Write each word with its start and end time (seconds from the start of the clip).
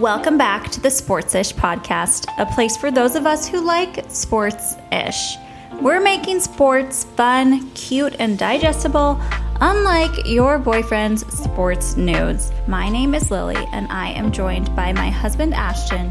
Welcome 0.00 0.38
back 0.38 0.70
to 0.70 0.80
the 0.80 0.88
Sportsish 0.88 1.52
podcast, 1.52 2.24
a 2.38 2.46
place 2.46 2.74
for 2.74 2.90
those 2.90 3.16
of 3.16 3.26
us 3.26 3.46
who 3.46 3.60
like 3.60 4.02
sports 4.08 4.74
ish. 4.90 5.36
We're 5.82 6.00
making 6.00 6.40
sports 6.40 7.04
fun, 7.04 7.70
cute, 7.72 8.16
and 8.18 8.38
digestible, 8.38 9.20
unlike 9.60 10.26
your 10.26 10.58
boyfriend's 10.58 11.26
sports 11.30 11.98
nudes. 11.98 12.50
My 12.66 12.88
name 12.88 13.14
is 13.14 13.30
Lily, 13.30 13.62
and 13.72 13.92
I 13.92 14.12
am 14.12 14.32
joined 14.32 14.74
by 14.74 14.94
my 14.94 15.10
husband 15.10 15.52
Ashton, 15.52 16.08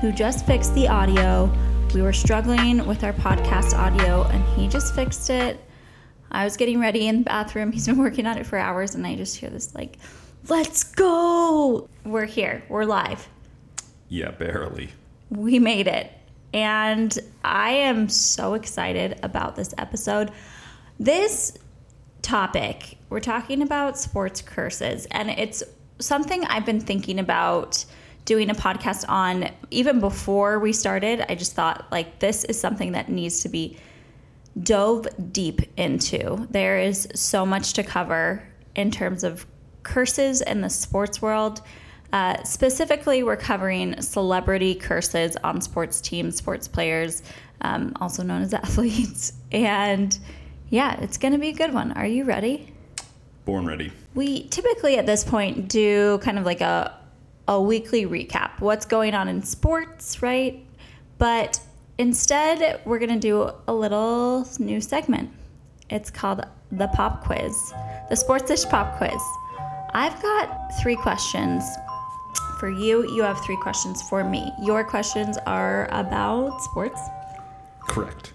who 0.00 0.10
just 0.10 0.44
fixed 0.44 0.74
the 0.74 0.88
audio. 0.88 1.48
We 1.94 2.02
were 2.02 2.12
struggling 2.12 2.84
with 2.88 3.04
our 3.04 3.12
podcast 3.12 3.72
audio, 3.72 4.24
and 4.24 4.42
he 4.58 4.66
just 4.66 4.96
fixed 4.96 5.30
it. 5.30 5.60
I 6.32 6.42
was 6.42 6.56
getting 6.56 6.80
ready 6.80 7.06
in 7.06 7.18
the 7.18 7.24
bathroom. 7.24 7.70
He's 7.70 7.86
been 7.86 7.98
working 7.98 8.26
on 8.26 8.36
it 8.36 8.46
for 8.46 8.58
hours, 8.58 8.96
and 8.96 9.06
I 9.06 9.14
just 9.14 9.36
hear 9.36 9.48
this 9.48 9.76
like, 9.76 9.96
let's 10.48 10.82
go. 10.82 11.88
We're 12.04 12.24
here, 12.24 12.62
we're 12.68 12.84
live. 12.84 13.28
Yeah, 14.08 14.30
barely. 14.30 14.90
We 15.30 15.58
made 15.58 15.86
it. 15.86 16.10
And 16.54 17.16
I 17.44 17.70
am 17.70 18.08
so 18.08 18.54
excited 18.54 19.20
about 19.22 19.56
this 19.56 19.74
episode. 19.76 20.30
This 20.98 21.58
topic, 22.22 22.96
we're 23.10 23.20
talking 23.20 23.60
about 23.60 23.98
sports 23.98 24.40
curses, 24.40 25.06
and 25.10 25.30
it's 25.30 25.62
something 25.98 26.44
I've 26.44 26.64
been 26.64 26.80
thinking 26.80 27.18
about 27.18 27.84
doing 28.24 28.50
a 28.50 28.54
podcast 28.54 29.04
on 29.08 29.50
even 29.70 30.00
before 30.00 30.58
we 30.58 30.72
started. 30.72 31.24
I 31.28 31.34
just 31.34 31.52
thought, 31.54 31.86
like, 31.90 32.18
this 32.18 32.44
is 32.44 32.58
something 32.58 32.92
that 32.92 33.10
needs 33.10 33.42
to 33.42 33.48
be 33.48 33.76
dove 34.62 35.06
deep 35.32 35.60
into. 35.76 36.46
There 36.50 36.78
is 36.78 37.08
so 37.14 37.44
much 37.44 37.74
to 37.74 37.82
cover 37.82 38.42
in 38.74 38.90
terms 38.90 39.24
of 39.24 39.46
curses 39.82 40.40
in 40.40 40.60
the 40.60 40.70
sports 40.70 41.20
world. 41.22 41.62
Uh, 42.12 42.42
specifically, 42.42 43.22
we're 43.22 43.36
covering 43.36 44.00
celebrity 44.00 44.74
curses 44.74 45.36
on 45.44 45.60
sports 45.60 46.00
teams, 46.00 46.36
sports 46.36 46.66
players, 46.66 47.22
um, 47.60 47.92
also 48.00 48.22
known 48.22 48.42
as 48.42 48.54
athletes. 48.54 49.34
And 49.52 50.18
yeah, 50.70 51.00
it's 51.00 51.18
going 51.18 51.32
to 51.32 51.38
be 51.38 51.48
a 51.48 51.54
good 51.54 51.72
one. 51.72 51.92
Are 51.92 52.06
you 52.06 52.24
ready? 52.24 52.72
Born 53.44 53.66
ready. 53.66 53.92
We 54.14 54.48
typically 54.48 54.98
at 54.98 55.06
this 55.06 55.24
point 55.24 55.68
do 55.68 56.18
kind 56.18 56.38
of 56.38 56.44
like 56.44 56.60
a, 56.60 56.94
a 57.46 57.60
weekly 57.60 58.04
recap 58.04 58.60
what's 58.60 58.84
going 58.84 59.14
on 59.14 59.28
in 59.28 59.42
sports, 59.42 60.22
right? 60.22 60.64
But 61.18 61.60
instead, 61.98 62.80
we're 62.84 62.98
going 62.98 63.14
to 63.14 63.18
do 63.18 63.50
a 63.66 63.74
little 63.74 64.46
new 64.58 64.80
segment. 64.80 65.30
It's 65.90 66.10
called 66.10 66.42
the 66.70 66.88
Pop 66.88 67.24
Quiz, 67.24 67.54
the 68.10 68.14
Sportsish 68.14 68.68
Pop 68.68 68.98
Quiz. 68.98 69.20
I've 69.94 70.20
got 70.22 70.72
three 70.82 70.96
questions 70.96 71.64
for 72.58 72.68
you. 72.68 73.08
You 73.10 73.22
have 73.22 73.42
three 73.44 73.56
questions 73.56 74.02
for 74.02 74.24
me. 74.24 74.52
Your 74.62 74.84
questions 74.84 75.38
are 75.46 75.88
about 75.92 76.60
sports. 76.62 77.00
Correct. 77.88 78.32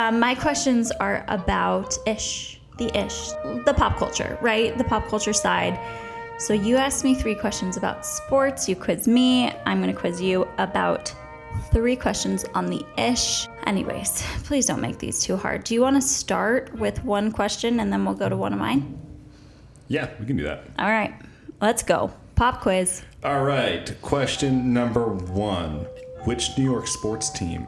Um, 0.00 0.20
my 0.20 0.34
questions 0.34 0.90
are 0.92 1.24
about 1.28 1.96
ish, 2.06 2.60
the 2.78 2.96
ish, 2.98 3.28
the 3.64 3.74
pop 3.76 3.96
culture, 3.96 4.38
right? 4.42 4.76
The 4.76 4.84
pop 4.84 5.08
culture 5.08 5.32
side. 5.32 5.78
So 6.38 6.52
you 6.52 6.76
asked 6.76 7.02
me 7.02 7.14
three 7.14 7.34
questions 7.34 7.76
about 7.76 8.04
sports. 8.04 8.68
You 8.68 8.76
quiz 8.76 9.08
me. 9.08 9.50
I'm 9.64 9.80
going 9.80 9.94
to 9.94 9.98
quiz 9.98 10.20
you 10.20 10.46
about 10.58 11.14
three 11.70 11.96
questions 11.96 12.44
on 12.54 12.66
the 12.66 12.84
ish. 12.98 13.48
Anyways, 13.66 14.22
please 14.44 14.66
don't 14.66 14.80
make 14.80 14.98
these 14.98 15.22
too 15.22 15.36
hard. 15.36 15.64
Do 15.64 15.72
you 15.72 15.80
want 15.80 15.96
to 15.96 16.02
start 16.02 16.74
with 16.74 17.02
one 17.04 17.32
question 17.32 17.80
and 17.80 17.90
then 17.92 18.04
we'll 18.04 18.14
go 18.14 18.28
to 18.28 18.36
one 18.36 18.52
of 18.52 18.58
mine? 18.58 19.05
Yeah, 19.88 20.10
we 20.18 20.26
can 20.26 20.36
do 20.36 20.44
that. 20.44 20.64
All 20.78 20.88
right, 20.88 21.14
let's 21.60 21.82
go. 21.82 22.12
Pop 22.34 22.60
quiz. 22.60 23.02
All 23.24 23.42
right. 23.44 23.94
Question 24.02 24.72
number 24.74 25.06
one 25.08 25.86
Which 26.24 26.56
New 26.58 26.64
York 26.64 26.86
sports 26.86 27.30
team 27.30 27.66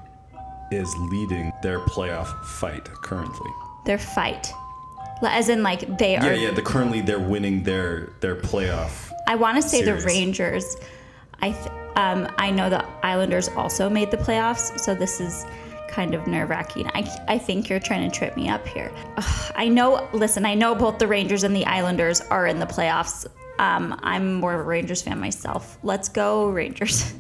is 0.71 0.95
leading 1.11 1.53
their 1.63 1.81
playoff 1.81 2.45
fight 2.45 2.85
currently? 2.85 3.51
Their 3.87 3.99
fight. 3.99 4.53
As 5.23 5.49
in, 5.49 5.63
like, 5.63 5.99
they 5.99 6.17
are. 6.17 6.25
Yeah, 6.25 6.35
yeah. 6.35 6.51
The 6.53 6.63
currently 6.63 7.01
they're 7.01 7.19
winning 7.19 7.63
their 7.63 8.13
their 8.21 8.37
playoff. 8.37 9.11
I 9.27 9.37
want 9.37 9.61
to 9.61 9.69
say 9.69 9.83
Series. 9.83 10.05
the 10.05 10.07
Rangers. 10.07 10.77
I 11.41 11.53
th- 11.53 11.69
um, 11.97 12.29
I 12.37 12.51
know 12.51 12.71
the 12.71 12.85
Islanders 13.03 13.49
also 13.49 13.89
made 13.89 14.11
the 14.11 14.17
playoffs, 14.17 14.79
so 14.79 14.95
this 14.95 15.21
is 15.21 15.45
kind 15.99 16.15
of 16.15 16.29
nerve 16.29 16.49
wracking. 16.49 16.87
I, 16.95 17.25
I 17.27 17.39
think 17.39 17.69
you're 17.69 17.81
trying 17.81 18.09
to 18.09 18.17
trip 18.17 18.37
me 18.37 18.49
up 18.49 18.65
here. 18.69 18.93
Ugh, 19.17 19.53
I 19.57 19.67
know. 19.67 20.09
Listen, 20.13 20.47
I 20.47 20.55
know 20.55 20.73
both 20.73 21.01
the 21.01 21.09
Rangers 21.09 21.43
and 21.43 21.57
the 21.57 21.67
Islanders 21.67 22.21
are 22.21 22.47
in 22.47 22.61
the 22.61 22.67
playoffs. 22.67 23.27
Um, 23.59 23.99
I'm 24.05 24.35
more 24.35 24.55
of 24.55 24.61
a 24.61 24.63
Rangers 24.63 25.03
fan 25.03 25.19
myself. 25.19 25.77
Let's 25.83 26.09
go 26.09 26.51
Rangers. 26.51 27.13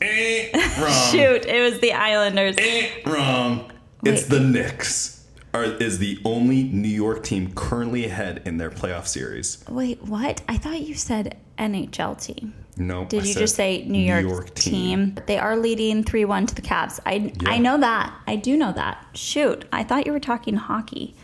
Eh, 0.00 0.48
wrong. 0.80 1.10
Shoot, 1.10 1.44
it 1.44 1.60
was 1.60 1.80
the 1.80 1.92
Islanders. 1.92 2.54
Eh, 2.56 2.88
wrong. 3.04 3.70
It's 4.02 4.24
the 4.24 4.40
Knicks. 4.40 5.26
Are, 5.52 5.64
is 5.64 5.98
the 5.98 6.18
only 6.24 6.62
New 6.62 6.88
York 6.88 7.22
team 7.24 7.52
currently 7.52 8.06
ahead 8.06 8.40
in 8.46 8.56
their 8.56 8.70
playoff 8.70 9.06
series. 9.06 9.62
Wait, 9.68 10.02
what? 10.02 10.40
I 10.48 10.56
thought 10.56 10.80
you 10.80 10.94
said 10.94 11.36
NHL 11.58 12.18
team. 12.18 12.54
No. 12.78 13.04
Did 13.06 13.24
I 13.24 13.26
you 13.26 13.34
just 13.34 13.56
say 13.56 13.84
New 13.86 13.98
York, 13.98 14.54
team? 14.54 15.16
They 15.26 15.38
are 15.38 15.56
leading 15.56 16.04
3 16.04 16.24
1 16.24 16.46
to 16.46 16.54
the 16.54 16.62
Cavs. 16.62 17.00
I, 17.04 17.32
Yeah. 17.42 17.50
I 17.50 17.58
know 17.58 17.78
that. 17.78 18.12
I 18.26 18.36
do 18.36 18.56
know 18.56 18.72
that. 18.72 19.04
Shoot, 19.14 19.64
I 19.72 19.82
thought 19.84 20.06
you 20.06 20.12
were 20.12 20.20
talking 20.20 20.54
hockey. 20.54 21.14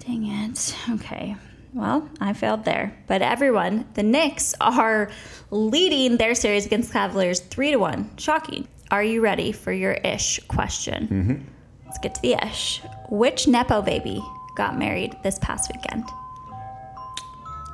Dang 0.00 0.26
it. 0.26 0.74
Okay. 0.90 1.36
Well, 1.72 2.08
I 2.20 2.32
failed 2.32 2.64
there. 2.64 2.96
But 3.06 3.20
everyone, 3.22 3.86
the 3.94 4.02
Knicks 4.02 4.54
are 4.60 5.10
leading 5.50 6.16
their 6.16 6.34
series 6.34 6.66
against 6.66 6.88
the 6.88 6.94
Cavaliers 6.94 7.40
3 7.40 7.72
to 7.72 7.76
1. 7.76 8.10
Shocking. 8.16 8.68
Are 8.90 9.02
you 9.02 9.20
ready 9.20 9.50
for 9.50 9.72
your 9.72 9.92
ish 9.92 10.38
question? 10.46 11.08
Mm-hmm. 11.08 11.44
Let's 11.86 11.98
get 11.98 12.14
to 12.16 12.22
the 12.22 12.34
ish. 12.46 12.80
Which 13.10 13.48
Nepo 13.48 13.82
baby 13.82 14.22
got 14.56 14.78
married 14.78 15.16
this 15.22 15.38
past 15.40 15.70
weekend? 15.74 16.04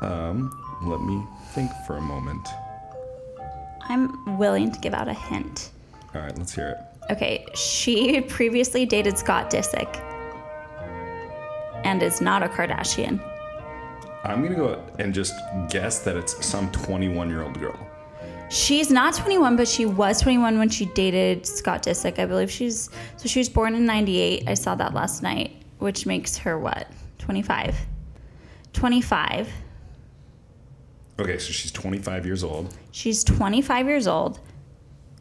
Um, 0.00 0.50
let 0.82 1.00
me 1.00 1.22
think 1.52 1.70
for 1.86 1.96
a 1.96 2.00
moment. 2.00 2.46
I'm 3.90 4.38
willing 4.38 4.70
to 4.70 4.78
give 4.78 4.94
out 4.94 5.08
a 5.08 5.14
hint. 5.14 5.70
All 6.14 6.20
right, 6.20 6.36
let's 6.38 6.54
hear 6.54 6.68
it. 6.68 7.12
Okay, 7.12 7.44
she 7.54 8.20
previously 8.20 8.86
dated 8.86 9.18
Scott 9.18 9.50
Disick 9.50 10.00
and 11.84 12.00
is 12.02 12.20
not 12.20 12.42
a 12.44 12.48
Kardashian. 12.48 13.20
I'm 14.22 14.42
gonna 14.42 14.54
go 14.54 14.84
and 14.98 15.12
just 15.12 15.34
guess 15.70 16.00
that 16.00 16.16
it's 16.16 16.44
some 16.44 16.70
21 16.70 17.28
year 17.28 17.42
old 17.42 17.58
girl. 17.58 17.78
She's 18.48 18.90
not 18.90 19.14
21, 19.14 19.56
but 19.56 19.66
she 19.66 19.86
was 19.86 20.20
21 20.20 20.58
when 20.58 20.68
she 20.68 20.86
dated 20.86 21.46
Scott 21.46 21.82
Disick. 21.82 22.18
I 22.18 22.26
believe 22.26 22.50
she's 22.50 22.90
so 23.16 23.28
she 23.28 23.40
was 23.40 23.48
born 23.48 23.74
in 23.74 23.86
98. 23.86 24.48
I 24.48 24.54
saw 24.54 24.74
that 24.76 24.94
last 24.94 25.22
night, 25.22 25.62
which 25.78 26.06
makes 26.06 26.36
her 26.38 26.58
what? 26.58 26.86
25. 27.18 27.76
25. 28.72 29.48
Okay, 31.20 31.38
so 31.38 31.52
she's 31.52 31.70
25 31.70 32.24
years 32.24 32.42
old. 32.42 32.74
She's 32.92 33.22
25 33.24 33.86
years 33.86 34.06
old. 34.06 34.40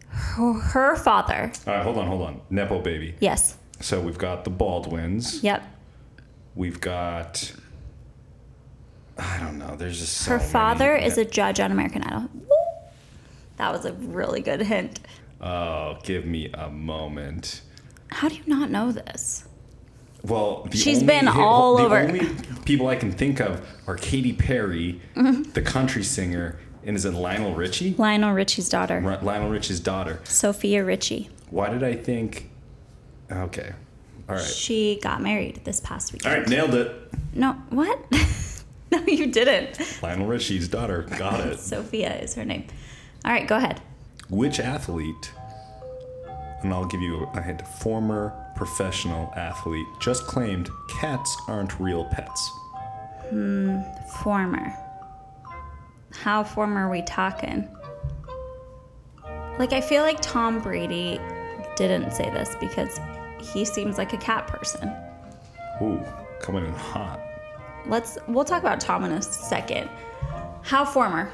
Her, 0.07 0.53
her 0.53 0.95
father. 0.95 1.51
All 1.67 1.73
right, 1.73 1.83
hold 1.83 1.97
on, 1.97 2.07
hold 2.07 2.21
on. 2.21 2.41
Nepo 2.49 2.79
baby. 2.81 3.15
Yes. 3.19 3.57
So 3.81 3.99
we've 4.01 4.17
got 4.17 4.43
the 4.43 4.49
Baldwins. 4.49 5.43
Yep. 5.43 5.63
We've 6.55 6.79
got. 6.81 7.53
I 9.17 9.37
don't 9.39 9.57
know. 9.59 9.75
There's 9.75 9.99
just 9.99 10.13
so 10.17 10.31
Her 10.31 10.37
many. 10.37 10.49
father 10.49 10.95
is 10.95 11.17
a 11.17 11.25
judge 11.25 11.59
on 11.59 11.71
American 11.71 12.03
Idol. 12.03 12.29
Woo! 12.33 12.55
That 13.57 13.73
was 13.73 13.85
a 13.85 13.91
really 13.93 14.41
good 14.41 14.61
hint. 14.61 15.01
Oh, 15.41 15.97
give 16.03 16.25
me 16.25 16.49
a 16.53 16.69
moment. 16.69 17.61
How 18.07 18.29
do 18.29 18.35
you 18.35 18.43
not 18.47 18.71
know 18.71 18.91
this? 18.93 19.45
Well, 20.23 20.67
the 20.69 20.77
She's 20.77 21.01
been 21.01 21.27
all 21.27 21.77
the 21.77 21.83
over. 21.83 21.97
only 21.99 22.27
people 22.65 22.87
I 22.87 22.95
can 22.95 23.11
think 23.11 23.39
of 23.39 23.65
are 23.87 23.95
Katy 23.95 24.33
Perry, 24.33 24.99
Mm-hmm. 25.15 25.51
the 25.53 25.61
country 25.61 26.03
singer, 26.03 26.59
and 26.83 26.95
is 26.95 27.05
it 27.05 27.13
Lionel 27.13 27.55
Richie? 27.55 27.95
Lionel 27.97 28.33
Richie's 28.33 28.67
daughter, 28.69 28.99
Ri- 28.99 29.17
Lionel 29.21 29.49
Richie's 29.49 29.79
daughter. 29.79 30.19
Sofia 30.25 30.83
Richie. 30.83 31.29
Why 31.49 31.69
did 31.69 31.83
I 31.83 31.93
think? 31.95 32.49
Okay, 33.31 33.73
all 34.27 34.35
right, 34.35 34.43
She 34.43 34.99
got 35.01 35.21
married 35.21 35.61
this 35.63 35.79
past 35.79 36.11
all 36.11 36.15
weekend. 36.15 36.41
right, 36.41 36.49
nailed 36.49 36.73
it. 36.75 36.95
No, 37.33 37.53
what? 37.69 37.99
no, 38.91 38.99
you 39.05 39.27
didn't. 39.27 39.79
Lionel 40.03 40.27
Richie's 40.27 40.67
daughter. 40.67 41.03
Got 41.17 41.39
it. 41.41 41.59
Sofia 41.59 42.15
is 42.17 42.35
her 42.35 42.43
name. 42.43 42.65
All 43.23 43.31
right, 43.31 43.47
go 43.47 43.55
ahead. 43.57 43.81
Which 44.29 44.59
athlete? 44.59 45.31
And 46.61 46.73
I'll 46.73 46.85
give 46.85 47.01
you 47.01 47.27
a 47.33 47.41
hint. 47.41 47.65
Former 47.67 48.33
professional 48.55 49.31
athlete 49.35 49.87
just 49.99 50.27
claimed 50.27 50.69
cats 50.99 51.35
aren't 51.47 51.79
real 51.79 52.05
pets. 52.05 52.51
Hmm, 53.29 53.79
former. 54.21 54.73
How 56.13 56.43
former 56.43 56.87
are 56.87 56.89
we 56.91 57.01
talking? 57.03 57.67
Like, 59.57 59.73
I 59.73 59.81
feel 59.81 60.03
like 60.03 60.19
Tom 60.21 60.59
Brady 60.59 61.19
didn't 61.75 62.11
say 62.11 62.29
this 62.29 62.55
because 62.59 62.99
he 63.39 63.63
seems 63.65 63.97
like 63.97 64.13
a 64.13 64.17
cat 64.17 64.47
person. 64.47 64.91
Ooh, 65.81 66.03
coming 66.41 66.65
in 66.65 66.73
hot. 66.73 67.19
Let's, 67.85 68.17
we'll 68.27 68.43
talk 68.45 68.61
about 68.61 68.79
Tom 68.81 69.03
in 69.05 69.11
a 69.13 69.21
second. 69.21 69.89
How 70.61 70.83
former? 70.83 71.31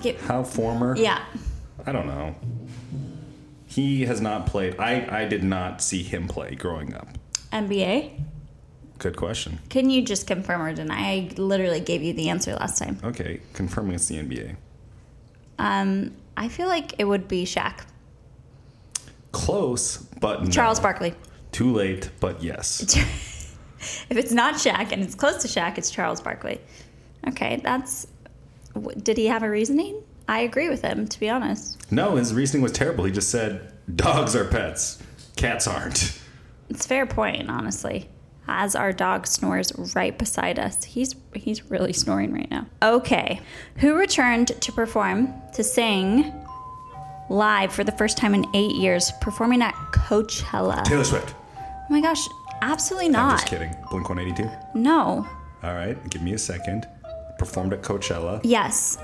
Get, 0.00 0.18
How 0.20 0.42
former? 0.42 0.96
yeah. 0.96 1.22
I 1.84 1.92
don't 1.92 2.06
know. 2.06 2.34
He 3.72 4.04
has 4.04 4.20
not 4.20 4.46
played. 4.46 4.78
I 4.78 5.22
I 5.22 5.24
did 5.24 5.42
not 5.42 5.80
see 5.80 6.02
him 6.02 6.28
play 6.28 6.54
growing 6.54 6.92
up. 6.94 7.08
NBA? 7.52 8.20
Good 8.98 9.16
question. 9.16 9.60
Can 9.70 9.88
you 9.88 10.02
just 10.02 10.26
confirm 10.26 10.60
or 10.60 10.74
deny? 10.74 10.94
I 10.94 11.30
literally 11.36 11.80
gave 11.80 12.02
you 12.02 12.12
the 12.12 12.28
answer 12.28 12.54
last 12.54 12.78
time. 12.78 12.98
Okay, 13.02 13.40
confirming 13.54 13.94
it's 13.94 14.08
the 14.08 14.16
NBA. 14.16 14.56
Um, 15.58 16.12
I 16.36 16.48
feel 16.48 16.68
like 16.68 16.94
it 16.98 17.04
would 17.04 17.28
be 17.28 17.46
Shaq. 17.46 17.86
Close, 19.32 19.96
but 19.96 20.44
no. 20.44 20.50
Charles 20.50 20.78
Barkley. 20.78 21.14
Too 21.50 21.72
late, 21.72 22.10
but 22.20 22.42
yes. 22.42 22.96
If 24.08 24.16
it's 24.16 24.30
not 24.30 24.54
Shaq 24.54 24.92
and 24.92 25.02
it's 25.02 25.16
close 25.16 25.42
to 25.42 25.48
Shaq, 25.48 25.76
it's 25.76 25.90
Charles 25.90 26.20
Barkley. 26.20 26.60
Okay, 27.26 27.60
that's. 27.64 28.06
Did 29.02 29.16
he 29.16 29.26
have 29.26 29.42
a 29.42 29.50
reasoning? 29.50 30.02
I 30.28 30.40
agree 30.40 30.68
with 30.68 30.82
him, 30.82 31.06
to 31.08 31.20
be 31.20 31.28
honest. 31.28 31.90
No, 31.92 32.16
his 32.16 32.32
reasoning 32.32 32.62
was 32.62 32.72
terrible. 32.72 33.04
He 33.04 33.12
just 33.12 33.30
said 33.30 33.72
dogs 33.94 34.34
are 34.36 34.44
pets, 34.44 35.02
cats 35.36 35.66
aren't. 35.66 36.18
It's 36.70 36.84
a 36.84 36.88
fair 36.88 37.06
point, 37.06 37.50
honestly. 37.50 38.08
As 38.48 38.74
our 38.74 38.92
dog 38.92 39.26
snores 39.26 39.72
right 39.94 40.16
beside 40.18 40.58
us, 40.58 40.82
he's 40.84 41.14
he's 41.34 41.70
really 41.70 41.92
snoring 41.92 42.32
right 42.32 42.50
now. 42.50 42.66
Okay, 42.82 43.40
who 43.76 43.94
returned 43.94 44.48
to 44.60 44.72
perform 44.72 45.32
to 45.54 45.62
sing 45.62 46.32
live 47.30 47.72
for 47.72 47.84
the 47.84 47.92
first 47.92 48.18
time 48.18 48.34
in 48.34 48.44
eight 48.54 48.74
years, 48.74 49.12
performing 49.20 49.62
at 49.62 49.74
Coachella? 49.92 50.82
Taylor 50.84 51.04
Swift. 51.04 51.34
Oh 51.58 51.86
my 51.90 52.00
gosh, 52.00 52.26
absolutely 52.62 53.06
I'm 53.06 53.12
not. 53.12 53.30
just 53.38 53.46
kidding. 53.46 53.70
Blink 53.90 54.08
182. 54.08 54.50
No. 54.78 55.26
All 55.62 55.74
right, 55.74 55.96
give 56.10 56.22
me 56.22 56.32
a 56.32 56.38
second. 56.38 56.88
Performed 57.38 57.72
at 57.72 57.82
Coachella. 57.82 58.40
Yes. 58.42 58.98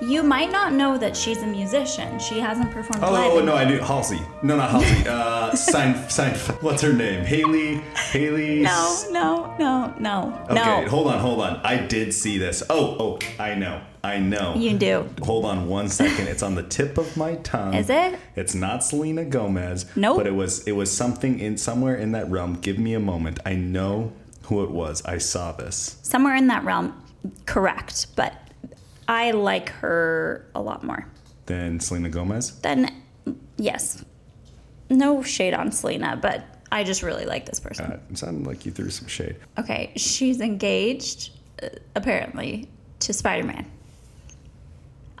You 0.00 0.22
might 0.22 0.52
not 0.52 0.72
know 0.72 0.96
that 0.96 1.16
she's 1.16 1.42
a 1.42 1.46
musician. 1.46 2.20
She 2.20 2.38
hasn't 2.38 2.70
performed 2.70 3.02
live. 3.02 3.32
Oh 3.32 3.44
no, 3.44 3.54
I 3.56 3.64
knew 3.64 3.78
Halsey. 3.78 4.20
No, 4.42 4.56
not 4.56 4.70
Halsey. 4.70 5.08
Uh, 5.18 5.54
Sein, 5.56 6.08
Sein, 6.10 6.34
what's 6.60 6.82
her 6.82 6.92
name? 6.92 7.24
Haley. 7.24 7.76
Haley. 8.10 8.60
No, 8.60 9.04
no, 9.10 9.54
no, 9.58 9.94
no, 9.98 10.38
Okay, 10.50 10.54
no. 10.84 10.88
hold 10.88 11.08
on, 11.08 11.18
hold 11.18 11.40
on. 11.40 11.56
I 11.64 11.78
did 11.78 12.12
see 12.14 12.38
this. 12.38 12.62
Oh, 12.70 12.96
oh, 13.00 13.18
I 13.42 13.54
know, 13.54 13.80
I 14.04 14.18
know. 14.18 14.54
You 14.54 14.76
do. 14.78 15.08
Hold 15.22 15.44
on 15.46 15.66
one 15.68 15.88
second. 15.88 16.28
It's 16.28 16.42
on 16.42 16.54
the 16.54 16.62
tip 16.62 16.98
of 16.98 17.16
my 17.16 17.36
tongue. 17.36 17.74
Is 17.74 17.88
it? 17.90 18.18
It's 18.36 18.54
not 18.54 18.84
Selena 18.84 19.24
Gomez. 19.24 19.86
Nope. 19.96 20.18
But 20.18 20.26
it 20.26 20.34
was. 20.34 20.66
It 20.68 20.72
was 20.72 20.94
something 20.94 21.40
in 21.40 21.56
somewhere 21.56 21.96
in 21.96 22.12
that 22.12 22.30
realm. 22.30 22.54
Give 22.54 22.78
me 22.78 22.94
a 22.94 23.00
moment. 23.00 23.40
I 23.46 23.54
know 23.54 24.12
who 24.42 24.62
it 24.62 24.70
was. 24.70 25.02
I 25.04 25.18
saw 25.18 25.52
this. 25.52 25.98
Somewhere 26.02 26.36
in 26.36 26.46
that 26.48 26.64
realm, 26.64 27.02
correct. 27.46 28.08
But 28.16 28.34
I 29.08 29.30
like 29.32 29.70
her 29.70 30.46
a 30.54 30.60
lot 30.60 30.84
more. 30.84 31.06
Than 31.46 31.80
Selena 31.80 32.10
Gomez. 32.10 32.60
Then, 32.60 33.02
yes. 33.56 34.04
No 34.90 35.22
shade 35.22 35.54
on 35.54 35.72
Selena, 35.72 36.16
but 36.20 36.44
I 36.70 36.84
just 36.84 37.02
really 37.02 37.24
like 37.24 37.46
this 37.46 37.58
person. 37.58 37.86
Uh, 37.86 37.98
it 38.10 38.18
sounded 38.18 38.46
like 38.46 38.66
you 38.66 38.72
threw 38.72 38.90
some 38.90 39.08
shade. 39.08 39.36
Okay, 39.58 39.92
she's 39.96 40.40
engaged, 40.40 41.30
uh, 41.62 41.68
apparently, 41.96 42.68
to 43.00 43.12
Spider 43.14 43.44
Man. 43.46 43.70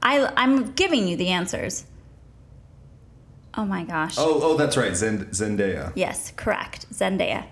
I, 0.02 0.30
I'm 0.36 0.72
giving 0.72 1.08
you 1.08 1.16
the 1.16 1.28
answers. 1.28 1.84
Oh 3.54 3.64
my 3.64 3.84
gosh. 3.84 4.16
Oh, 4.18 4.38
oh, 4.42 4.56
that's 4.56 4.76
right. 4.76 4.94
Zend- 4.94 5.28
Zendaya. 5.28 5.92
Yes, 5.96 6.32
correct. 6.36 6.88
Zendaya. 6.92 7.46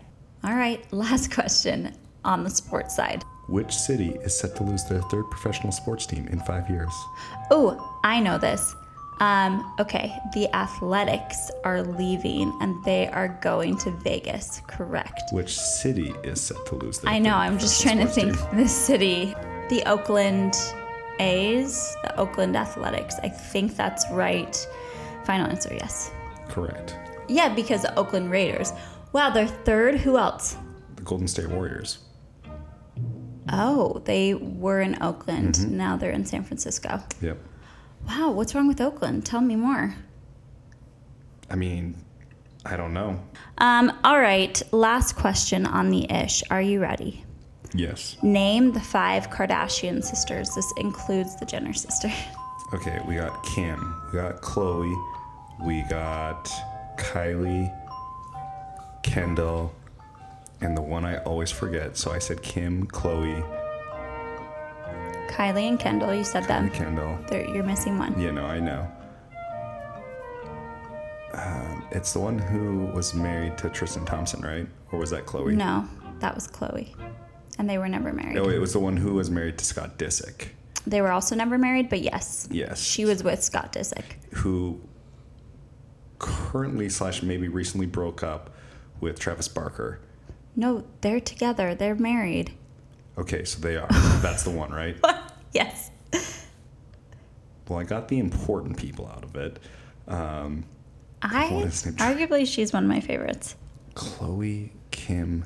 All 0.44 0.54
right, 0.54 0.84
last 0.92 1.32
question 1.32 1.96
on 2.24 2.44
the 2.44 2.50
sports 2.50 2.94
side. 2.94 3.24
Which 3.48 3.72
city 3.72 4.18
is 4.22 4.38
set 4.38 4.56
to 4.56 4.64
lose 4.64 4.84
their 4.84 5.02
third 5.02 5.30
professional 5.30 5.72
sports 5.72 6.04
team 6.04 6.26
in 6.28 6.40
five 6.40 6.68
years? 6.68 6.92
Oh, 7.50 7.98
I 8.02 8.18
know 8.18 8.38
this. 8.38 8.74
Um, 9.20 9.74
okay, 9.80 10.18
the 10.34 10.52
Athletics 10.54 11.50
are 11.64 11.82
leaving 11.82 12.52
and 12.60 12.82
they 12.84 13.08
are 13.08 13.28
going 13.40 13.78
to 13.78 13.90
Vegas, 13.90 14.60
correct? 14.66 15.22
Which 15.32 15.56
city 15.58 16.12
is 16.22 16.40
set 16.40 16.66
to 16.66 16.74
lose 16.74 16.98
their 16.98 17.10
I 17.10 17.18
know, 17.18 17.34
I'm 17.34 17.58
just 17.58 17.80
trying 17.80 17.98
to 17.98 18.06
think 18.06 18.36
the 18.52 18.68
city. 18.68 19.34
The 19.70 19.82
Oakland 19.88 20.54
A's, 21.18 21.96
the 22.02 22.16
Oakland 22.18 22.56
Athletics. 22.56 23.16
I 23.22 23.28
think 23.28 23.74
that's 23.76 24.04
right. 24.10 24.66
Final 25.24 25.48
answer, 25.48 25.72
yes. 25.72 26.10
Correct. 26.48 26.96
Yeah, 27.28 27.52
because 27.54 27.82
the 27.82 27.96
Oakland 27.98 28.30
Raiders. 28.30 28.72
Wow, 29.12 29.30
they're 29.30 29.46
third. 29.46 29.96
Who 29.96 30.18
else? 30.18 30.56
The 30.96 31.02
Golden 31.02 31.26
State 31.26 31.48
Warriors. 31.48 31.98
Oh, 33.52 34.02
they 34.04 34.34
were 34.34 34.80
in 34.80 35.00
Oakland. 35.02 35.70
Now 35.70 35.96
they're 35.96 36.10
in 36.10 36.24
San 36.24 36.42
Francisco. 36.44 37.02
Yep. 37.20 37.38
Wow, 38.08 38.32
what's 38.32 38.54
wrong 38.54 38.68
with 38.68 38.80
Oakland? 38.80 39.24
Tell 39.24 39.40
me 39.40 39.56
more. 39.56 39.94
I 41.50 41.54
mean, 41.56 41.96
I 42.64 42.76
don't 42.76 42.92
know. 42.92 43.20
Um, 43.58 43.92
all 44.04 44.18
right, 44.20 44.60
last 44.72 45.16
question 45.16 45.66
on 45.66 45.90
the 45.90 46.10
ish. 46.10 46.42
Are 46.50 46.60
you 46.60 46.80
ready? 46.80 47.24
Yes. 47.74 48.16
Name 48.22 48.72
the 48.72 48.80
five 48.80 49.30
Kardashian 49.30 50.02
sisters. 50.02 50.50
This 50.54 50.72
includes 50.78 51.36
the 51.36 51.46
Jenner 51.46 51.72
sister. 51.72 52.12
Okay, 52.74 53.00
we 53.06 53.14
got 53.14 53.44
Kim, 53.44 53.94
we 54.12 54.18
got 54.18 54.42
Khloe, 54.42 54.92
we 55.64 55.82
got 55.82 56.50
Kylie, 56.98 57.72
Kendall, 59.04 59.72
and 60.60 60.76
the 60.76 60.82
one 60.82 61.04
I 61.04 61.18
always 61.18 61.50
forget. 61.50 61.96
So 61.96 62.12
I 62.12 62.18
said 62.18 62.42
Kim, 62.42 62.86
Khloe, 62.86 63.44
Kylie 65.28 65.68
and 65.68 65.78
Kendall, 65.78 66.14
you 66.14 66.24
said 66.24 66.44
them. 66.44 66.70
Kendall. 66.70 67.18
They're, 67.28 67.46
you're 67.48 67.64
missing 67.64 67.98
one. 67.98 68.18
Yeah, 68.18 68.30
no, 68.30 68.46
I 68.46 68.58
know. 68.58 68.90
Um, 71.32 71.84
it's 71.90 72.12
the 72.12 72.20
one 72.20 72.38
who 72.38 72.86
was 72.86 73.12
married 73.14 73.58
to 73.58 73.68
Tristan 73.68 74.04
Thompson, 74.06 74.40
right? 74.40 74.66
Or 74.92 74.98
was 74.98 75.10
that 75.10 75.26
Khloe? 75.26 75.54
No, 75.54 75.86
that 76.20 76.34
was 76.34 76.48
Khloe. 76.48 76.94
And 77.58 77.68
they 77.68 77.76
were 77.78 77.88
never 77.88 78.12
married. 78.12 78.34
No, 78.36 78.48
it 78.48 78.58
was 78.58 78.72
the 78.72 78.78
one 78.78 78.96
who 78.96 79.14
was 79.14 79.30
married 79.30 79.58
to 79.58 79.64
Scott 79.64 79.98
Disick, 79.98 80.48
They 80.86 81.00
were 81.02 81.10
also 81.10 81.34
never 81.34 81.58
married, 81.58 81.88
but 81.90 82.00
yes. 82.00 82.48
Yes. 82.50 82.80
She 82.82 83.04
was 83.04 83.22
with 83.22 83.42
Scott 83.42 83.72
Disick. 83.72 84.04
who 84.32 84.80
currently 86.18 86.88
slash 86.88 87.22
maybe 87.22 87.48
recently 87.48 87.86
broke 87.86 88.22
up 88.22 88.54
with 89.00 89.18
Travis 89.18 89.48
Barker. 89.48 90.00
No, 90.56 90.84
they're 91.02 91.20
together. 91.20 91.74
They're 91.74 91.94
married. 91.94 92.52
Okay, 93.18 93.44
so 93.44 93.60
they 93.60 93.76
are. 93.76 93.86
That's 94.22 94.42
the 94.42 94.50
one, 94.50 94.70
right? 94.72 94.96
yes. 95.52 95.90
Well, 97.68 97.78
I 97.78 97.84
got 97.84 98.08
the 98.08 98.18
important 98.18 98.76
people 98.76 99.06
out 99.08 99.24
of 99.24 99.36
it. 99.36 99.58
Um, 100.08 100.64
I 101.22 101.48
What 101.52 101.66
is 101.66 101.84
it? 101.86 101.96
arguably 101.96 102.46
she's 102.46 102.72
one 102.72 102.84
of 102.84 102.88
my 102.88 103.00
favorites. 103.00 103.56
Khloe, 103.94 104.70
Kim. 104.90 105.44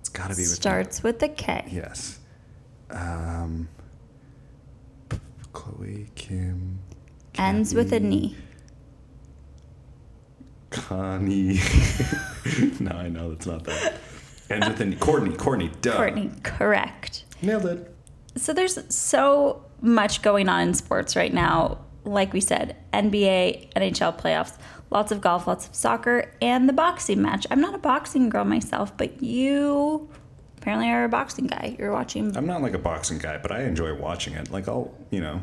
It's 0.00 0.08
got 0.08 0.30
to 0.30 0.36
be 0.36 0.42
with 0.42 0.48
Starts 0.50 1.02
with 1.02 1.18
the 1.18 1.28
K. 1.28 1.64
Yes. 1.70 2.18
Um, 2.90 3.68
Khloe, 5.52 6.06
Kim. 6.14 6.78
Ends 7.36 7.74
with 7.74 7.92
a 7.92 8.00
knee. 8.00 8.36
Connie. 10.74 11.60
no, 12.80 12.90
I 12.92 13.08
know 13.08 13.30
that's 13.30 13.46
not 13.46 13.64
that. 13.64 13.94
Ends 14.50 14.68
with 14.68 14.80
a 14.80 14.84
knee. 14.84 14.96
Kourtney. 14.96 15.36
Kourtney. 15.36 15.80
Duh. 15.80 15.96
Kourtney, 15.98 16.42
correct. 16.42 17.24
Nailed 17.42 17.66
it. 17.66 17.94
So 18.36 18.52
there's 18.52 18.78
so 18.94 19.64
much 19.80 20.22
going 20.22 20.48
on 20.48 20.60
in 20.68 20.74
sports 20.74 21.16
right 21.16 21.32
now. 21.32 21.78
Like 22.04 22.32
we 22.34 22.40
said, 22.40 22.76
NBA, 22.92 23.72
NHL 23.72 24.18
playoffs, 24.20 24.58
lots 24.90 25.10
of 25.12 25.20
golf, 25.22 25.46
lots 25.46 25.66
of 25.68 25.74
soccer, 25.74 26.30
and 26.42 26.68
the 26.68 26.72
boxing 26.74 27.22
match. 27.22 27.46
I'm 27.50 27.60
not 27.60 27.74
a 27.74 27.78
boxing 27.78 28.28
girl 28.28 28.44
myself, 28.44 28.94
but 28.98 29.22
you 29.22 30.10
apparently 30.58 30.90
are 30.90 31.04
a 31.04 31.08
boxing 31.08 31.46
guy. 31.46 31.76
You're 31.78 31.92
watching. 31.92 32.36
I'm 32.36 32.46
not 32.46 32.60
like 32.60 32.74
a 32.74 32.78
boxing 32.78 33.16
guy, 33.18 33.38
but 33.38 33.50
I 33.52 33.62
enjoy 33.62 33.94
watching 33.94 34.34
it. 34.34 34.50
Like 34.50 34.68
I'll, 34.68 34.92
you 35.10 35.20
know, 35.20 35.40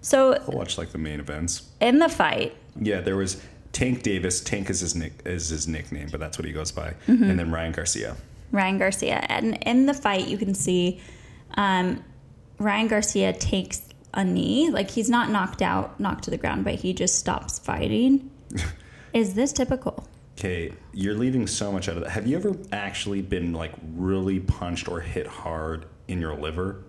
So 0.00 0.32
I'll 0.34 0.56
watch 0.56 0.78
like 0.78 0.90
the 0.92 0.98
main 0.98 1.20
events. 1.20 1.68
in 1.80 1.98
the 1.98 2.08
fight, 2.08 2.56
Yeah, 2.80 3.00
there 3.02 3.16
was 3.16 3.42
Tank 3.74 4.02
Davis. 4.02 4.40
Tank 4.40 4.70
is 4.70 4.80
his 4.80 4.94
nick 4.94 5.20
is 5.26 5.50
his 5.50 5.68
nickname, 5.68 6.08
but 6.10 6.20
that's 6.20 6.38
what 6.38 6.46
he 6.46 6.52
goes 6.52 6.72
by. 6.72 6.94
Mm-hmm. 7.06 7.24
And 7.24 7.38
then 7.38 7.50
Ryan 7.50 7.72
Garcia. 7.72 8.16
Ryan 8.52 8.78
Garcia. 8.78 9.26
And 9.28 9.58
in 9.62 9.84
the 9.86 9.94
fight, 9.94 10.28
you 10.28 10.38
can 10.38 10.54
see 10.54 11.00
um, 11.56 12.02
Ryan 12.58 12.88
Garcia 12.88 13.32
takes 13.32 13.82
a 14.14 14.24
knee. 14.24 14.70
Like 14.70 14.90
he's 14.90 15.10
not 15.10 15.30
knocked 15.30 15.60
out, 15.60 15.98
knocked 16.00 16.24
to 16.24 16.30
the 16.30 16.38
ground, 16.38 16.64
but 16.64 16.76
he 16.76 16.94
just 16.94 17.16
stops 17.16 17.58
fighting. 17.58 18.30
Is 19.12 19.34
this 19.34 19.52
typical? 19.52 20.06
Okay, 20.38 20.72
you're 20.92 21.14
leaving 21.14 21.46
so 21.46 21.70
much 21.70 21.88
out 21.88 21.96
of 21.96 22.02
that. 22.04 22.10
Have 22.10 22.26
you 22.26 22.36
ever 22.36 22.56
actually 22.72 23.22
been 23.22 23.52
like 23.52 23.72
really 23.94 24.40
punched 24.40 24.88
or 24.88 25.00
hit 25.00 25.26
hard 25.26 25.86
in 26.08 26.20
your 26.20 26.34
liver? 26.36 26.84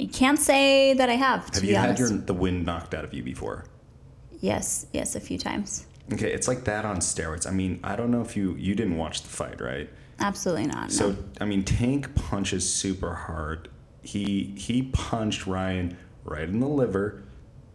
I 0.00 0.06
can't 0.06 0.38
say 0.38 0.94
that 0.94 1.10
I 1.10 1.16
have, 1.16 1.54
Have 1.54 1.64
you 1.64 1.76
honest. 1.76 2.00
had 2.00 2.10
your 2.10 2.18
the 2.18 2.32
wind 2.32 2.64
knocked 2.64 2.94
out 2.94 3.04
of 3.04 3.12
you 3.12 3.22
before? 3.22 3.64
Yes, 4.40 4.86
yes, 4.92 5.14
a 5.16 5.20
few 5.20 5.38
times. 5.38 5.86
Okay, 6.12 6.32
it's 6.32 6.48
like 6.48 6.64
that 6.64 6.84
on 6.84 6.98
steroids. 6.98 7.46
I 7.46 7.50
mean, 7.50 7.80
I 7.84 7.96
don't 7.96 8.10
know 8.10 8.22
if 8.22 8.36
you 8.36 8.54
you 8.56 8.74
didn't 8.74 8.96
watch 8.96 9.22
the 9.22 9.28
fight, 9.28 9.60
right? 9.60 9.88
Absolutely 10.18 10.66
not. 10.66 10.92
So 10.92 11.10
no. 11.10 11.18
I 11.40 11.44
mean, 11.44 11.64
Tank 11.64 12.14
punches 12.14 12.70
super 12.70 13.14
hard. 13.14 13.68
He 14.02 14.54
he 14.56 14.82
punched 14.92 15.46
Ryan 15.46 15.96
right 16.24 16.48
in 16.48 16.60
the 16.60 16.68
liver, 16.68 17.22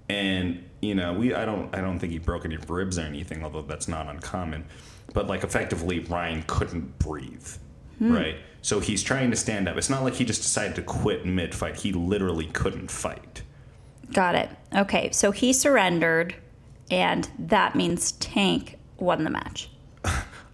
and 0.09 0.63
you 0.81 0.95
know, 0.95 1.13
we 1.13 1.33
I 1.33 1.45
don't 1.45 1.73
I 1.75 1.81
don't 1.81 1.99
think 1.99 2.11
he 2.11 2.19
broke 2.19 2.45
any 2.45 2.57
ribs 2.57 2.99
or 2.99 3.03
anything, 3.03 3.43
although 3.43 3.61
that's 3.61 3.87
not 3.87 4.07
uncommon. 4.07 4.65
But 5.13 5.27
like 5.27 5.43
effectively, 5.43 5.99
Ryan 5.99 6.43
couldn't 6.47 6.99
breathe, 6.99 7.47
hmm. 7.99 8.11
right? 8.11 8.35
So 8.61 8.79
he's 8.79 9.03
trying 9.03 9.29
to 9.29 9.37
stand 9.37 9.69
up. 9.69 9.77
It's 9.77 9.89
not 9.89 10.03
like 10.03 10.15
he 10.15 10.25
just 10.25 10.41
decided 10.41 10.75
to 10.75 10.81
quit 10.81 11.25
mid 11.25 11.53
fight. 11.53 11.77
He 11.77 11.93
literally 11.93 12.47
couldn't 12.47 12.89
fight. 12.89 13.43
Got 14.11 14.35
it. 14.35 14.49
Okay, 14.75 15.11
so 15.11 15.31
he 15.31 15.53
surrendered, 15.53 16.35
and 16.91 17.29
that 17.39 17.75
means 17.75 18.13
Tank 18.13 18.77
won 18.97 19.23
the 19.23 19.29
match. 19.29 19.69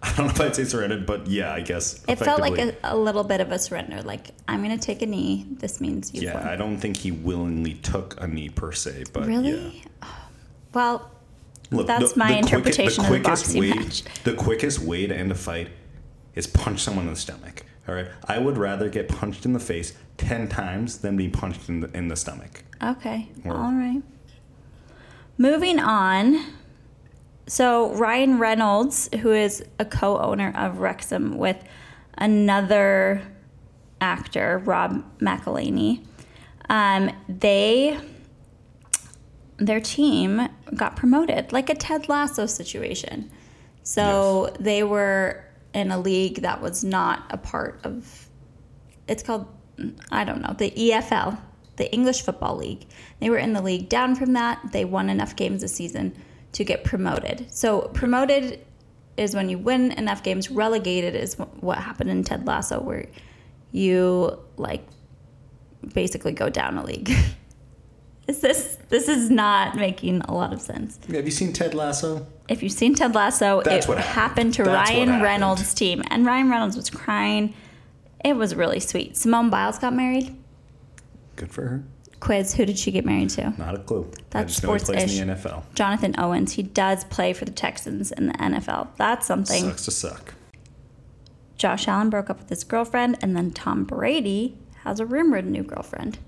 I 0.04 0.12
don't 0.16 0.26
know 0.26 0.32
if 0.32 0.40
I'd 0.40 0.56
say 0.56 0.64
surrendered, 0.64 1.06
but 1.06 1.28
yeah, 1.28 1.52
I 1.52 1.60
guess. 1.60 2.02
It 2.08 2.16
felt 2.16 2.40
like 2.40 2.58
a, 2.58 2.74
a 2.82 2.96
little 2.96 3.22
bit 3.22 3.40
of 3.40 3.52
a 3.52 3.58
surrender. 3.58 4.02
Like, 4.02 4.30
I'm 4.48 4.64
going 4.64 4.76
to 4.76 4.84
take 4.84 5.00
a 5.02 5.06
knee. 5.06 5.46
This 5.48 5.80
means 5.80 6.12
you've 6.12 6.24
Yeah, 6.24 6.34
won. 6.34 6.48
I 6.48 6.56
don't 6.56 6.78
think 6.78 6.96
he 6.96 7.12
willingly 7.12 7.74
took 7.74 8.20
a 8.20 8.26
knee 8.26 8.48
per 8.48 8.72
se, 8.72 9.04
but 9.12 9.26
really? 9.26 9.82
yeah. 10.02 10.08
Well, 10.74 11.10
Look, 11.70 11.86
That's 11.86 12.12
the- 12.14 12.18
my 12.18 12.32
the 12.32 12.38
interpretation 12.38 13.04
of 13.04 13.10
the 13.10 13.18
quickest 13.20 13.44
boxing 13.44 13.60
way, 13.60 13.70
match. 13.74 14.02
The 14.24 14.34
quickest 14.34 14.78
way 14.80 15.06
to 15.06 15.14
end 15.16 15.30
a 15.32 15.34
fight 15.34 15.68
is 16.34 16.46
punch 16.46 16.80
someone 16.82 17.06
in 17.06 17.14
the 17.14 17.18
stomach. 17.20 17.64
All 17.88 17.94
right, 17.94 18.08
I 18.26 18.38
would 18.38 18.56
rather 18.58 18.88
get 18.88 19.08
punched 19.08 19.44
in 19.46 19.52
the 19.54 19.58
face 19.60 19.92
ten 20.16 20.48
times 20.48 20.98
than 20.98 21.16
be 21.16 21.28
punched 21.28 21.68
in 21.68 21.80
the 21.80 21.90
in 21.96 22.08
the 22.08 22.16
stomach. 22.16 22.62
okay. 22.82 23.28
Or- 23.44 23.54
All 23.56 23.72
right. 23.72 24.02
Moving 25.42 25.80
on. 25.80 26.40
So, 27.48 27.92
Ryan 27.94 28.38
Reynolds, 28.38 29.08
who 29.22 29.32
is 29.32 29.64
a 29.80 29.84
co 29.84 30.16
owner 30.20 30.52
of 30.56 30.78
Wrexham 30.78 31.36
with 31.36 31.60
another 32.16 33.20
actor, 34.00 34.62
Rob 34.64 35.02
McElhenney, 35.18 36.06
um, 36.68 37.10
they 37.28 37.98
their 39.56 39.80
team 39.80 40.48
got 40.76 40.94
promoted, 40.94 41.52
like 41.52 41.68
a 41.68 41.74
Ted 41.74 42.08
Lasso 42.08 42.46
situation. 42.46 43.28
So 43.82 44.54
they 44.60 44.84
were 44.84 45.44
in 45.74 45.90
a 45.90 45.98
league 45.98 46.42
that 46.42 46.62
was 46.62 46.84
not 46.84 47.24
a 47.30 47.36
part 47.36 47.80
of. 47.82 48.28
It's 49.08 49.24
called 49.24 49.48
I 50.12 50.22
don't 50.22 50.40
know 50.40 50.54
the 50.56 50.70
EFL, 50.70 51.36
the 51.82 51.92
English 51.92 52.22
Football 52.22 52.56
League. 52.58 52.86
They 53.18 53.28
were 53.28 53.38
in 53.38 53.54
the 53.54 53.60
league 53.60 53.88
down 53.88 54.14
from 54.14 54.34
that. 54.34 54.60
They 54.70 54.84
won 54.84 55.10
enough 55.10 55.34
games 55.34 55.64
a 55.64 55.68
season 55.68 56.14
to 56.52 56.62
get 56.62 56.84
promoted. 56.84 57.46
So 57.50 57.90
promoted 57.92 58.64
is 59.16 59.34
when 59.34 59.48
you 59.48 59.58
win 59.58 59.90
enough 59.90 60.22
games. 60.22 60.48
Relegated 60.48 61.16
is 61.16 61.34
what 61.60 61.78
happened 61.78 62.08
in 62.08 62.22
Ted 62.22 62.46
Lasso, 62.46 62.80
where 62.80 63.06
you 63.72 64.38
like 64.56 64.86
basically 65.92 66.30
go 66.30 66.48
down 66.48 66.78
a 66.78 66.84
league. 66.84 67.10
is 68.28 68.38
this 68.40 68.78
this 68.88 69.08
is 69.08 69.28
not 69.28 69.74
making 69.74 70.20
a 70.22 70.32
lot 70.32 70.52
of 70.52 70.60
sense? 70.60 71.00
Have 71.10 71.24
you 71.24 71.32
seen 71.32 71.52
Ted 71.52 71.74
Lasso? 71.74 72.24
If 72.48 72.62
you've 72.62 72.70
seen 72.70 72.94
Ted 72.94 73.12
Lasso, 73.12 73.60
That's 73.62 73.86
it 73.86 73.98
happened. 73.98 74.04
happened. 74.04 74.54
to 74.54 74.62
That's 74.62 74.90
Ryan 74.90 75.08
happened. 75.08 75.24
Reynolds' 75.24 75.74
team, 75.74 76.04
and 76.12 76.24
Ryan 76.24 76.48
Reynolds 76.48 76.76
was 76.76 76.90
crying. 76.90 77.54
It 78.24 78.36
was 78.36 78.54
really 78.54 78.78
sweet. 78.78 79.16
Simone 79.16 79.50
Biles 79.50 79.80
got 79.80 79.94
married. 79.94 80.36
Good 81.42 81.50
for 81.50 81.62
her. 81.62 81.84
Quiz: 82.20 82.54
Who 82.54 82.64
did 82.64 82.78
she 82.78 82.92
get 82.92 83.04
married 83.04 83.30
to? 83.30 83.52
Not 83.58 83.74
a 83.74 83.78
clue. 83.78 84.08
That's 84.30 84.62
know 84.62 84.78
plays 84.78 85.18
in 85.18 85.26
the 85.26 85.34
NFL. 85.34 85.64
Jonathan 85.74 86.14
Owens. 86.18 86.52
He 86.52 86.62
does 86.62 87.02
play 87.02 87.32
for 87.32 87.44
the 87.44 87.50
Texans 87.50 88.12
in 88.12 88.28
the 88.28 88.32
NFL. 88.34 88.90
That's 88.96 89.26
something. 89.26 89.64
Sucks 89.64 89.84
to 89.86 89.90
suck. 89.90 90.34
Josh 91.56 91.88
Allen 91.88 92.10
broke 92.10 92.30
up 92.30 92.38
with 92.38 92.48
his 92.48 92.62
girlfriend, 92.62 93.18
and 93.22 93.36
then 93.36 93.50
Tom 93.50 93.82
Brady 93.82 94.56
has 94.84 95.00
a 95.00 95.04
rumored 95.04 95.46
new 95.46 95.64
girlfriend. 95.64 96.20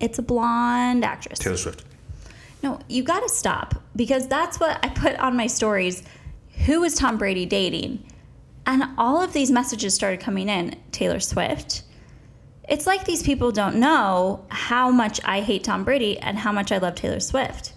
It's 0.00 0.18
a 0.18 0.22
blonde 0.22 1.04
actress. 1.04 1.38
Taylor 1.40 1.58
Swift. 1.58 1.84
No, 2.62 2.80
you 2.88 3.02
got 3.02 3.20
to 3.20 3.28
stop 3.28 3.82
because 3.94 4.26
that's 4.28 4.58
what 4.58 4.82
I 4.82 4.88
put 4.88 5.14
on 5.16 5.36
my 5.36 5.46
stories. 5.46 6.04
Who 6.64 6.84
is 6.84 6.94
Tom 6.94 7.18
Brady 7.18 7.44
dating? 7.44 8.02
And 8.64 8.84
all 8.96 9.20
of 9.20 9.34
these 9.34 9.50
messages 9.50 9.92
started 9.92 10.20
coming 10.20 10.48
in 10.48 10.80
Taylor 10.90 11.20
Swift. 11.20 11.82
It's 12.68 12.86
like 12.86 13.04
these 13.04 13.22
people 13.22 13.52
don't 13.52 13.76
know 13.76 14.44
how 14.48 14.90
much 14.90 15.20
I 15.24 15.40
hate 15.40 15.64
Tom 15.64 15.84
Brady 15.84 16.18
and 16.18 16.38
how 16.38 16.52
much 16.52 16.72
I 16.72 16.78
love 16.78 16.94
Taylor 16.94 17.20
Swift. 17.20 17.74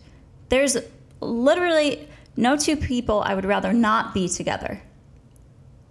There's 0.49 0.77
literally 1.19 2.07
no 2.37 2.55
two 2.55 2.77
people 2.77 3.21
I 3.21 3.35
would 3.35 3.45
rather 3.45 3.73
not 3.73 4.13
be 4.13 4.29
together. 4.29 4.81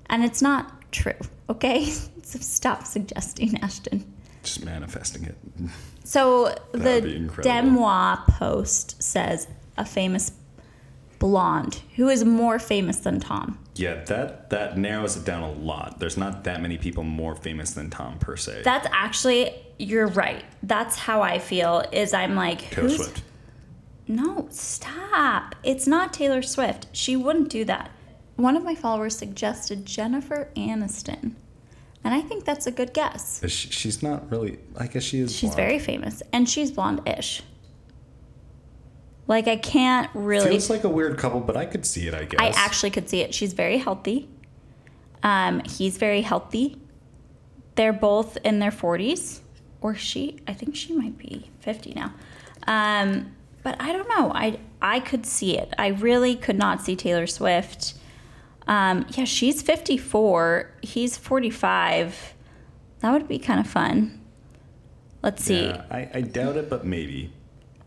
And 0.07 0.25
it's 0.25 0.41
not 0.41 0.91
true, 0.93 1.19
okay? 1.51 1.85
so 2.23 2.39
stop 2.39 2.85
suggesting, 2.85 3.59
Ashton. 3.61 4.13
Just 4.43 4.65
manifesting 4.65 5.25
it. 5.25 5.37
So 6.05 6.55
the. 6.73 7.29
DeuxMoi's 7.43 8.21
post 8.39 9.03
says 9.03 9.49
a 9.77 9.85
famous 9.85 10.33
blonde 11.19 11.83
who 11.97 12.09
is 12.09 12.25
more 12.25 12.59
famous 12.59 12.99
than 12.99 13.19
Tom. 13.21 13.59
Yeah, 13.79 14.03
that 14.05 14.51
that 14.51 14.79
narrows 14.79 15.17
it 15.17 15.25
down 15.25 15.43
a 15.43 15.53
lot. 15.53 15.99
There's 15.99 16.17
not 16.17 16.45
that 16.45 16.61
many 16.63 16.79
people 16.79 17.05
more 17.05 17.35
famous 17.35 17.73
than 17.75 17.91
Tom 17.91 18.19
per 18.19 18.37
se. 18.37 18.63
That's 18.65 18.89
actually 18.91 19.55
you're 19.79 20.09
right. 20.09 20.45
That's 20.63 20.97
how 20.97 21.21
I 21.23 21.39
feel. 21.39 21.85
Is 21.93 22.15
I'm 22.15 22.35
like 22.35 22.71
Taylor 22.71 22.89
who's 22.89 22.97
Swift. 22.97 23.23
no 24.09 24.49
stop. 24.51 25.55
It's 25.63 25.87
not 25.87 26.13
Taylor 26.13 26.43
Swift. 26.43 26.87
She 26.93 27.17
wouldn't 27.17 27.49
do 27.51 27.65
that. 27.67 27.91
One 28.37 28.57
of 28.57 28.65
my 28.65 28.75
followers 28.75 29.17
suggested 29.17 29.87
Jennifer 29.87 30.51
Aniston, 30.57 31.35
and 32.05 32.15
I 32.15 32.21
think 32.21 32.45
that's 32.45 32.67
a 32.67 32.71
good 32.71 32.93
guess. 32.95 33.41
She, 33.43 33.71
she's 33.71 34.03
not 34.03 34.31
really. 34.31 34.59
I 34.77 34.87
guess 34.87 35.03
she 35.03 35.21
is. 35.21 35.35
She's 35.35 35.51
blonde. 35.51 35.57
very 35.57 35.79
famous, 35.79 36.23
and 36.33 36.49
she's 36.49 36.71
blonde-ish. 36.71 37.43
Like 39.29 39.49
I 39.49 39.57
can't 39.57 40.11
really 40.15 40.51
Feels 40.51 40.71
like 40.71 40.85
a 40.85 40.89
weird 40.89 41.19
couple, 41.19 41.41
but 41.41 41.57
I 41.57 41.67
could 41.67 41.85
see 41.85 42.07
it. 42.07 42.15
I 42.15 42.25
guess. 42.25 42.41
I 42.41 42.49
actually 42.57 42.91
could 42.91 43.09
see 43.09 43.21
it. 43.21 43.35
She's 43.35 43.53
very 43.53 43.79
healthy. 43.79 44.29
Um, 45.23 45.61
he's 45.61 45.97
very 45.97 46.23
healthy. 46.23 46.81
They're 47.75 47.93
both 47.93 48.37
in 48.39 48.61
their 48.61 48.71
40s, 48.71 49.41
or 49.81 49.95
she, 49.95 50.39
I 50.47 50.53
think 50.53 50.77
she 50.77 50.95
might 50.95 51.19
be 51.19 51.51
50 51.61 51.95
now. 51.95 52.15
Um, 52.67 53.35
but 53.63 53.77
I 53.81 53.93
don't 53.93 54.09
know. 54.09 54.31
I 54.33 54.59
I 54.81 55.01
could 55.01 55.27
see 55.27 55.59
it. 55.59 55.75
I 55.79 55.89
really 55.89 56.37
could 56.37 56.57
not 56.57 56.81
see 56.81 56.95
Taylor 56.95 57.27
Swift. 57.27 57.95
Um, 58.69 59.07
yeah, 59.11 59.25
she's 59.25 59.63
54. 59.63 60.71
He's 60.83 61.17
45. 61.17 62.35
That 63.01 63.13
would 63.13 63.29
be 63.29 63.39
kind 63.39 63.61
of 63.61 63.67
fun. 63.67 64.21
Let's 65.23 65.45
see. 65.45 65.67
Yeah, 65.67 65.85
I, 65.91 66.11
I 66.15 66.21
doubt 66.21 66.57
it, 66.57 66.71
but 66.71 66.85
maybe. 66.85 67.33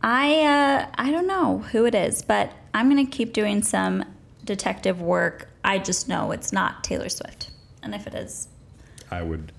I 0.02 0.42
uh, 0.44 0.88
I 0.96 1.12
don't 1.12 1.28
know 1.28 1.60
who 1.72 1.86
it 1.86 1.96
is, 1.96 2.22
but 2.22 2.52
I'm 2.74 2.88
gonna 2.90 3.06
keep 3.06 3.34
doing 3.34 3.62
some 3.62 4.06
detective 4.46 5.02
work. 5.02 5.50
I 5.64 5.78
just 5.80 6.08
know 6.08 6.32
it's 6.32 6.54
not 6.54 6.84
Taylor 6.84 7.10
Swift, 7.10 7.52
and 7.84 7.94
if 7.94 8.08
it 8.08 8.14
is, 8.16 8.48
I 9.12 9.22
would 9.22 9.52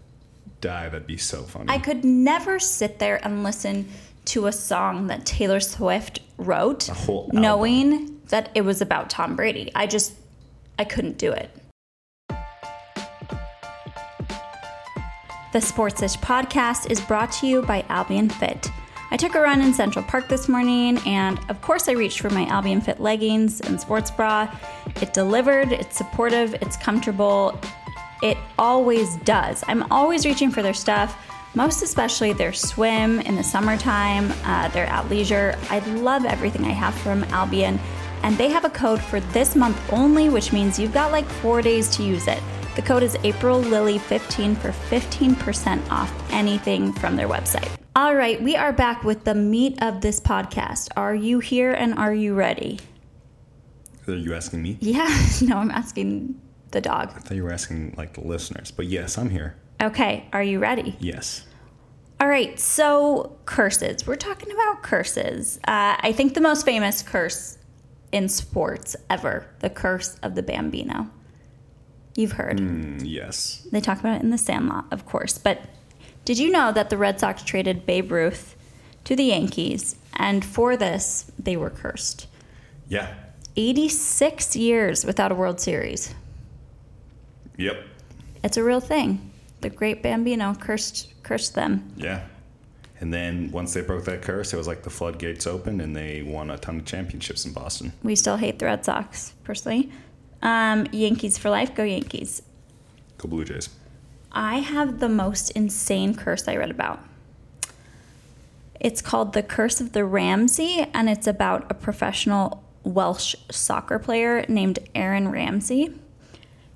die. 0.60 0.88
That'd 0.88 1.06
be 1.06 1.18
so 1.18 1.42
funny. 1.42 1.66
I 1.68 1.78
could 1.78 2.04
never 2.04 2.58
sit 2.58 2.98
there 2.98 3.22
and 3.24 3.42
listen 3.44 3.88
to 4.26 4.46
a 4.46 4.52
song 4.52 5.08
that 5.08 5.26
Taylor 5.26 5.60
Swift 5.60 6.20
wrote, 6.38 6.88
A 6.88 6.94
whole 6.94 7.24
album. 7.24 7.40
knowing 7.42 8.20
that 8.28 8.50
it 8.54 8.62
was 8.62 8.80
about 8.80 9.10
Tom 9.10 9.36
Brady. 9.36 9.70
I 9.74 9.86
just 9.86 10.14
I 10.78 10.84
couldn't 10.84 11.18
do 11.18 11.32
it. 11.32 11.50
The 15.52 15.58
Sportsish 15.58 16.16
podcast 16.20 16.88
is 16.90 17.00
brought 17.00 17.32
to 17.32 17.46
you 17.46 17.62
by 17.62 17.84
Albion 17.88 18.28
Fit. 18.30 18.70
I 19.12 19.16
took 19.16 19.34
a 19.34 19.40
run 19.40 19.60
in 19.60 19.74
Central 19.74 20.04
Park 20.04 20.28
this 20.28 20.48
morning, 20.48 20.98
and 21.04 21.36
of 21.50 21.60
course, 21.62 21.88
I 21.88 21.92
reached 21.92 22.20
for 22.20 22.30
my 22.30 22.46
Albion 22.46 22.80
Fit 22.80 23.00
leggings 23.00 23.60
and 23.60 23.80
sports 23.80 24.08
bra. 24.08 24.48
It 25.02 25.12
delivered, 25.12 25.72
it's 25.72 25.96
supportive, 25.96 26.54
it's 26.54 26.76
comfortable. 26.76 27.58
It 28.22 28.38
always 28.56 29.16
does. 29.16 29.64
I'm 29.66 29.82
always 29.90 30.24
reaching 30.24 30.52
for 30.52 30.62
their 30.62 30.74
stuff, 30.74 31.16
most 31.56 31.82
especially 31.82 32.32
their 32.32 32.52
swim 32.52 33.18
in 33.22 33.34
the 33.34 33.42
summertime, 33.42 34.32
uh, 34.44 34.68
their 34.68 34.86
athleisure. 34.86 35.58
I 35.70 35.80
love 35.96 36.24
everything 36.24 36.64
I 36.64 36.70
have 36.70 36.94
from 36.94 37.24
Albion, 37.24 37.80
and 38.22 38.38
they 38.38 38.48
have 38.50 38.64
a 38.64 38.70
code 38.70 39.00
for 39.00 39.18
this 39.18 39.56
month 39.56 39.76
only, 39.92 40.28
which 40.28 40.52
means 40.52 40.78
you've 40.78 40.94
got 40.94 41.10
like 41.10 41.26
four 41.26 41.62
days 41.62 41.88
to 41.96 42.04
use 42.04 42.28
it. 42.28 42.40
The 42.76 42.82
code 42.82 43.02
is 43.02 43.16
April 43.24 43.58
Lily 43.58 43.98
15 43.98 44.54
for 44.54 44.68
15% 44.68 45.90
off 45.90 46.12
anything 46.30 46.92
from 46.92 47.16
their 47.16 47.28
website. 47.28 47.79
All 47.96 48.14
right, 48.14 48.40
we 48.40 48.54
are 48.54 48.72
back 48.72 49.02
with 49.02 49.24
the 49.24 49.34
meat 49.34 49.82
of 49.82 50.00
this 50.00 50.20
podcast. 50.20 50.90
Are 50.96 51.14
you 51.14 51.40
here 51.40 51.72
and 51.72 51.94
are 51.94 52.14
you 52.14 52.34
ready? 52.34 52.78
Are 54.06 54.14
you 54.14 54.32
asking 54.32 54.62
me? 54.62 54.78
Yeah, 54.80 55.08
no, 55.42 55.56
I'm 55.56 55.72
asking 55.72 56.40
the 56.70 56.80
dog. 56.80 57.12
I 57.16 57.18
thought 57.18 57.34
you 57.34 57.42
were 57.42 57.52
asking 57.52 57.94
like 57.98 58.14
the 58.14 58.20
listeners, 58.20 58.70
but 58.70 58.86
yes, 58.86 59.18
I'm 59.18 59.28
here. 59.28 59.56
Okay, 59.82 60.28
are 60.32 60.42
you 60.42 60.60
ready? 60.60 60.96
Yes. 61.00 61.44
All 62.20 62.28
right, 62.28 62.60
so 62.60 63.36
curses. 63.44 64.06
We're 64.06 64.14
talking 64.14 64.52
about 64.52 64.82
curses. 64.84 65.58
Uh, 65.66 65.96
I 65.98 66.12
think 66.12 66.34
the 66.34 66.40
most 66.40 66.64
famous 66.64 67.02
curse 67.02 67.58
in 68.12 68.28
sports 68.28 68.94
ever 69.08 69.46
the 69.58 69.70
curse 69.70 70.16
of 70.22 70.36
the 70.36 70.44
Bambino. 70.44 71.10
You've 72.14 72.32
heard. 72.32 72.58
Mm, 72.58 73.02
yes. 73.04 73.66
They 73.72 73.80
talk 73.80 73.98
about 73.98 74.18
it 74.18 74.22
in 74.22 74.30
the 74.30 74.38
Sandlot, 74.38 74.84
of 74.92 75.06
course. 75.06 75.38
But 75.38 75.60
did 76.30 76.38
you 76.38 76.48
know 76.48 76.70
that 76.70 76.90
the 76.90 76.96
Red 76.96 77.18
Sox 77.18 77.42
traded 77.42 77.84
Babe 77.84 78.12
Ruth 78.12 78.54
to 79.02 79.16
the 79.16 79.24
Yankees 79.24 79.96
And 80.14 80.44
for 80.44 80.76
this, 80.76 81.28
they 81.36 81.56
were 81.56 81.70
cursed. 81.70 82.28
Yeah. 82.86 83.12
86 83.56 84.54
years 84.54 85.04
without 85.04 85.32
a 85.32 85.34
World 85.34 85.60
Series. 85.60 86.14
Yep. 87.56 87.84
It's 88.44 88.56
a 88.56 88.62
real 88.62 88.78
thing. 88.78 89.32
The 89.60 89.70
great 89.70 90.04
Bambino 90.04 90.54
cursed 90.54 91.12
cursed 91.24 91.56
them. 91.56 91.92
Yeah. 91.96 92.24
And 93.00 93.12
then 93.12 93.50
once 93.50 93.74
they 93.74 93.80
broke 93.80 94.04
that 94.04 94.22
curse, 94.22 94.52
it 94.52 94.56
was 94.56 94.68
like 94.68 94.84
the 94.84 94.90
floodgates 94.90 95.48
opened 95.48 95.82
and 95.82 95.96
they 95.96 96.22
won 96.22 96.52
a 96.52 96.58
ton 96.58 96.78
of 96.78 96.84
championships 96.84 97.44
in 97.44 97.52
Boston. 97.52 97.92
We 98.04 98.14
still 98.14 98.36
hate 98.36 98.60
the 98.60 98.66
Red 98.66 98.84
Sox, 98.84 99.34
personally. 99.42 99.90
Um, 100.42 100.86
Yankees 100.92 101.38
for 101.38 101.50
life. 101.50 101.74
Go 101.74 101.82
Yankees. 101.82 102.40
Go 103.18 103.28
Blue 103.28 103.44
Jays. 103.44 103.68
I 104.32 104.58
have 104.58 105.00
the 105.00 105.08
most 105.08 105.50
insane 105.52 106.14
curse 106.14 106.46
I 106.46 106.56
read 106.56 106.70
about. 106.70 107.00
It's 108.78 109.02
called 109.02 109.32
The 109.32 109.42
Curse 109.42 109.80
of 109.80 109.92
the 109.92 110.04
Ramsey, 110.04 110.86
and 110.94 111.10
it's 111.10 111.26
about 111.26 111.70
a 111.70 111.74
professional 111.74 112.64
Welsh 112.82 113.34
soccer 113.50 113.98
player 113.98 114.44
named 114.48 114.78
Aaron 114.94 115.28
Ramsey. 115.28 115.94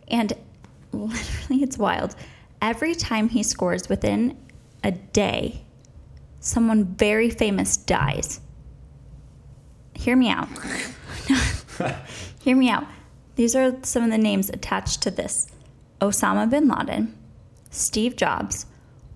And 0.09 0.35
literally, 0.93 1.63
it's 1.63 1.79
wild. 1.79 2.15
Every 2.61 2.95
time 2.95 3.29
he 3.29 3.43
scores 3.43 3.89
within 3.89 4.37
a 4.83 4.91
day, 4.91 5.63
someone 6.41 6.85
very 6.85 7.31
famous 7.31 7.77
dies. 7.77 8.41
Hear 9.95 10.17
me 10.17 10.29
out. 10.29 10.49
Hear 12.41 12.57
me 12.57 12.69
out. 12.69 12.85
These 13.37 13.57
are 13.57 13.75
some 13.83 14.05
of 14.05 14.11
the 14.11 14.19
names 14.19 14.51
attached 14.51 15.03
to 15.03 15.11
this 15.11 15.47
Osama 16.01 16.49
bin 16.49 16.69
Laden, 16.69 17.17
Steve 17.75 18.17
Jobs, 18.17 18.67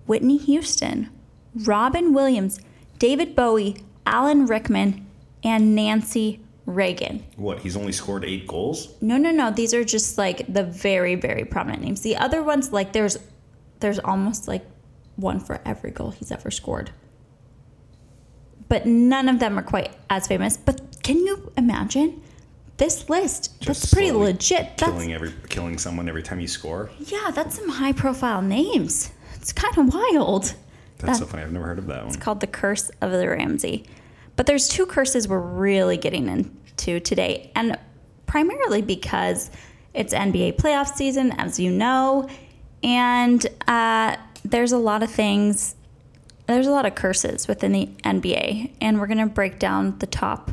Whitney 0.05 0.37
Houston, 0.37 1.09
Robin 1.55 2.13
Williams, 2.13 2.59
David 2.97 3.35
Bowie, 3.35 3.77
Alan 4.05 4.45
Rickman, 4.45 5.05
and 5.43 5.75
Nancy 5.75 6.41
Reagan. 6.65 7.23
What? 7.35 7.59
He's 7.59 7.75
only 7.75 7.91
scored 7.91 8.23
eight 8.25 8.47
goals? 8.47 8.93
No, 9.01 9.17
no, 9.17 9.31
no. 9.31 9.51
These 9.51 9.73
are 9.73 9.83
just 9.83 10.17
like 10.17 10.51
the 10.51 10.63
very, 10.63 11.15
very 11.15 11.45
prominent 11.45 11.83
names. 11.83 12.01
The 12.01 12.17
other 12.17 12.43
ones, 12.43 12.71
like 12.71 12.93
there's, 12.93 13.17
there's 13.79 13.99
almost 13.99 14.47
like 14.47 14.65
one 15.15 15.39
for 15.39 15.61
every 15.65 15.91
goal 15.91 16.11
he's 16.11 16.31
ever 16.31 16.51
scored. 16.51 16.91
But 18.67 18.85
none 18.85 19.27
of 19.29 19.39
them 19.39 19.57
are 19.57 19.63
quite 19.63 19.91
as 20.09 20.27
famous. 20.27 20.57
But 20.57 21.01
can 21.01 21.17
you 21.17 21.51
imagine 21.57 22.21
this 22.79 23.07
list? 23.09 23.61
Just 23.61 23.81
that's 23.81 23.93
pretty 23.93 24.11
legit. 24.11 24.77
That's 24.77 24.91
Killing 24.91 25.13
every 25.13 25.31
killing 25.49 25.77
someone 25.77 26.09
every 26.09 26.23
time 26.23 26.39
you 26.39 26.47
score. 26.47 26.89
yeah, 26.99 27.29
that's 27.31 27.55
some 27.57 27.69
high-profile 27.69 28.41
names. 28.41 29.11
It's 29.35 29.53
kind 29.53 29.77
of 29.77 29.93
wild. 29.93 30.55
That's 30.97 31.19
so 31.19 31.25
funny. 31.25 31.43
I've 31.43 31.51
never 31.51 31.65
heard 31.67 31.77
of 31.79 31.85
that 31.87 31.99
one. 31.99 32.07
It's 32.07 32.17
called 32.17 32.39
the 32.39 32.47
Curse 32.47 32.89
of 33.01 33.11
the 33.11 33.29
Ramsey. 33.29 33.85
But 34.35 34.47
there's 34.47 34.67
two 34.67 34.85
curses 34.85 35.27
we're 35.27 35.39
really 35.39 35.97
getting 35.97 36.27
into 36.27 36.99
today, 36.99 37.51
and 37.55 37.77
primarily 38.25 38.81
because 38.81 39.51
it's 39.93 40.13
NBA 40.13 40.57
playoff 40.57 40.87
season, 40.93 41.31
as 41.33 41.59
you 41.59 41.71
know, 41.71 42.27
and 42.83 43.45
uh, 43.67 44.15
there's 44.43 44.71
a 44.71 44.77
lot 44.77 45.03
of 45.03 45.11
things. 45.11 45.75
There's 46.47 46.67
a 46.67 46.71
lot 46.71 46.85
of 46.85 46.95
curses 46.95 47.47
within 47.47 47.71
the 47.73 47.85
NBA, 48.03 48.71
and 48.81 48.99
we're 48.99 49.07
gonna 49.07 49.27
break 49.27 49.59
down 49.59 49.99
the 49.99 50.07
top 50.07 50.51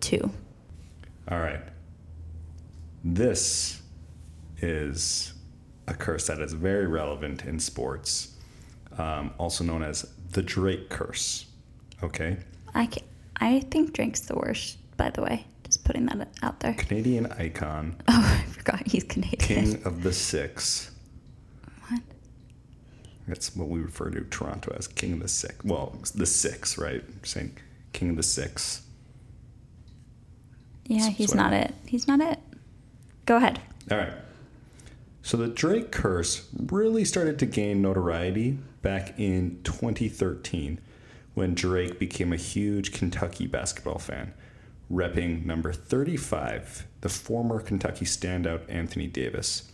two. 0.00 0.30
All 1.30 1.38
right. 1.38 1.60
This 3.04 3.82
is 4.60 5.34
a 5.86 5.94
curse 5.94 6.26
that 6.26 6.40
is 6.40 6.52
very 6.52 6.86
relevant 6.86 7.44
in 7.44 7.58
sports, 7.58 8.34
um, 8.98 9.32
also 9.38 9.64
known 9.64 9.82
as 9.82 10.02
the 10.32 10.42
Drake 10.42 10.88
curse. 10.90 11.46
Okay. 12.02 12.36
I 12.74 12.86
ca 12.86 13.02
I 13.40 13.60
think 13.70 13.92
Drake's 13.92 14.20
the 14.20 14.34
worst. 14.36 14.78
By 14.96 15.10
the 15.10 15.22
way, 15.22 15.46
just 15.64 15.84
putting 15.84 16.06
that 16.06 16.28
out 16.42 16.60
there. 16.60 16.74
Canadian 16.74 17.26
icon, 17.32 17.94
Oh, 18.08 18.42
I 18.42 18.50
forgot 18.50 18.86
he's 18.86 19.04
Canadian. 19.04 19.38
king 19.74 19.82
of 19.84 20.02
the 20.02 20.12
six. 20.12 20.90
What? 21.88 22.02
That's 23.28 23.54
what 23.54 23.68
we 23.68 23.80
refer 23.80 24.10
to 24.10 24.22
Toronto 24.22 24.74
as 24.76 24.88
king 24.88 25.12
of 25.12 25.20
the 25.20 25.28
six. 25.28 25.64
Well, 25.64 25.96
the 26.14 26.26
six, 26.26 26.76
right? 26.78 27.04
saying 27.22 27.56
king 27.92 28.10
of 28.10 28.16
the 28.16 28.22
six. 28.24 28.82
Yeah, 30.88 31.10
he's 31.10 31.34
not 31.34 31.52
it. 31.52 31.74
He's 31.86 32.08
not 32.08 32.20
it. 32.20 32.38
Go 33.26 33.36
ahead. 33.36 33.60
All 33.90 33.98
right. 33.98 34.14
So 35.22 35.36
the 35.36 35.48
Drake 35.48 35.92
curse 35.92 36.48
really 36.56 37.04
started 37.04 37.38
to 37.40 37.46
gain 37.46 37.82
notoriety 37.82 38.58
back 38.80 39.18
in 39.18 39.60
2013 39.64 40.80
when 41.34 41.54
Drake 41.54 41.98
became 41.98 42.32
a 42.32 42.36
huge 42.36 42.92
Kentucky 42.92 43.46
basketball 43.46 43.98
fan, 43.98 44.32
repping 44.90 45.44
number 45.44 45.72
35, 45.72 46.86
the 47.02 47.08
former 47.10 47.60
Kentucky 47.60 48.06
standout 48.06 48.62
Anthony 48.68 49.06
Davis, 49.06 49.70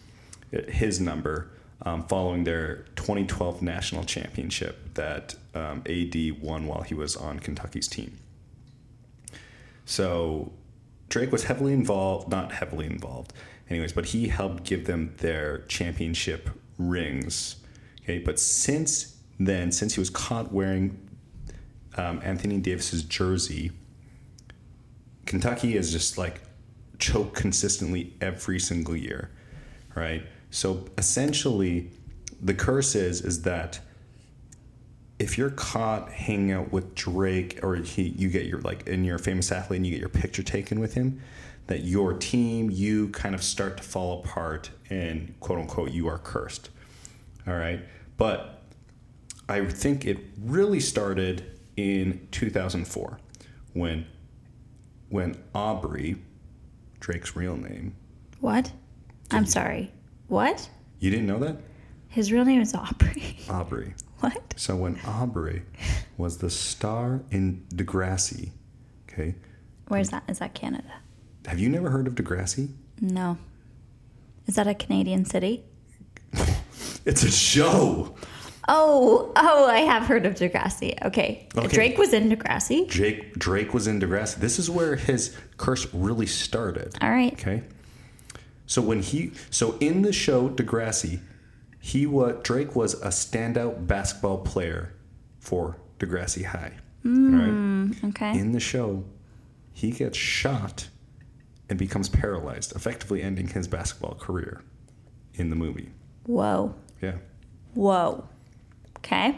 his 0.51 1.01
number, 1.01 1.51
um, 1.83 2.05
following 2.07 2.45
their 2.45 2.87
2012 2.97 3.63
national 3.63 4.03
championship 4.05 4.95
that 4.95 5.37
um, 5.55 5.83
AD 5.89 6.43
won 6.43 6.67
while 6.67 6.83
he 6.83 6.95
was 6.95 7.17
on 7.17 7.39
Kentucky's 7.39 7.87
team. 7.87 8.19
So 9.85 10.53
Drake 11.09 11.33
was 11.33 11.45
heavily 11.45 11.73
involved, 11.73 12.29
not 12.29 12.53
heavily 12.53 12.87
involved, 12.87 13.33
anyways, 13.71 13.93
but 13.93 14.07
he 14.07 14.29
helped 14.29 14.65
give 14.65 14.87
them 14.87 15.15
their 15.19 15.59
championship 15.69 16.51
rings. 16.79 17.57
Okay, 18.03 18.19
but 18.19 18.39
since 18.39 19.17
then, 19.39 19.73
since 19.73 19.95
he 19.95 20.01
was 20.01 20.11
caught 20.11 20.53
wearing 20.53 20.99
um, 21.97 22.21
Anthony 22.23 22.59
Davis's 22.59 23.03
jersey, 23.03 23.71
Kentucky 25.27 25.73
has 25.77 25.91
just 25.91 26.19
like 26.19 26.41
choked 26.99 27.35
consistently 27.35 28.15
every 28.21 28.59
single 28.59 28.97
year, 28.97 29.31
right? 29.95 30.27
So 30.51 30.87
essentially, 30.99 31.91
the 32.41 32.55
curse 32.55 32.95
is 32.95 33.21
is 33.21 33.43
that 33.43 33.81
if 35.19 35.39
you're 35.39 35.51
caught 35.51 36.11
hanging 36.11 36.53
out 36.53 36.73
with 36.73 36.95
Drake 36.95 37.61
or 37.63 37.77
he, 37.77 38.03
you 38.03 38.29
get 38.29 38.47
your 38.47 38.61
like 38.61 38.89
and 38.89 39.07
you're 39.07 39.17
a 39.17 39.21
famous 39.21 39.53
athlete 39.53 39.79
and 39.79 39.87
you 39.87 39.93
get 39.93 40.01
your 40.01 40.09
picture 40.09 40.43
taken 40.43 40.81
with 40.81 40.95
him, 40.95 41.21
that 41.67 41.85
your 41.85 42.13
team, 42.15 42.71
you 42.71 43.09
kind 43.11 43.35
of 43.35 43.43
start 43.43 43.77
to 43.79 43.83
fall 43.83 44.21
apart 44.21 44.71
and 44.91 45.35
quote 45.41 45.59
unquote 45.59 45.93
you 45.93 46.09
are 46.09 46.19
cursed. 46.19 46.71
All 47.47 47.55
right. 47.55 47.81
But 48.17 48.63
I 49.49 49.65
think 49.67 50.05
it 50.05 50.19
really 50.41 50.81
started 50.81 51.59
in 51.77 52.27
2004 52.31 53.19
when 53.73 54.07
when 55.11 55.37
Aubrey, 55.55 56.17
Drake's 56.99 57.37
real 57.37 57.57
name, 57.57 57.95
What? 58.41 58.73
I'm 59.31 59.47
sorry. 59.47 59.93
What? 60.29 60.69
you 60.99 61.11
didn't 61.11 61.27
know 61.27 61.39
that? 61.39 61.59
His 62.09 62.33
real 62.33 62.45
name 62.45 62.61
is 62.61 62.75
Aubrey. 62.75 63.37
Aubrey. 63.51 63.95
What? 64.25 64.55
So 64.57 64.77
when 64.77 64.99
Aubrey 65.07 65.63
was 66.17 66.39
the 66.39 66.51
star 66.51 67.23
in 67.31 67.65
Degrassi, 67.75 68.51
okay, 69.09 69.35
Where's 69.89 70.11
that? 70.11 70.25
Is 70.29 70.39
that 70.39 70.55
Canada? 70.55 70.93
have 71.47 71.59
you 71.59 71.69
never 71.69 71.91
heard 71.91 72.07
of 72.07 72.15
Degrassi? 72.15 72.69
No. 73.01 73.37
Is 74.47 74.55
that 74.55 74.67
a 74.67 74.75
Canadian 74.75 75.25
city? 75.25 75.63
It's 77.07 77.23
a 77.23 77.31
show. 77.31 78.15
Oh, 78.67 79.31
oh, 79.37 79.67
I 79.69 79.81
have 79.81 80.05
heard 80.05 80.25
of 80.25 80.37
Degrassi. 80.37 80.97
Okay. 81.05 81.47
Okay. 81.55 81.69
Drake 81.69 81.99
was 81.99 82.15
in 82.15 82.31
Degrassi. 82.31 82.89
Jake 82.89 83.35
Drake 83.35 83.75
was 83.75 83.87
in 83.87 84.01
Degrassi. 84.01 84.37
This 84.37 84.59
is 84.59 84.71
where 84.71 84.97
his 84.97 85.37
curse 85.59 85.87
really 85.93 86.25
started. 86.25 86.95
All 87.03 87.11
right. 87.11 87.35
Okay. 87.35 87.63
So 88.67 88.81
when 88.81 89.03
he 89.03 89.33
so 89.51 89.77
in 89.81 90.01
the 90.01 90.15
show 90.15 90.49
Degrassi, 90.49 91.21
he 91.85 92.07
was 92.07 92.37
Drake 92.43 92.75
was 92.75 92.95
a 92.95 93.09
standout 93.09 93.87
basketball 93.87 94.39
player 94.39 94.95
for 95.39 95.77
Degrassi 95.99 96.43
High. 96.43 96.73
Mm, 97.05 97.91
right? 97.93 98.09
Okay. 98.09 98.39
In 98.39 98.53
the 98.53 98.59
show, 98.59 99.05
he 99.75 99.91
gets 99.91 100.17
shot 100.17 100.89
and 101.69 101.79
becomes 101.79 102.09
paralyzed, 102.09 102.75
effectively 102.75 103.21
ending 103.21 103.49
his 103.49 103.69
basketball 103.69 104.15
career 104.15 104.63
in 105.35 105.51
the 105.51 105.57
movie. 105.57 105.91
Whoa. 106.25 106.75
Yeah. 107.03 107.17
Whoa. 107.75 108.27
Okay. 108.97 109.37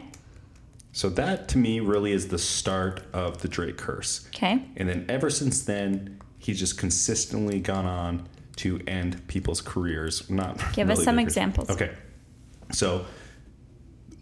So 0.92 1.08
that 1.08 1.48
to 1.48 1.58
me 1.58 1.80
really 1.80 2.12
is 2.12 2.28
the 2.28 2.38
start 2.38 3.02
of 3.12 3.38
the 3.38 3.48
Drake 3.48 3.76
curse. 3.76 4.24
Okay. 4.28 4.64
And 4.76 4.88
then 4.88 5.04
ever 5.08 5.30
since 5.30 5.64
then, 5.64 6.20
he's 6.38 6.60
just 6.60 6.78
consistently 6.78 7.58
gone 7.58 7.86
on 7.86 8.28
to 8.58 8.80
end 8.86 9.26
people's 9.26 9.60
careers. 9.60 10.30
Not 10.30 10.62
Give 10.74 10.90
us 10.90 11.02
some 11.02 11.16
careers. 11.16 11.26
examples. 11.26 11.70
Okay. 11.70 11.90
So 12.72 13.06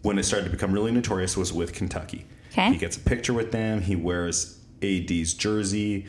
when 0.01 0.19
it 0.19 0.23
started 0.23 0.45
to 0.45 0.51
become 0.51 0.71
really 0.71 0.91
notorious 0.91 1.35
was 1.35 1.51
with 1.51 1.73
Kentucky. 1.73 2.25
Okay. 2.51 2.71
He 2.71 2.77
gets 2.77 2.95
a 2.95 2.99
picture 2.99 3.33
with 3.33 3.51
them. 3.51 3.81
He 3.81 3.95
wears 3.95 4.61
AD's 4.81 5.33
jersey, 5.33 6.05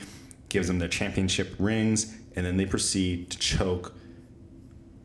gives 0.48 0.68
them 0.68 0.78
their 0.78 0.88
championship 0.88 1.54
rings, 1.58 2.14
and 2.36 2.44
then 2.44 2.56
they 2.56 2.66
proceed 2.66 3.30
to 3.30 3.38
choke 3.38 3.94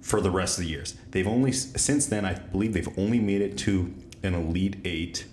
for 0.01 0.19
the 0.19 0.29
rest 0.29 0.57
of 0.57 0.65
the 0.65 0.69
years. 0.69 0.95
They've 1.11 1.27
only 1.27 1.51
since 1.51 2.07
then, 2.07 2.25
I 2.25 2.33
believe 2.33 2.73
they've 2.73 2.99
only 2.99 3.19
made 3.19 3.41
it 3.41 3.57
to 3.59 3.93
an 4.23 4.33
elite 4.33 4.77
eight, 4.83 5.25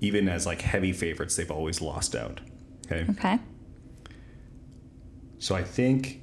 even 0.00 0.28
as 0.28 0.44
like 0.44 0.62
heavy 0.62 0.92
favorites. 0.92 1.36
They've 1.36 1.50
always 1.50 1.80
lost 1.80 2.14
out. 2.16 2.40
Okay. 2.86 3.06
Okay. 3.10 3.38
So 5.38 5.54
I 5.54 5.62
think 5.62 6.20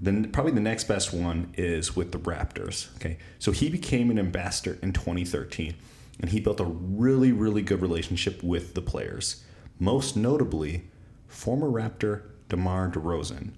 the 0.00 0.28
probably 0.32 0.52
the 0.52 0.60
next 0.60 0.84
best 0.84 1.12
one 1.12 1.52
is 1.56 1.96
with 1.96 2.12
the 2.12 2.18
Raptors. 2.18 2.94
Okay, 2.96 3.18
so 3.38 3.52
he 3.52 3.68
became 3.68 4.10
an 4.10 4.18
ambassador 4.18 4.78
in 4.82 4.92
2013, 4.92 5.74
and 6.20 6.30
he 6.30 6.40
built 6.40 6.60
a 6.60 6.64
really 6.64 7.32
really 7.32 7.62
good 7.62 7.82
relationship 7.82 8.42
with 8.42 8.74
the 8.74 8.82
players. 8.82 9.44
Most 9.78 10.16
notably, 10.16 10.84
former 11.26 11.68
Raptor 11.68 12.22
DeMar 12.48 12.90
DeRozan, 12.90 13.52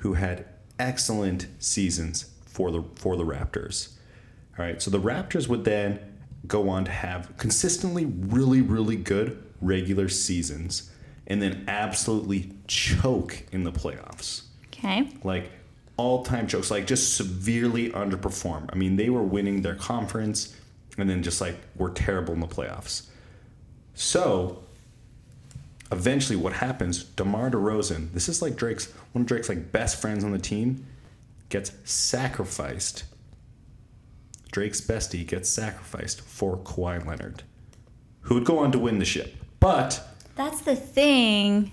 who 0.00 0.14
had 0.14 0.46
excellent 0.78 1.46
seasons 1.58 2.30
for 2.44 2.70
the 2.70 2.82
for 2.94 3.16
the 3.16 3.24
Raptors. 3.24 3.94
All 4.58 4.64
right, 4.64 4.80
so 4.80 4.90
the 4.90 5.00
Raptors 5.00 5.48
would 5.48 5.64
then 5.64 6.00
go 6.46 6.68
on 6.68 6.84
to 6.84 6.90
have 6.90 7.36
consistently 7.36 8.06
really 8.06 8.62
really 8.62 8.96
good 8.96 9.42
regular 9.60 10.08
seasons 10.08 10.90
and 11.26 11.42
then 11.42 11.64
absolutely 11.66 12.52
choke 12.66 13.42
in 13.52 13.64
the 13.64 13.72
playoffs. 13.72 14.42
Okay. 14.68 15.08
Like 15.24 15.50
all 15.96 16.24
time 16.24 16.46
chokes, 16.46 16.70
like 16.70 16.86
just 16.86 17.16
severely 17.16 17.90
underperform. 17.90 18.68
I 18.72 18.76
mean, 18.76 18.96
they 18.96 19.10
were 19.10 19.22
winning 19.22 19.62
their 19.62 19.74
conference 19.74 20.54
and 20.98 21.08
then 21.08 21.22
just 21.22 21.40
like 21.40 21.56
were 21.76 21.90
terrible 21.90 22.34
in 22.34 22.40
the 22.40 22.46
playoffs. 22.46 23.06
So 23.94 24.62
eventually 25.90 26.36
what 26.36 26.54
happens, 26.54 27.04
DeMar 27.04 27.50
DeRozan, 27.50 28.12
this 28.12 28.28
is 28.28 28.42
like 28.42 28.56
Drake's 28.56 28.92
one 29.12 29.22
of 29.22 29.26
Drake's 29.26 29.48
like 29.48 29.72
best 29.72 30.00
friends 30.00 30.24
on 30.24 30.32
the 30.32 30.38
team, 30.38 30.86
gets 31.48 31.72
sacrificed. 31.84 33.04
Drake's 34.52 34.80
bestie 34.80 35.26
gets 35.26 35.48
sacrificed 35.48 36.20
for 36.20 36.56
Kawhi 36.58 37.04
Leonard, 37.06 37.42
who 38.22 38.34
would 38.34 38.44
go 38.44 38.58
on 38.58 38.72
to 38.72 38.78
win 38.78 38.98
the 38.98 39.04
ship. 39.04 39.34
But 39.60 40.06
That's 40.34 40.60
the 40.60 40.76
thing. 40.76 41.72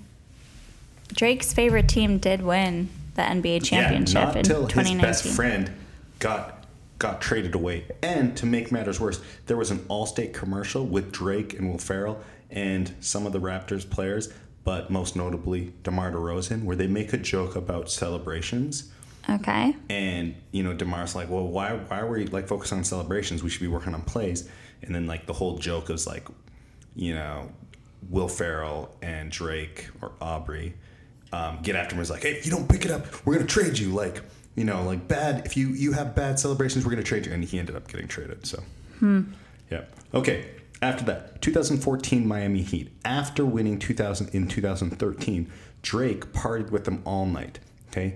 Drake's 1.09 1.53
favorite 1.53 1.87
team 1.87 2.17
did 2.17 2.41
win 2.41 2.89
the 3.15 3.21
NBA 3.21 3.63
championship 3.63 4.15
yeah, 4.15 4.25
not 4.25 4.35
in 4.37 4.43
till 4.43 4.67
his 4.67 4.91
best 4.93 5.25
friend 5.25 5.71
got 6.19 6.65
got 6.99 7.21
traded 7.21 7.53
away. 7.53 7.85
And 8.01 8.35
to 8.37 8.45
make 8.45 8.71
matters 8.71 8.99
worse, 8.99 9.21
there 9.47 9.57
was 9.57 9.71
an 9.71 9.79
Allstate 9.89 10.33
commercial 10.33 10.85
with 10.85 11.11
Drake 11.11 11.53
and 11.53 11.69
Will 11.69 11.77
Ferrell 11.77 12.23
and 12.49 12.93
some 13.01 13.25
of 13.25 13.33
the 13.33 13.41
Raptors 13.41 13.87
players, 13.87 14.31
but 14.63 14.89
most 14.89 15.15
notably 15.15 15.73
DeMar 15.83 16.11
DeRozan, 16.11 16.63
where 16.63 16.75
they 16.75 16.87
make 16.87 17.11
a 17.11 17.17
joke 17.17 17.55
about 17.55 17.91
celebrations. 17.91 18.91
Okay. 19.29 19.75
And 19.89 20.35
you 20.51 20.63
know, 20.63 20.73
Demar's 20.73 21.15
like, 21.15 21.29
"Well, 21.29 21.47
why 21.47 21.73
why 21.73 21.99
are 21.99 22.07
we 22.07 22.25
like 22.27 22.47
focused 22.47 22.73
on 22.73 22.83
celebrations? 22.83 23.43
We 23.43 23.49
should 23.49 23.61
be 23.61 23.67
working 23.67 23.93
on 23.93 24.01
plays." 24.01 24.49
And 24.81 24.93
then 24.93 25.07
like 25.07 25.25
the 25.27 25.33
whole 25.33 25.57
joke 25.57 25.89
is 25.89 26.05
like, 26.05 26.27
you 26.95 27.15
know, 27.15 27.49
Will 28.09 28.27
Ferrell 28.27 28.93
and 29.01 29.31
Drake 29.31 29.89
or 30.01 30.11
Aubrey 30.19 30.73
um, 31.33 31.59
get 31.63 31.75
after 31.75 31.95
him. 31.95 32.01
Is 32.01 32.09
like, 32.09 32.21
"Hey, 32.21 32.33
if 32.33 32.45
you 32.45 32.51
don't 32.51 32.69
pick 32.69 32.85
it 32.85 32.91
up, 32.91 33.07
we're 33.25 33.33
gonna 33.33 33.47
trade 33.47 33.77
you." 33.77 33.89
Like, 33.89 34.21
you 34.55 34.63
know, 34.63 34.83
like 34.83 35.07
bad. 35.07 35.45
If 35.45 35.57
you 35.57 35.69
you 35.69 35.91
have 35.93 36.15
bad 36.15 36.39
celebrations, 36.39 36.85
we're 36.85 36.91
gonna 36.91 37.03
trade 37.03 37.25
you. 37.25 37.33
And 37.33 37.43
he 37.43 37.59
ended 37.59 37.75
up 37.75 37.87
getting 37.87 38.07
traded. 38.07 38.45
So, 38.45 38.63
yeah. 39.69 39.85
Okay. 40.13 40.45
After 40.81 41.05
that, 41.05 41.41
2014 41.41 42.27
Miami 42.27 42.61
Heat. 42.61 42.91
After 43.05 43.45
winning 43.45 43.79
2000 43.79 44.29
in 44.29 44.49
2013, 44.49 45.49
Drake 45.81 46.33
partied 46.33 46.71
with 46.71 46.83
them 46.83 47.01
all 47.05 47.25
night. 47.25 47.59
Okay, 47.89 48.15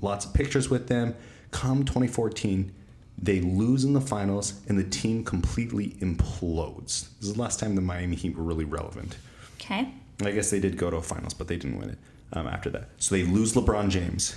lots 0.00 0.26
of 0.26 0.34
pictures 0.34 0.68
with 0.68 0.88
them. 0.88 1.14
Come 1.52 1.84
2014, 1.84 2.70
they 3.16 3.40
lose 3.40 3.84
in 3.84 3.94
the 3.94 4.00
finals, 4.00 4.60
and 4.68 4.78
the 4.78 4.84
team 4.84 5.24
completely 5.24 5.96
implodes. 6.00 7.08
This 7.18 7.28
is 7.28 7.34
the 7.34 7.40
last 7.40 7.60
time 7.60 7.74
the 7.74 7.80
Miami 7.80 8.16
Heat 8.16 8.36
were 8.36 8.42
really 8.42 8.66
relevant. 8.66 9.16
Okay. 9.54 9.88
I 10.20 10.32
guess 10.32 10.50
they 10.50 10.60
did 10.60 10.76
go 10.76 10.90
to 10.90 10.96
a 10.96 11.02
finals, 11.02 11.32
but 11.32 11.48
they 11.48 11.56
didn't 11.56 11.78
win 11.78 11.90
it 11.90 11.98
um, 12.32 12.46
after 12.46 12.70
that. 12.70 12.88
So 12.98 13.14
they 13.14 13.22
lose 13.24 13.54
LeBron 13.54 13.88
James. 13.88 14.36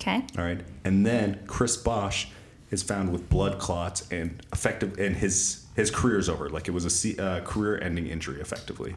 Okay. 0.00 0.24
All 0.36 0.44
right, 0.44 0.60
and 0.84 1.06
then 1.06 1.40
Chris 1.46 1.76
Bosh 1.76 2.28
is 2.70 2.82
found 2.82 3.12
with 3.12 3.28
blood 3.28 3.58
clots 3.58 4.08
and 4.10 4.44
effective, 4.52 4.98
and 4.98 5.16
his 5.16 5.66
his 5.76 5.90
career's 5.90 6.28
over. 6.28 6.48
Like 6.48 6.68
it 6.68 6.72
was 6.72 7.04
a 7.04 7.22
uh, 7.22 7.40
career-ending 7.42 8.06
injury, 8.08 8.40
effectively. 8.40 8.96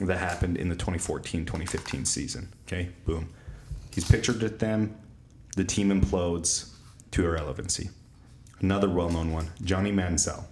That 0.00 0.18
happened 0.18 0.56
in 0.56 0.68
the 0.68 0.76
2014-2015 0.76 2.06
season. 2.06 2.52
Okay, 2.66 2.90
boom. 3.06 3.28
He's 3.92 4.04
pictured 4.04 4.42
at 4.42 4.58
them. 4.58 4.96
The 5.56 5.64
team 5.64 5.88
implodes 5.88 6.72
to 7.12 7.24
irrelevancy. 7.24 7.90
Another 8.60 8.88
well-known 8.88 9.30
one, 9.30 9.50
Johnny 9.62 9.92
Manziel. 9.92 10.44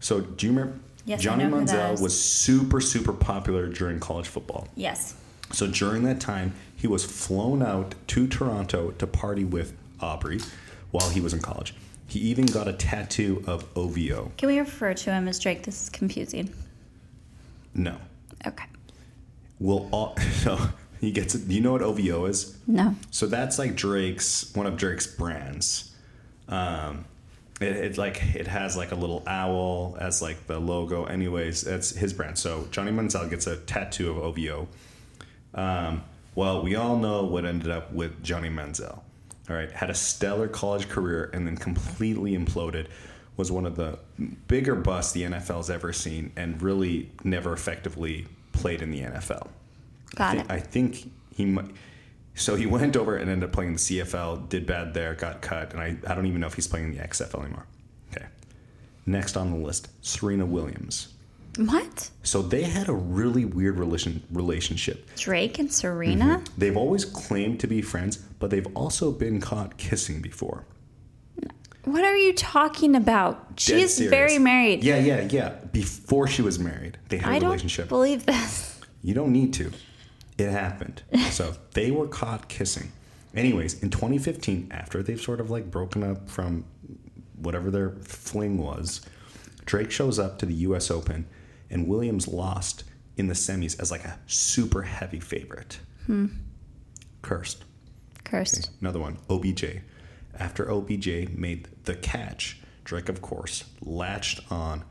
So 0.00 0.22
do 0.22 0.46
you 0.46 0.52
remember? 0.52 0.78
Yes, 1.04 1.20
Johnny 1.20 1.44
know 1.44 1.50
who 1.50 1.66
that 1.66 1.96
Manziel 1.96 2.02
was 2.02 2.18
super, 2.18 2.80
super 2.80 3.12
popular 3.12 3.68
during 3.68 4.00
college 4.00 4.28
football. 4.28 4.68
Yes. 4.74 5.14
So 5.52 5.66
during 5.66 6.04
that 6.04 6.20
time, 6.20 6.54
he 6.76 6.86
was 6.86 7.04
flown 7.04 7.62
out 7.62 7.94
to 8.08 8.26
Toronto 8.26 8.92
to 8.92 9.06
party 9.06 9.44
with 9.44 9.76
Aubrey 10.00 10.40
while 10.90 11.10
he 11.10 11.20
was 11.20 11.32
in 11.32 11.40
college. 11.40 11.74
He 12.06 12.18
even 12.20 12.46
got 12.46 12.66
a 12.66 12.72
tattoo 12.72 13.44
of 13.46 13.64
OVO. 13.76 14.32
Can 14.36 14.48
we 14.48 14.58
refer 14.58 14.94
to 14.94 15.12
him 15.12 15.28
as 15.28 15.38
Drake? 15.38 15.62
This 15.62 15.82
is 15.82 15.88
confusing. 15.88 16.52
No. 17.74 17.96
Okay. 18.46 18.64
Will 19.60 19.88
all 19.92 20.16
so 20.42 20.58
he 21.00 21.12
gets. 21.12 21.34
Do 21.34 21.54
you 21.54 21.60
know 21.60 21.72
what 21.72 21.82
OVO 21.82 22.24
is? 22.26 22.56
No. 22.66 22.96
So 23.10 23.26
that's 23.26 23.58
like 23.58 23.76
Drake's 23.76 24.52
one 24.54 24.66
of 24.66 24.76
Drake's 24.76 25.06
brands. 25.06 25.94
Um, 26.48 27.04
it, 27.60 27.76
it 27.76 27.98
like 27.98 28.22
it 28.34 28.46
has 28.48 28.76
like 28.76 28.90
a 28.90 28.96
little 28.96 29.22
owl 29.26 29.96
as 30.00 30.20
like 30.20 30.46
the 30.46 30.58
logo. 30.58 31.04
Anyways, 31.04 31.62
that's 31.62 31.90
his 31.90 32.12
brand. 32.12 32.38
So 32.38 32.66
Johnny 32.70 32.90
Manziel 32.90 33.28
gets 33.30 33.46
a 33.46 33.56
tattoo 33.56 34.10
of 34.10 34.18
OVO. 34.18 34.66
Um, 35.54 36.04
well, 36.34 36.62
we 36.62 36.76
all 36.76 36.96
know 36.96 37.24
what 37.24 37.44
ended 37.44 37.70
up 37.70 37.92
with 37.92 38.22
Johnny 38.22 38.48
Manziel. 38.48 39.00
All 39.48 39.56
right, 39.56 39.70
had 39.72 39.90
a 39.90 39.94
stellar 39.94 40.46
college 40.46 40.88
career 40.88 41.30
and 41.32 41.46
then 41.46 41.56
completely 41.56 42.36
imploded. 42.36 42.86
Was 43.36 43.50
one 43.50 43.64
of 43.64 43.74
the 43.74 43.98
bigger 44.48 44.74
busts 44.74 45.12
the 45.12 45.22
NFL's 45.22 45.70
ever 45.70 45.92
seen, 45.92 46.32
and 46.36 46.60
really 46.60 47.10
never 47.24 47.52
effectively 47.52 48.26
played 48.52 48.82
in 48.82 48.90
the 48.90 49.00
NFL. 49.00 49.48
Got 50.14 50.36
I 50.36 50.40
it. 50.40 50.46
I 50.50 50.60
think 50.60 51.10
he 51.34 51.46
might. 51.46 51.70
So 52.34 52.54
he 52.54 52.66
went 52.76 52.96
over 52.96 53.16
and 53.16 53.30
ended 53.30 53.48
up 53.48 53.52
playing 53.52 53.72
the 53.72 53.78
CFL, 53.78 54.48
did 54.48 54.66
bad 54.66 54.94
there, 54.94 55.14
got 55.14 55.40
cut, 55.40 55.72
and 55.72 55.80
I, 55.80 55.96
I 56.06 56.14
don't 56.14 56.26
even 56.26 56.40
know 56.40 56.46
if 56.46 56.54
he's 56.54 56.68
playing 56.68 56.92
the 56.94 56.98
XFL 57.02 57.40
anymore. 57.42 57.66
Okay. 58.14 58.26
Next 59.06 59.36
on 59.36 59.50
the 59.50 59.58
list, 59.58 59.88
Serena 60.02 60.46
Williams. 60.46 61.14
What? 61.56 62.10
So 62.22 62.42
they 62.42 62.62
had 62.62 62.88
a 62.88 62.92
really 62.92 63.44
weird 63.44 63.78
relation, 63.78 64.22
relationship. 64.30 65.14
Drake 65.16 65.58
and 65.58 65.72
Serena? 65.72 66.24
Mm-hmm. 66.42 66.54
They've 66.58 66.76
always 66.76 67.04
claimed 67.04 67.60
to 67.60 67.66
be 67.66 67.82
friends, 67.82 68.16
but 68.16 68.50
they've 68.50 68.66
also 68.74 69.10
been 69.12 69.40
caught 69.40 69.76
kissing 69.76 70.20
before. 70.20 70.64
What 71.84 72.04
are 72.04 72.16
you 72.16 72.34
talking 72.34 72.94
about? 72.94 73.56
Dead 73.56 73.60
She's 73.60 73.94
serious. 73.94 74.10
very 74.10 74.38
married. 74.38 74.84
Yeah, 74.84 74.98
yeah, 74.98 75.26
yeah. 75.30 75.48
Before 75.72 76.26
she 76.28 76.42
was 76.42 76.58
married, 76.58 76.98
they 77.08 77.16
had 77.16 77.32
a 77.32 77.36
I 77.36 77.38
don't 77.38 77.48
relationship. 77.50 77.88
believe 77.88 78.26
this. 78.26 78.68
You 79.02 79.14
don't 79.14 79.32
need 79.32 79.54
to. 79.54 79.72
It 80.36 80.50
happened. 80.50 81.02
So 81.30 81.54
they 81.72 81.90
were 81.90 82.06
caught 82.06 82.48
kissing. 82.48 82.92
Anyways, 83.34 83.82
in 83.82 83.88
2015, 83.88 84.68
after 84.70 85.02
they've 85.02 85.18
sort 85.18 85.40
of 85.40 85.50
like 85.50 85.70
broken 85.70 86.02
up 86.02 86.28
from 86.28 86.66
whatever 87.36 87.70
their 87.70 87.92
fling 88.02 88.58
was, 88.58 89.00
Drake 89.64 89.90
shows 89.90 90.18
up 90.18 90.38
to 90.40 90.44
the 90.44 90.52
US 90.52 90.90
Open 90.90 91.24
and 91.70 91.86
Williams 91.86 92.26
lost 92.28 92.84
in 93.16 93.28
the 93.28 93.34
semis 93.34 93.78
as 93.80 93.90
like 93.90 94.04
a 94.04 94.18
super 94.26 94.82
heavy 94.82 95.20
favorite. 95.20 95.78
Hmm. 96.06 96.26
Cursed. 97.22 97.64
Cursed. 98.24 98.70
Another 98.80 98.98
one, 99.00 99.18
OBJ. 99.28 99.80
After 100.38 100.70
OBJ 100.70 101.28
made 101.36 101.68
the 101.84 101.94
catch, 101.94 102.58
Drake, 102.84 103.08
of 103.08 103.20
course, 103.20 103.64
latched 103.82 104.40
on 104.50 104.84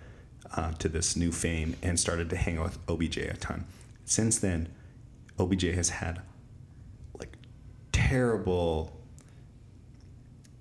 uh, 0.56 0.72
to 0.74 0.90
this 0.90 1.16
new 1.16 1.32
fame 1.32 1.76
and 1.82 2.00
started 2.00 2.30
to 2.30 2.36
hang 2.36 2.58
out 2.58 2.66
with 2.66 2.80
OBJ 2.90 3.18
a 3.18 3.34
ton. 3.38 3.66
Since 4.06 4.40
then, 4.40 4.70
OBJ 5.40 5.64
has 5.76 5.90
had 5.90 6.22
like 7.20 7.36
terrible 7.92 8.96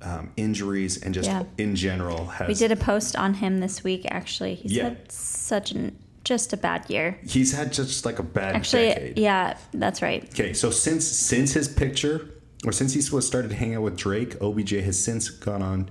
um, 0.00 0.30
injuries 0.36 1.02
and 1.02 1.12
just 1.12 1.28
Yeah. 1.28 1.42
in 1.56 1.74
general 1.74 2.26
has 2.26 2.46
We 2.48 2.54
did 2.54 2.70
a 2.70 2.76
post 2.76 3.16
on 3.16 3.34
him 3.34 3.58
this 3.58 3.82
week, 3.82 4.06
actually. 4.10 4.54
He's 4.54 4.72
Yeah. 4.72 4.84
had 4.84 5.10
such 5.10 5.72
an 5.72 5.98
just 6.28 6.52
a 6.52 6.56
bad 6.56 6.88
year. 6.90 7.18
he's 7.26 7.52
had 7.52 7.72
just 7.72 8.04
like 8.04 8.18
a 8.18 8.22
bad 8.22 8.54
Actually, 8.54 8.88
decade. 8.88 9.18
yeah, 9.18 9.56
that's 9.72 10.02
right. 10.02 10.22
Okay, 10.34 10.52
so 10.52 10.70
since 10.70 11.04
since 11.06 11.52
his 11.54 11.66
picture, 11.68 12.28
or 12.66 12.72
since 12.72 12.92
he 12.92 13.00
was 13.14 13.26
started 13.26 13.52
hanging 13.52 13.76
out 13.76 13.82
with 13.82 13.96
Drake, 13.96 14.36
OBJ 14.40 14.70
has 14.88 15.02
since 15.02 15.30
gone 15.30 15.62
on 15.62 15.88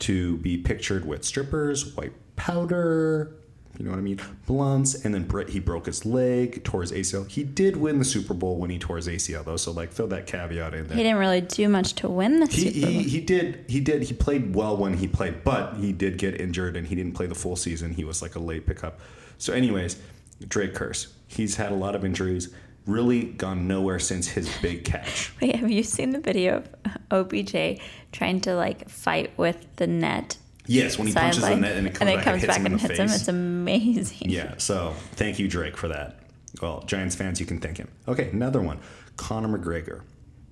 to 0.00 0.38
be 0.38 0.56
pictured 0.58 1.04
with 1.04 1.22
strippers, 1.24 1.94
white 1.96 2.12
powder, 2.36 3.34
you 3.78 3.84
know 3.84 3.90
what 3.92 3.98
I 3.98 4.02
mean, 4.02 4.20
blunts, 4.46 5.04
and 5.04 5.14
then 5.14 5.24
Brett 5.24 5.48
he 5.50 5.60
broke 5.60 5.86
his 5.86 6.04
leg, 6.04 6.62
tore 6.64 6.82
his 6.82 6.92
ACL. 6.92 7.28
He 7.30 7.42
did 7.44 7.76
win 7.76 7.98
the 7.98 8.04
Super 8.04 8.34
Bowl 8.34 8.56
when 8.58 8.70
he 8.70 8.78
tore 8.78 8.96
his 8.96 9.08
ACL 9.08 9.44
though, 9.44 9.56
so 9.56 9.70
like 9.72 9.90
throw 9.92 10.06
that 10.08 10.26
caveat 10.26 10.74
in 10.74 10.86
there. 10.88 10.96
He 10.96 11.02
didn't 11.02 11.18
really 11.18 11.40
do 11.40 11.68
much 11.68 11.94
to 11.96 12.08
win 12.08 12.40
the 12.40 12.46
He, 12.46 12.70
Super 12.70 12.80
Bowl. 12.86 12.90
he, 12.90 13.02
he 13.08 13.20
did 13.20 13.64
he 13.68 13.80
did 13.80 14.02
he 14.02 14.14
played 14.14 14.54
well 14.54 14.76
when 14.76 14.94
he 14.94 15.06
played, 15.08 15.44
but 15.44 15.76
he 15.76 15.92
did 15.92 16.18
get 16.18 16.40
injured 16.40 16.76
and 16.76 16.86
he 16.88 16.94
didn't 16.94 17.12
play 17.14 17.26
the 17.26 17.34
full 17.34 17.56
season. 17.56 17.94
He 17.94 18.04
was 18.04 18.22
like 18.22 18.34
a 18.34 18.40
late 18.40 18.66
pickup. 18.66 18.98
So, 19.42 19.52
anyways, 19.52 20.00
Drake 20.46 20.72
curse. 20.72 21.12
He's 21.26 21.56
had 21.56 21.72
a 21.72 21.74
lot 21.74 21.96
of 21.96 22.04
injuries. 22.04 22.54
Really 22.86 23.24
gone 23.24 23.66
nowhere 23.66 23.98
since 23.98 24.28
his 24.28 24.48
big 24.62 24.84
catch. 24.84 25.32
Wait, 25.42 25.56
have 25.56 25.68
you 25.68 25.82
seen 25.82 26.10
the 26.10 26.20
video 26.20 26.58
of 26.58 26.68
OBJ 27.10 27.80
trying 28.12 28.40
to 28.42 28.54
like 28.54 28.88
fight 28.88 29.36
with 29.36 29.66
the 29.76 29.88
net? 29.88 30.36
Yes, 30.66 30.96
when 30.96 31.08
he 31.08 31.12
punches 31.12 31.42
the 31.42 31.56
net 31.56 31.76
and 31.76 31.88
it 31.88 31.94
comes, 31.96 32.12
back 32.12 32.22
comes 32.22 32.34
and 32.34 32.40
hits 32.40 32.46
back 32.46 32.56
him 32.58 32.66
and 32.66 32.80
hits 32.80 32.98
him. 33.00 33.08
It's 33.08 33.26
amazing. 33.26 34.30
Yeah, 34.30 34.54
so 34.58 34.94
thank 35.16 35.40
you, 35.40 35.48
Drake, 35.48 35.76
for 35.76 35.88
that. 35.88 36.20
Well, 36.60 36.84
Giants 36.86 37.16
fans, 37.16 37.40
you 37.40 37.46
can 37.46 37.58
thank 37.58 37.78
him. 37.78 37.88
Okay, 38.06 38.30
another 38.30 38.60
one. 38.60 38.78
Conor 39.16 39.58
McGregor. 39.58 40.02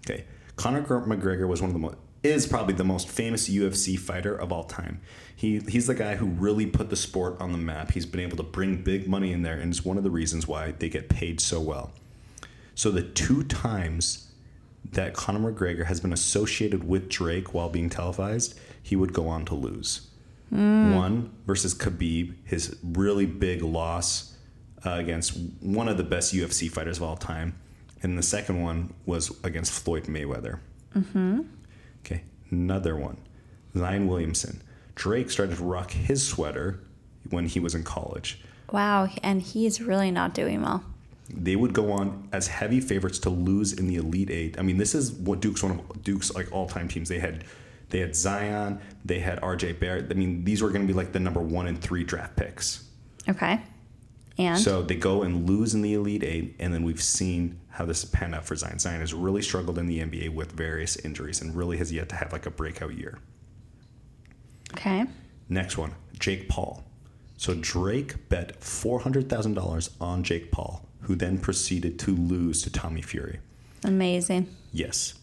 Okay, 0.05 0.25
Conor 0.57 0.83
McGregor 0.83 1.47
was 1.47 1.61
one 1.61 1.71
of 1.71 1.75
the 1.75 1.81
most 1.81 1.97
is 2.23 2.47
probably 2.47 2.75
the 2.75 2.85
most 2.85 3.09
famous 3.09 3.49
UFC 3.49 3.99
fighter 3.99 4.35
of 4.35 4.53
all 4.53 4.65
time. 4.65 5.01
He 5.35 5.61
he's 5.69 5.87
the 5.87 5.95
guy 5.95 6.17
who 6.17 6.27
really 6.27 6.67
put 6.67 6.91
the 6.91 6.97
sport 6.97 7.41
on 7.41 7.53
the 7.53 7.59
map. 7.59 7.93
He's 7.93 8.07
been 8.07 8.21
able 8.21 8.37
to 8.37 8.43
bring 8.43 8.83
big 8.83 9.09
money 9.09 9.33
in 9.33 9.43
there, 9.43 9.59
and 9.59 9.73
it's 9.73 9.85
one 9.85 9.97
of 9.97 10.05
the 10.05 10.11
reasons 10.11 10.47
why 10.47 10.73
they 10.73 10.89
get 10.89 11.09
paid 11.09 11.41
so 11.41 11.61
well. 11.61 11.93
So 12.75 12.91
the 12.91 13.03
two 13.03 13.45
times 13.45 14.31
that 14.93 15.15
Conor 15.15 15.53
McGregor 15.53 15.87
has 15.87 16.01
been 16.01 16.13
associated 16.13 16.85
with 16.85 17.09
Drake 17.09 17.55
while 17.55 17.69
being 17.69 17.91
televised, 17.91 18.59
he 18.83 18.97
would 18.97 19.13
go 19.13 19.29
on 19.29 19.45
to 19.47 19.55
lose. 19.55 20.09
One 20.51 21.31
versus 21.47 21.75
Khabib, 21.75 22.35
his 22.45 22.77
really 22.83 23.25
big 23.25 23.63
loss 23.63 24.37
uh, 24.85 24.95
against 24.95 25.37
one 25.61 25.89
of 25.89 25.97
the 25.97 26.03
best 26.03 26.35
UFC 26.35 26.69
fighters 26.69 26.97
of 26.97 27.05
all 27.05 27.17
time, 27.17 27.55
and 28.03 28.19
the 28.19 28.23
second 28.23 28.61
one 28.61 28.93
was 29.07 29.33
against 29.45 29.73
Floyd 29.73 30.05
Mayweather. 30.05 30.59
Mm-hmm. 30.97 31.43
Another 32.51 32.97
one, 32.97 33.17
Zion 33.77 34.07
Williamson. 34.09 34.63
Drake 34.95 35.31
started 35.31 35.57
to 35.57 35.65
rock 35.65 35.93
his 35.93 36.27
sweater 36.27 36.81
when 37.31 37.47
he 37.47 37.61
was 37.61 37.75
in 37.75 37.85
college. 37.85 38.41
Wow, 38.73 39.09
and 39.23 39.43
he's 39.43 39.81
really 39.81 40.11
not 40.11 40.35
doing 40.35 40.63
well. 40.63 40.85
They 41.33 41.57
would 41.57 41.73
go 41.73 41.93
on 41.93 42.29
as 42.33 42.49
heavy 42.49 42.81
favorites 42.81 43.19
to 43.21 43.31
lose 43.31 43.73
in 43.73 43.87
the 43.87 43.97
Elite 43.97 44.31
Eight. 44.31 44.59
I 44.59 44.63
mean, 44.63 44.79
this 44.79 44.95
is 44.95 45.13
what 45.13 45.41
Duke's 45.41 45.63
one 45.63 45.73
of 45.73 46.03
Duke's 46.03 46.35
like 46.35 46.51
all 46.53 46.67
time 46.67 46.89
teams. 46.89 47.09
They 47.09 47.21
had 47.21 47.45
they 47.91 48.01
had 48.01 48.17
Zion, 48.17 48.81
they 49.05 49.21
had 49.21 49.41
RJ 49.41 49.79
Barrett. 49.79 50.11
I 50.11 50.15
mean, 50.15 50.45
these 50.45 50.63
were 50.63 50.71
going 50.71 50.83
to 50.83 50.87
be 50.87 50.93
like 50.93 51.13
the 51.13 51.21
number 51.21 51.41
one 51.41 51.67
and 51.67 51.81
three 51.81 52.05
draft 52.05 52.37
picks. 52.37 52.85
Okay. 53.29 53.61
And 54.39 54.59
So 54.59 54.83
they 54.83 54.95
go 54.95 55.23
and 55.23 55.49
lose 55.49 55.75
in 55.75 55.83
the 55.83 55.95
Elite 55.95 56.25
Eight, 56.25 56.57
and 56.59 56.73
then 56.73 56.83
we've 56.83 57.03
seen 57.03 57.60
how 57.81 57.87
this 57.87 58.03
has 58.03 58.11
panned 58.11 58.35
out 58.35 58.45
for 58.45 58.55
Zion. 58.55 58.79
Zion 58.79 59.01
has 59.01 59.15
really 59.15 59.41
struggled 59.41 59.79
in 59.79 59.87
the 59.87 60.01
NBA 60.01 60.35
with 60.35 60.53
various 60.53 60.97
injuries 60.97 61.41
and 61.41 61.57
really 61.57 61.79
has 61.79 61.91
yet 61.91 62.11
to 62.11 62.15
have 62.15 62.31
like 62.31 62.45
a 62.45 62.51
breakout 62.51 62.95
year. 62.95 63.19
okay. 64.75 65.07
Next 65.49 65.79
one, 65.79 65.95
Jake 66.19 66.47
Paul. 66.47 66.85
So 67.39 67.55
Drake 67.59 68.29
bet 68.29 68.61
$400,000 68.61 69.91
on 69.99 70.23
Jake 70.23 70.53
Paul, 70.53 70.87
who 71.01 71.15
then 71.15 71.39
proceeded 71.39 71.99
to 72.01 72.15
lose 72.15 72.63
to 72.65 72.71
Tommy 72.71 73.01
Fury. 73.01 73.41
Amazing. 73.83 74.55
Yes. 74.73 75.15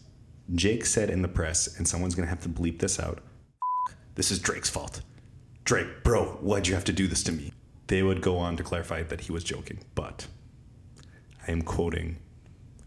Jake 0.52 0.84
said 0.84 1.10
in 1.10 1.22
the 1.22 1.28
press, 1.28 1.78
and 1.78 1.86
someone's 1.86 2.16
going 2.16 2.26
to 2.26 2.30
have 2.30 2.42
to 2.42 2.48
bleep 2.48 2.80
this 2.80 2.98
out 2.98 3.20
this 4.16 4.32
is 4.32 4.40
Drake's 4.40 4.68
fault. 4.68 5.02
Drake, 5.62 6.02
bro, 6.02 6.24
why'd 6.40 6.66
you 6.66 6.74
have 6.74 6.82
to 6.86 6.92
do 6.92 7.06
this 7.06 7.22
to 7.22 7.30
me? 7.30 7.52
They 7.86 8.02
would 8.02 8.20
go 8.20 8.36
on 8.36 8.56
to 8.56 8.64
clarify 8.64 9.04
that 9.04 9.20
he 9.20 9.30
was 9.30 9.44
joking, 9.44 9.78
but 9.94 10.26
I 11.46 11.52
am 11.52 11.62
quoting 11.62 12.18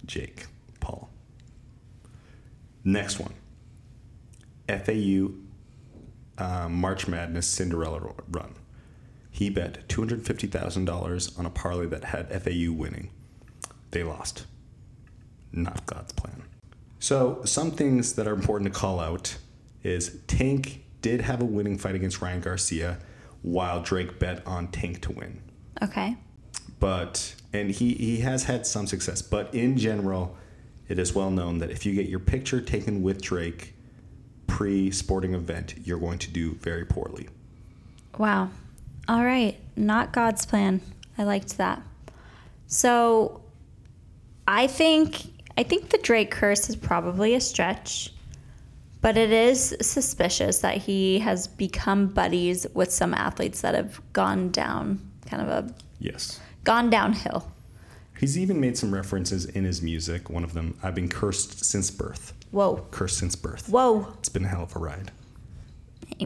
Jake 0.06 0.48
Paul. 0.80 1.10
Next 2.84 3.20
one 3.20 3.34
FAU 4.68 5.32
uh, 6.38 6.70
March 6.70 7.08
Madness 7.08 7.48
Cinderella 7.48 8.14
run. 8.30 8.56
He 9.30 9.50
bet 9.50 9.88
$250,000 9.88 11.40
on 11.40 11.46
a 11.46 11.50
parlay 11.50 11.86
that 11.88 12.06
had 12.06 12.30
FAU 12.44 12.74
winning. 12.74 13.12
They 13.92 14.04
lost. 14.04 14.46
Not 15.52 15.86
God's 15.86 16.14
plan. 16.14 16.44
So, 17.00 17.42
some 17.46 17.72
things 17.72 18.14
that 18.14 18.28
are 18.28 18.34
important 18.34 18.74
to 18.74 18.80
call 18.80 19.00
out 19.00 19.38
is 19.84 20.20
Tank 20.28 20.84
did 21.02 21.22
have 21.22 21.42
a 21.42 21.46
winning 21.46 21.78
fight 21.78 21.96
against 21.96 22.22
Ryan 22.22 22.42
Garcia 22.42 23.00
while 23.42 23.82
Drake 23.82 24.20
bet 24.20 24.46
on 24.46 24.68
Tank 24.68 25.02
to 25.02 25.12
win. 25.12 25.42
Okay. 25.82 26.16
But, 26.82 27.36
and 27.54 27.70
he, 27.70 27.94
he 27.94 28.18
has 28.22 28.46
had 28.46 28.66
some 28.66 28.88
success, 28.88 29.22
but 29.22 29.54
in 29.54 29.78
general, 29.78 30.36
it 30.90 30.98
is 31.00 31.14
well 31.14 31.30
known 31.30 31.60
that 31.60 31.70
if 31.70 31.86
you 31.86 31.94
get 31.94 32.08
your 32.08 32.20
picture 32.20 32.60
taken 32.60 33.04
with 33.04 33.22
Drake 33.22 33.76
pre 34.48 34.90
sporting 34.92 35.36
event, 35.36 35.76
you're 35.86 36.00
going 36.00 36.18
to 36.18 36.32
do 36.32 36.56
very 36.56 36.84
poorly. 36.84 37.30
Wow. 38.18 38.50
All 39.08 39.24
right. 39.24 39.58
Not 39.76 40.12
God's 40.12 40.46
plan. 40.46 40.82
I 41.20 41.24
liked 41.24 41.58
that. 41.60 41.84
So 42.66 43.44
I 44.48 44.66
think 44.66 45.22
I 45.58 45.64
think 45.64 45.90
the 45.90 46.00
Drake 46.00 46.32
curse 46.32 46.68
is 46.68 46.76
probably 46.76 47.36
a 47.36 47.42
stretch, 47.42 48.12
but 49.02 49.18
it 49.18 49.32
is 49.32 49.76
suspicious 49.82 50.60
that 50.60 50.78
he 50.78 51.20
has 51.20 51.48
become 51.48 52.08
buddies 52.08 52.66
with 52.74 52.92
some 52.92 53.14
athletes 53.14 53.62
that 53.62 53.76
have 53.76 54.02
gone 54.14 54.50
down 54.50 55.00
kind 55.28 55.44
of 55.44 55.50
a 55.50 55.74
Yes. 56.02 56.40
Gone 56.64 56.90
downhill. 56.90 57.52
He's 58.20 58.38
even 58.38 58.60
made 58.60 58.78
some 58.78 58.94
references 58.94 59.46
in 59.46 59.64
his 59.64 59.82
music. 59.82 60.30
One 60.30 60.44
of 60.44 60.54
them, 60.54 60.78
I've 60.84 60.94
been 60.94 61.10
cursed 61.10 61.66
since 61.66 61.90
birth. 61.90 62.34
Whoa. 62.52 62.86
Cursed 62.92 63.18
since 63.18 63.36
birth. 63.36 63.68
Whoa. 63.70 64.14
It's 64.20 64.30
been 64.30 64.46
a 64.46 64.48
hell 64.48 64.64
of 64.64 64.76
a 64.76 64.80
ride. 64.80 65.12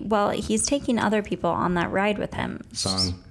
Well, 0.01 0.31
he's 0.31 0.65
taking 0.65 0.99
other 0.99 1.21
people 1.21 1.49
on 1.49 1.75
that 1.75 1.91
ride 1.91 2.17
with 2.17 2.33
him. 2.33 2.61
Song 2.73 3.23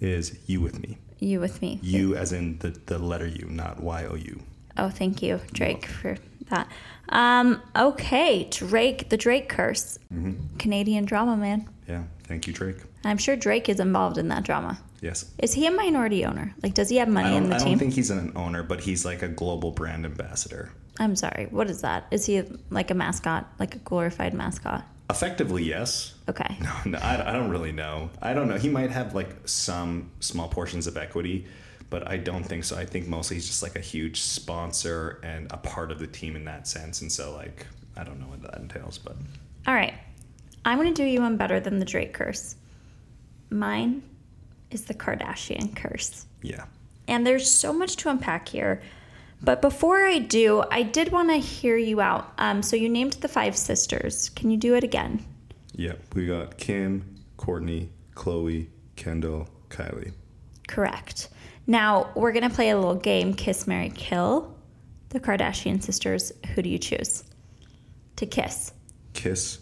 is 0.00 0.36
You 0.46 0.60
With 0.60 0.80
Me. 0.80 0.98
You 1.20 1.40
with 1.40 1.62
me. 1.62 1.78
You 1.82 2.16
as 2.16 2.32
in 2.32 2.58
the, 2.58 2.70
the 2.86 2.98
letter 2.98 3.26
U, 3.26 3.46
not 3.48 3.80
Y 3.80 4.04
O 4.04 4.14
U. 4.16 4.40
Oh, 4.76 4.90
thank 4.90 5.22
you, 5.22 5.40
Drake, 5.52 5.86
for 5.86 6.16
that. 6.50 6.68
Um, 7.10 7.62
okay, 7.76 8.44
Drake, 8.50 9.08
the 9.08 9.16
Drake 9.16 9.48
curse. 9.48 9.98
Mm-hmm. 10.12 10.56
Canadian 10.58 11.04
drama, 11.04 11.36
man. 11.36 11.68
Yeah. 11.88 12.02
Thank 12.24 12.46
you, 12.46 12.52
Drake. 12.52 12.78
I'm 13.04 13.18
sure 13.18 13.36
Drake 13.36 13.68
is 13.68 13.78
involved 13.78 14.18
in 14.18 14.28
that 14.28 14.42
drama. 14.42 14.78
Yes. 15.04 15.26
Is 15.36 15.52
he 15.52 15.66
a 15.66 15.70
minority 15.70 16.24
owner? 16.24 16.54
Like, 16.62 16.72
does 16.72 16.88
he 16.88 16.96
have 16.96 17.08
money 17.08 17.36
in 17.36 17.50
the 17.50 17.56
I 17.56 17.58
team? 17.58 17.68
don't 17.72 17.78
think 17.78 17.92
he's 17.92 18.08
an 18.08 18.32
owner, 18.36 18.62
but 18.62 18.80
he's 18.80 19.04
like 19.04 19.20
a 19.20 19.28
global 19.28 19.70
brand 19.70 20.06
ambassador. 20.06 20.72
I'm 20.98 21.14
sorry. 21.14 21.46
What 21.50 21.68
is 21.68 21.82
that? 21.82 22.06
Is 22.10 22.24
he 22.24 22.42
like 22.70 22.90
a 22.90 22.94
mascot, 22.94 23.52
like 23.58 23.74
a 23.74 23.78
glorified 23.80 24.32
mascot? 24.32 24.82
Effectively, 25.10 25.62
yes. 25.62 26.14
Okay. 26.26 26.56
No, 26.62 26.72
no 26.86 26.98
I, 26.98 27.30
I 27.30 27.32
don't 27.34 27.50
really 27.50 27.70
know. 27.70 28.08
I 28.22 28.32
don't 28.32 28.48
know. 28.48 28.56
He 28.56 28.70
might 28.70 28.90
have 28.92 29.14
like 29.14 29.28
some 29.46 30.10
small 30.20 30.48
portions 30.48 30.86
of 30.86 30.96
equity, 30.96 31.44
but 31.90 32.08
I 32.08 32.16
don't 32.16 32.42
think 32.42 32.64
so. 32.64 32.74
I 32.78 32.86
think 32.86 33.06
mostly 33.06 33.36
he's 33.36 33.46
just 33.46 33.62
like 33.62 33.76
a 33.76 33.80
huge 33.80 34.22
sponsor 34.22 35.20
and 35.22 35.52
a 35.52 35.58
part 35.58 35.92
of 35.92 35.98
the 35.98 36.06
team 36.06 36.34
in 36.34 36.46
that 36.46 36.66
sense. 36.66 37.02
And 37.02 37.12
so, 37.12 37.34
like, 37.34 37.66
I 37.94 38.04
don't 38.04 38.18
know 38.18 38.28
what 38.28 38.40
that 38.40 38.56
entails, 38.56 38.96
but 38.96 39.16
All 39.66 39.74
right. 39.74 39.92
I'm 40.64 40.78
going 40.78 40.88
to 40.88 40.94
do 40.94 41.04
you 41.06 41.20
one 41.20 41.36
better 41.36 41.60
than 41.60 41.78
the 41.78 41.84
Drake 41.84 42.14
curse. 42.14 42.56
Mine 43.50 44.02
is 44.70 44.84
the 44.84 44.94
Kardashian 44.94 45.74
curse. 45.76 46.26
yeah. 46.42 46.64
And 47.06 47.26
there's 47.26 47.50
so 47.50 47.70
much 47.70 47.96
to 47.96 48.08
unpack 48.08 48.48
here. 48.48 48.80
But 49.42 49.60
before 49.60 50.06
I 50.06 50.18
do, 50.20 50.64
I 50.70 50.82
did 50.82 51.12
want 51.12 51.28
to 51.28 51.36
hear 51.36 51.76
you 51.76 52.00
out. 52.00 52.32
Um, 52.38 52.62
so 52.62 52.76
you 52.76 52.88
named 52.88 53.12
the 53.14 53.28
five 53.28 53.54
sisters. 53.58 54.30
Can 54.30 54.50
you 54.50 54.56
do 54.56 54.74
it 54.74 54.82
again? 54.84 55.22
Yeah. 55.72 55.92
We 56.14 56.26
got 56.26 56.56
Kim, 56.56 57.04
Kourtney, 57.36 57.88
Khloe, 58.14 58.68
Kendall, 58.96 59.48
Kylie. 59.68 60.12
Correct. 60.66 61.28
Now 61.66 62.10
we're 62.14 62.32
going 62.32 62.48
to 62.48 62.54
play 62.54 62.70
a 62.70 62.76
little 62.76 62.94
game 62.94 63.34
Kiss, 63.34 63.66
Mary, 63.66 63.90
Kill. 63.94 64.54
The 65.10 65.20
Kardashian 65.20 65.82
sisters. 65.82 66.32
Who 66.54 66.62
do 66.62 66.70
you 66.70 66.78
choose 66.78 67.22
to 68.16 68.24
kiss? 68.26 68.72
Kiss, 69.12 69.58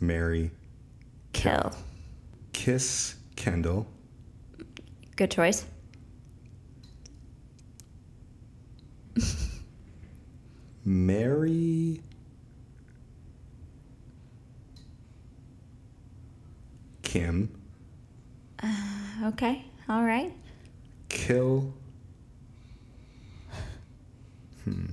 Mary, 0.00 0.50
Kill. 1.32 1.72
Kiss, 2.52 3.14
Kendall, 3.36 3.86
Good 5.22 5.30
choice. 5.30 5.64
Mary, 10.84 12.02
Kim, 17.02 17.54
Okay. 19.22 19.64
All 19.88 20.02
right. 20.02 20.32
kill. 21.08 21.72
Hmm. 24.64 24.86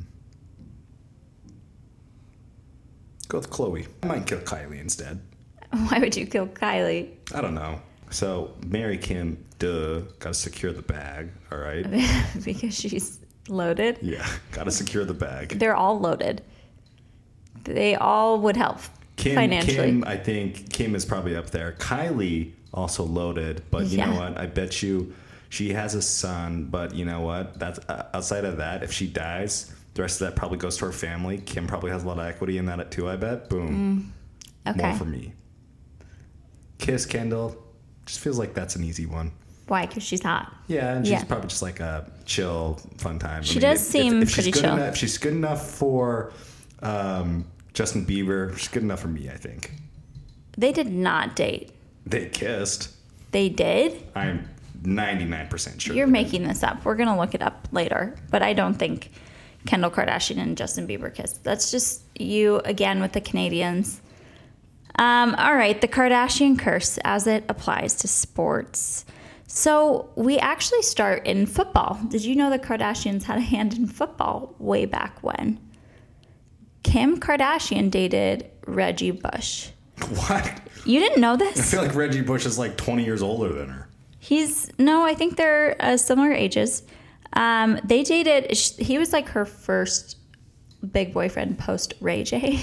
Go 3.30 3.40
with 3.40 3.50
Khloe. 3.50 3.88
I 4.04 4.06
might 4.06 4.28
kill 4.28 4.42
Kylie 4.42 4.80
instead. 4.80 5.20
Why 5.72 5.98
would 5.98 6.16
you 6.16 6.28
kill 6.28 6.46
Kylie? 6.46 7.10
I 7.34 7.42
don't 7.42 7.56
know. 7.56 7.82
So, 8.12 8.54
Mary 8.68 9.00
Kim, 9.00 9.44
duh, 9.60 10.02
gotta 10.20 10.34
secure 10.34 10.74
the 10.74 10.82
bag, 10.82 11.30
all 11.52 11.58
right? 11.58 11.86
because 12.44 12.74
she's 12.74 13.20
loaded. 13.48 14.00
Yeah, 14.02 14.28
gotta 14.52 14.72
secure 14.72 15.06
the 15.06 15.14
bag. 15.14 15.60
They're 15.60 15.76
all 15.76 16.00
loaded. 16.00 16.42
They 17.64 17.96
all 17.96 18.40
would 18.40 18.58
help 18.58 18.80
Kim, 19.18 19.36
financially. 19.36 19.76
Kim, 19.76 20.04
I 20.06 20.18
think 20.18 20.72
Kim 20.72 20.96
is 20.96 21.06
probably 21.06 21.36
up 21.36 21.50
there. 21.52 21.74
Kylie 21.74 22.54
also 22.74 23.04
loaded, 23.04 23.64
but 23.70 23.86
you 23.88 23.98
know 23.98 24.16
what? 24.16 24.38
I 24.38 24.46
bet 24.46 24.82
you 24.82 25.14
She 25.50 25.74
has 25.74 25.96
a 25.96 26.02
son, 26.02 26.66
but 26.66 26.94
you 26.94 27.06
know 27.06 27.22
what? 27.22 27.58
That's 27.60 27.80
uh, 27.90 28.08
outside 28.14 28.46
of 28.46 28.58
that. 28.58 28.84
If 28.84 28.92
she 28.94 29.08
dies, 29.08 29.74
the 29.96 30.04
rest 30.04 30.22
of 30.22 30.28
that 30.28 30.36
probably 30.36 30.60
goes 30.60 30.78
to 30.78 30.86
her 30.86 30.92
family. 30.92 31.40
Kim 31.40 31.66
probably 31.68 31.90
has 31.92 32.04
a 32.04 32.08
lot 32.08 32.20
of 32.20 32.26
equity 32.26 32.58
in 32.60 32.66
that 32.68 32.92
too. 32.92 33.10
I 33.10 33.16
bet. 33.16 33.50
Boom. 33.50 34.14
Okay. 34.68 34.80
More 34.80 34.96
for 34.96 35.06
me. 35.06 35.34
Kiss 36.78 37.06
Kendall. 37.06 37.58
Just 38.06 38.20
feels 38.20 38.38
like 38.40 38.54
that's 38.54 38.76
an 38.76 38.84
easy 38.84 39.06
one. 39.06 39.32
Why? 39.70 39.86
Because 39.86 40.04
she's 40.04 40.22
hot. 40.24 40.54
Yeah, 40.68 40.96
and 40.96 41.06
she's 41.06 41.12
Yeah. 41.14 41.24
probably 41.24 41.48
just 41.48 41.62
like 41.62 41.80
a 41.80 42.10
chill, 42.26 42.80
fun 42.98 43.20
time. 43.20 43.44
She 43.44 43.60
does 43.60 43.86
seem 43.88 44.22
she's 44.26 44.34
pretty 44.34 44.52
chill. 44.52 44.74
Enough, 44.74 44.90
if 44.90 44.98
she's 44.98 45.18
good 45.18 45.34
enough 45.34 45.70
for 45.70 46.34
um, 46.82 47.46
Justin 47.74 48.06
Bieber. 48.06 48.58
She's 48.58 48.68
good 48.68 48.84
enough 48.84 49.00
for 49.02 49.08
me, 49.08 49.30
I 49.30 49.36
think. 49.38 49.72
They 50.58 50.72
did 50.72 50.92
not 50.92 51.36
date. 51.36 51.72
They 52.06 52.28
kissed. 52.28 52.90
They 53.32 53.50
did? 53.50 54.02
I'm 54.16 54.48
99% 54.82 55.80
sure. 55.80 55.96
You're 55.96 56.08
making 56.08 56.44
this 56.48 56.64
up. 56.64 56.84
We're 56.84 56.96
going 56.96 57.10
to 57.10 57.16
look 57.16 57.36
it 57.36 57.42
up 57.42 57.68
later. 57.72 58.16
But 58.32 58.42
I 58.42 58.54
don't 58.54 58.74
think 58.76 59.12
Kendall 59.66 59.92
Kardashian 59.92 60.40
and 60.40 60.58
Justin 60.58 60.88
Bieber 60.88 61.14
kissed. 61.14 61.44
That's 61.44 61.70
just 61.70 62.02
you 62.18 62.58
again 62.66 63.02
with 63.02 63.12
the 63.14 63.22
Canadians. 63.22 64.02
Um, 64.98 65.36
all 65.36 65.56
right, 65.56 65.80
the 65.80 65.88
Kardashian 65.88 66.58
curse 66.60 66.98
as 67.04 67.28
it 67.28 67.46
applies 67.48 67.96
to 67.98 68.08
sports. 68.08 69.06
So 69.52 70.12
we 70.16 70.38
actually 70.38 70.84
start 70.84 71.26
in 71.26 71.48
football. 71.48 72.00
Did 72.08 72.24
you 72.24 72.36
know 72.36 72.52
the 72.52 72.60
Kardashians 72.60 73.24
had 73.24 73.40
a 73.40 73.42
hand 73.42 73.74
in 73.74 73.88
football 73.88 74.54
way 74.60 74.86
back 74.86 75.24
when? 75.24 75.60
Kim 76.84 77.20
Kardashian 77.20 77.90
dated 77.90 78.50
Reggie 78.68 79.10
Bush. 79.10 79.70
What? 80.28 80.62
You 80.86 81.00
didn't 81.00 81.20
know 81.20 81.36
this? 81.36 81.60
I 81.60 81.64
feel 81.64 81.82
like 81.82 81.96
Reggie 81.96 82.22
Bush 82.22 82.46
is 82.46 82.60
like 82.60 82.78
20 82.78 83.04
years 83.04 83.24
older 83.24 83.52
than 83.52 83.70
her. 83.70 83.90
He's 84.20 84.70
no, 84.78 85.04
I 85.04 85.16
think 85.16 85.36
they're 85.36 85.76
uh, 85.80 85.98
similar 85.98 86.32
ages. 86.32 86.84
Um, 87.34 87.80
they 87.84 88.04
dated. 88.04 88.56
He 88.56 89.00
was 89.00 89.12
like 89.12 89.30
her 89.30 89.46
first 89.46 90.18
big 90.92 91.12
boyfriend 91.12 91.58
post 91.58 91.96
Ray 92.02 92.24
J. 92.24 92.60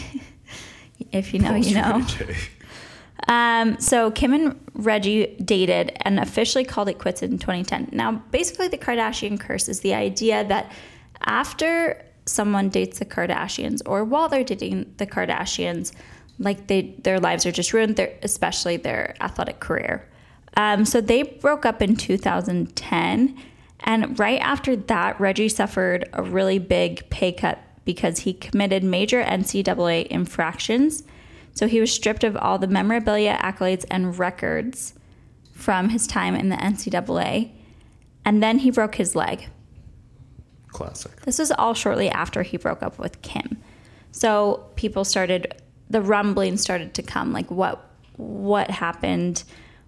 if 1.11 1.35
you 1.35 1.40
know, 1.40 1.57
you 1.57 1.75
know. 1.75 1.99
Ray 1.99 2.27
J. 2.27 2.37
Um, 3.29 3.79
so 3.81 4.11
Kim 4.11 4.33
and 4.33 4.61
Reggie 4.75 5.37
dated 5.45 5.97
and 6.03 6.21
officially 6.21 6.65
called 6.65 6.89
it 6.89 6.99
quits 6.99 7.23
in 7.23 7.39
2010. 7.39 7.91
Now, 7.93 8.23
basically, 8.31 8.69
the 8.69 8.79
Kardashian 8.79 9.39
curse 9.39 9.69
is 9.69 9.81
the 9.81 9.95
idea 9.95 10.45
that 10.45 10.71
after 11.23 12.05
someone 12.27 12.69
dates 12.69 12.99
the 12.99 13.05
Kardashians 13.05 13.81
or 13.87 14.05
while 14.05 14.29
they're 14.29 14.45
dating 14.45 14.95
the 14.99 15.07
Kardashians, 15.07 15.93
like 16.39 16.67
they 16.67 16.95
their 17.03 17.19
lives 17.19 17.47
are 17.47 17.53
just 17.53 17.73
ruined, 17.73 17.97
their, 17.97 18.12
especially 18.23 18.77
their 18.77 19.15
athletic 19.21 19.61
career. 19.61 20.07
Um, 20.57 20.85
so 20.85 21.01
they 21.01 21.23
broke 21.23 21.67
up 21.67 21.83
in 21.83 21.97
2010, 21.97 23.37
and 23.81 24.19
right 24.19 24.41
after 24.41 24.77
that, 24.77 25.21
Reggie 25.21 25.49
suffered 25.49 26.09
a 26.12 26.23
really 26.23 26.59
big 26.59 27.09
pay 27.11 27.33
cut 27.33 27.59
because 27.85 28.21
he 28.21 28.33
committed 28.33 28.83
major 28.83 29.23
NCAA 29.23 30.07
infractions. 30.09 31.05
So 31.57 31.66
he 31.66 31.81
was 31.81 31.90
stripped 31.90 32.23
of 32.23 32.37
all 32.37 32.59
the 32.59 32.66
memorabilia, 32.66 33.38
accolades, 33.42 33.87
and 33.90 34.19
records 34.19 34.92
from 35.53 35.88
his 35.88 36.07
time 36.07 36.37
in 36.37 36.51
the 36.51 36.57
NCAA. 36.57 37.51
And 38.27 38.42
then 38.42 38.59
he 38.59 38.71
broke 38.71 38.97
his 38.97 39.16
leg. 39.16 39.49
Classic. 40.69 41.19
This 41.23 41.38
was 41.38 41.51
all 41.53 41.73
shortly 41.73 42.11
after 42.11 42.42
he 42.42 42.59
broke 42.59 42.83
up 42.83 42.99
with 42.99 43.23
Kim. 43.23 43.57
So 44.12 44.66
people 44.77 45.05
started 45.05 45.55
the 45.88 46.03
rumbling 46.03 46.57
started 46.57 46.95
to 46.95 47.03
come 47.03 47.33
like 47.33 47.51
what 47.51 47.88
what 48.16 48.71
happened? 48.71 49.45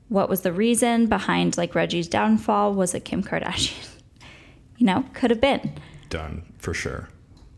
What 0.09 0.29
was 0.31 0.43
the 0.43 0.53
reason 0.53 1.07
behind 1.07 1.59
like 1.59 1.75
Reggie's 1.75 2.09
downfall? 2.09 2.73
Was 2.75 2.95
it 2.95 3.05
Kim 3.05 3.23
Kardashian? 3.23 3.89
you 4.79 4.87
know, 4.87 5.05
could 5.13 5.31
have 5.31 5.41
been. 5.41 5.75
Done 6.09 6.51
for 6.59 6.73
sure. 6.73 7.11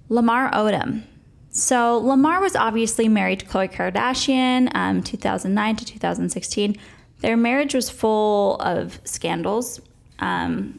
Lamar 0.09 0.51
Odom. 0.51 1.05
So 1.51 1.99
Lamar 1.99 2.41
was 2.41 2.55
obviously 2.55 3.09
married 3.09 3.41
to 3.41 3.47
Khloe 3.47 3.73
Kardashian, 3.73 4.71
um, 4.75 5.03
2009 5.03 5.77
to 5.77 5.85
2016. 5.85 6.77
Their 7.21 7.37
marriage 7.37 7.75
was 7.75 7.91
full 7.91 8.57
of 8.61 9.01
scandals. 9.05 9.81
Um, 10.21 10.79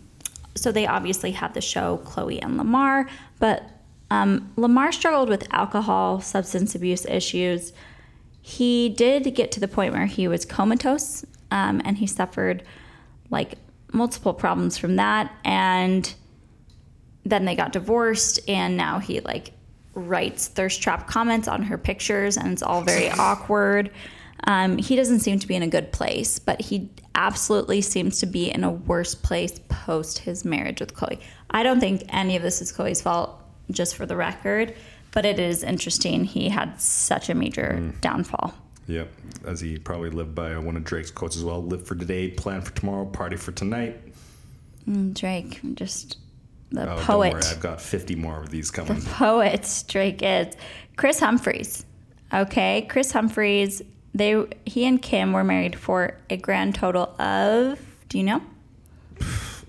so 0.56 0.72
they 0.72 0.88
obviously 0.88 1.32
had 1.32 1.54
the 1.54 1.62
show 1.62 2.02
Khloe 2.06 2.40
and 2.42 2.58
Lamar, 2.58 3.08
but 3.40 3.64
um, 4.10 4.52
Lamar 4.58 4.92
struggled 4.92 5.30
with 5.30 5.48
alcohol, 5.54 6.20
substance 6.22 6.76
abuse 6.76 7.06
issues. 7.06 7.74
He 8.42 8.90
did 8.90 9.36
get 9.36 9.52
to 9.54 9.60
the 9.60 9.68
point 9.68 9.94
where 9.94 10.06
he 10.06 10.28
was 10.28 10.46
comatose, 10.46 11.26
um, 11.52 11.82
and 11.86 11.98
he 11.98 12.08
suffered 12.08 12.64
like 13.30 13.56
multiple 13.94 14.34
problems 14.34 14.78
from 14.78 14.98
that. 14.98 15.32
And 15.46 16.14
then 17.26 17.46
they 17.46 17.56
got 17.56 17.72
divorced, 17.72 18.40
and 18.50 18.76
now 18.76 19.00
he 19.00 19.22
like 19.22 19.54
writes 19.94 20.48
thirst 20.48 20.82
trap 20.82 21.08
comments 21.08 21.48
on 21.48 21.64
her 21.64 21.78
pictures, 21.78 22.38
and 22.38 22.52
it's 22.54 22.64
all 22.64 22.82
very 22.82 23.10
awkward. 23.20 23.92
Um, 24.46 24.78
he 24.78 24.96
doesn't 24.96 25.20
seem 25.20 25.40
to 25.40 25.48
be 25.48 25.56
in 25.56 25.64
a 25.64 25.68
good 25.68 25.92
place, 25.92 26.40
but 26.40 26.62
he 26.62 26.90
absolutely 27.16 27.82
seems 27.82 28.20
to 28.20 28.26
be 28.26 28.50
in 28.50 28.64
a 28.64 28.72
worse 28.72 29.14
place 29.14 29.60
post 29.70 30.20
his 30.20 30.44
marriage 30.46 30.80
with 30.80 30.96
Khloe. 30.96 31.20
I 31.52 31.64
don't 31.64 31.80
think 31.80 32.04
any 32.10 32.36
of 32.36 32.42
this 32.42 32.62
is 32.62 32.72
Khloe's 32.72 33.02
fault, 33.02 33.40
just 33.70 33.96
for 33.96 34.06
the 34.06 34.16
record, 34.16 34.76
but 35.12 35.26
it 35.26 35.40
is 35.40 35.64
interesting. 35.64 36.24
He 36.24 36.50
had 36.50 36.80
such 36.82 37.30
a 37.30 37.36
major 37.36 37.94
downfall. 38.02 38.54
Yep. 38.88 39.10
As 39.46 39.60
he 39.60 39.78
probably 39.78 40.10
lived 40.10 40.34
by 40.34 40.58
one 40.58 40.76
of 40.76 40.84
Drake's 40.84 41.12
quotes 41.12 41.38
as 41.38 41.44
well 41.44 41.64
live 41.64 41.86
for 41.86 41.96
today, 41.96 42.30
plan 42.30 42.62
for 42.62 42.74
tomorrow, 42.74 43.06
party 43.06 43.38
for 43.38 43.52
tonight. 43.52 44.00
Mm, 44.88 45.14
Drake, 45.14 45.60
just 45.76 46.18
the 46.72 46.92
Oh, 46.92 46.98
poet. 47.02 47.32
don't 47.32 47.42
worry. 47.42 47.52
I've 47.52 47.60
got 47.60 47.82
50 47.82 48.16
more 48.16 48.40
of 48.42 48.50
these 48.50 48.72
coming. 48.72 49.00
The 49.00 49.10
poet 49.10 49.84
Drake 49.88 50.22
is. 50.24 50.56
Kris 50.98 51.20
Humphries. 51.20 51.86
Okay, 52.34 52.86
Kris 52.90 53.12
Humphries. 53.12 53.82
They 54.14 54.46
he 54.66 54.86
and 54.86 55.02
Kim 55.02 55.32
were 55.34 55.44
married 55.44 55.76
for 55.78 56.18
a 56.30 56.38
grand 56.38 56.76
total 56.76 57.14
of 57.22 57.80
do 58.10 58.18
you 58.18 58.24
know? 58.26 58.42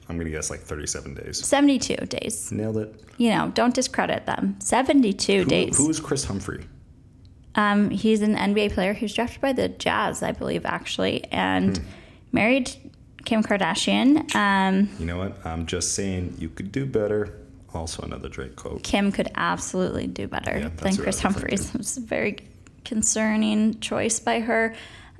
I'm 0.09 0.17
going 0.17 0.27
to 0.27 0.31
guess 0.31 0.51
like 0.51 0.61
37 0.61 1.15
days. 1.15 1.45
72 1.47 1.95
days. 2.07 2.51
Nailed 2.53 2.77
it. 2.79 2.95
You 3.19 3.31
know, 3.31 3.51
don't 3.55 3.73
discredit 3.75 4.27
them. 4.27 4.57
72 4.61 5.39
Who, 5.39 5.45
days. 5.45 5.77
who 5.79 5.89
is 5.89 6.01
Chris 6.01 6.25
Humphrey? 6.25 6.65
Um, 7.55 7.89
he's 7.91 8.21
an 8.23 8.35
NBA 8.37 8.73
player. 8.73 8.93
He 8.95 9.05
was 9.05 9.15
drafted 9.15 9.41
by 9.41 9.53
the 9.53 9.69
Jazz, 9.69 10.23
I 10.23 10.33
believe, 10.33 10.65
actually, 10.67 11.25
and 11.31 11.79
Hmm. 11.79 11.85
married 12.33 12.73
Kim 13.25 13.43
Kardashian. 13.43 14.35
Um, 14.35 14.89
You 14.99 15.07
know 15.07 15.19
what? 15.19 15.45
I'm 15.47 15.67
just 15.67 15.95
saying 15.95 16.35
you 16.39 16.49
could 16.49 16.73
do 16.73 16.87
better. 16.87 17.39
Also, 17.75 18.03
another 18.03 18.29
Drake 18.29 18.57
quote. 18.57 18.83
Kim 18.83 19.11
could 19.13 19.31
absolutely 19.35 20.07
do 20.07 20.29
better 20.29 20.53
Yeah, 20.59 20.69
than 20.69 20.77
that's 20.77 20.97
who 20.97 21.03
I 21.03 21.05
Kris 21.05 21.21
Humphries. 21.21 21.75
It 21.75 21.79
was 21.79 21.97
a 21.97 22.01
very 22.01 22.37
concerning 22.85 23.81
choice 23.81 24.21
by 24.21 24.41
her. 24.41 24.75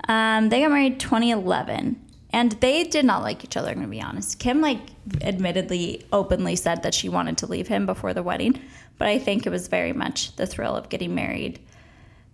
Um, 0.07 0.49
they 0.49 0.61
got 0.61 0.69
married 0.71 0.99
2011, 0.99 1.99
and 2.31 2.51
they 2.53 2.83
did 2.83 3.05
not 3.05 3.23
like 3.23 3.43
each 3.43 3.57
other. 3.57 3.69
I'm 3.69 3.75
gonna 3.75 3.87
be 3.87 4.01
honest. 4.01 4.37
Kim, 4.37 4.61
like, 4.61 4.79
admittedly, 5.21 6.05
openly 6.11 6.55
said 6.55 6.83
that 6.83 6.93
she 6.93 7.09
wanted 7.09 7.37
to 7.39 7.47
leave 7.47 7.67
him 7.67 7.85
before 7.87 8.13
the 8.13 8.21
wedding, 8.21 8.59
but 8.99 9.07
I 9.07 9.17
think 9.17 9.45
it 9.47 9.49
was 9.49 9.67
very 9.67 9.93
much 9.93 10.35
the 10.35 10.45
thrill 10.45 10.75
of 10.75 10.89
getting 10.89 11.15
married 11.15 11.59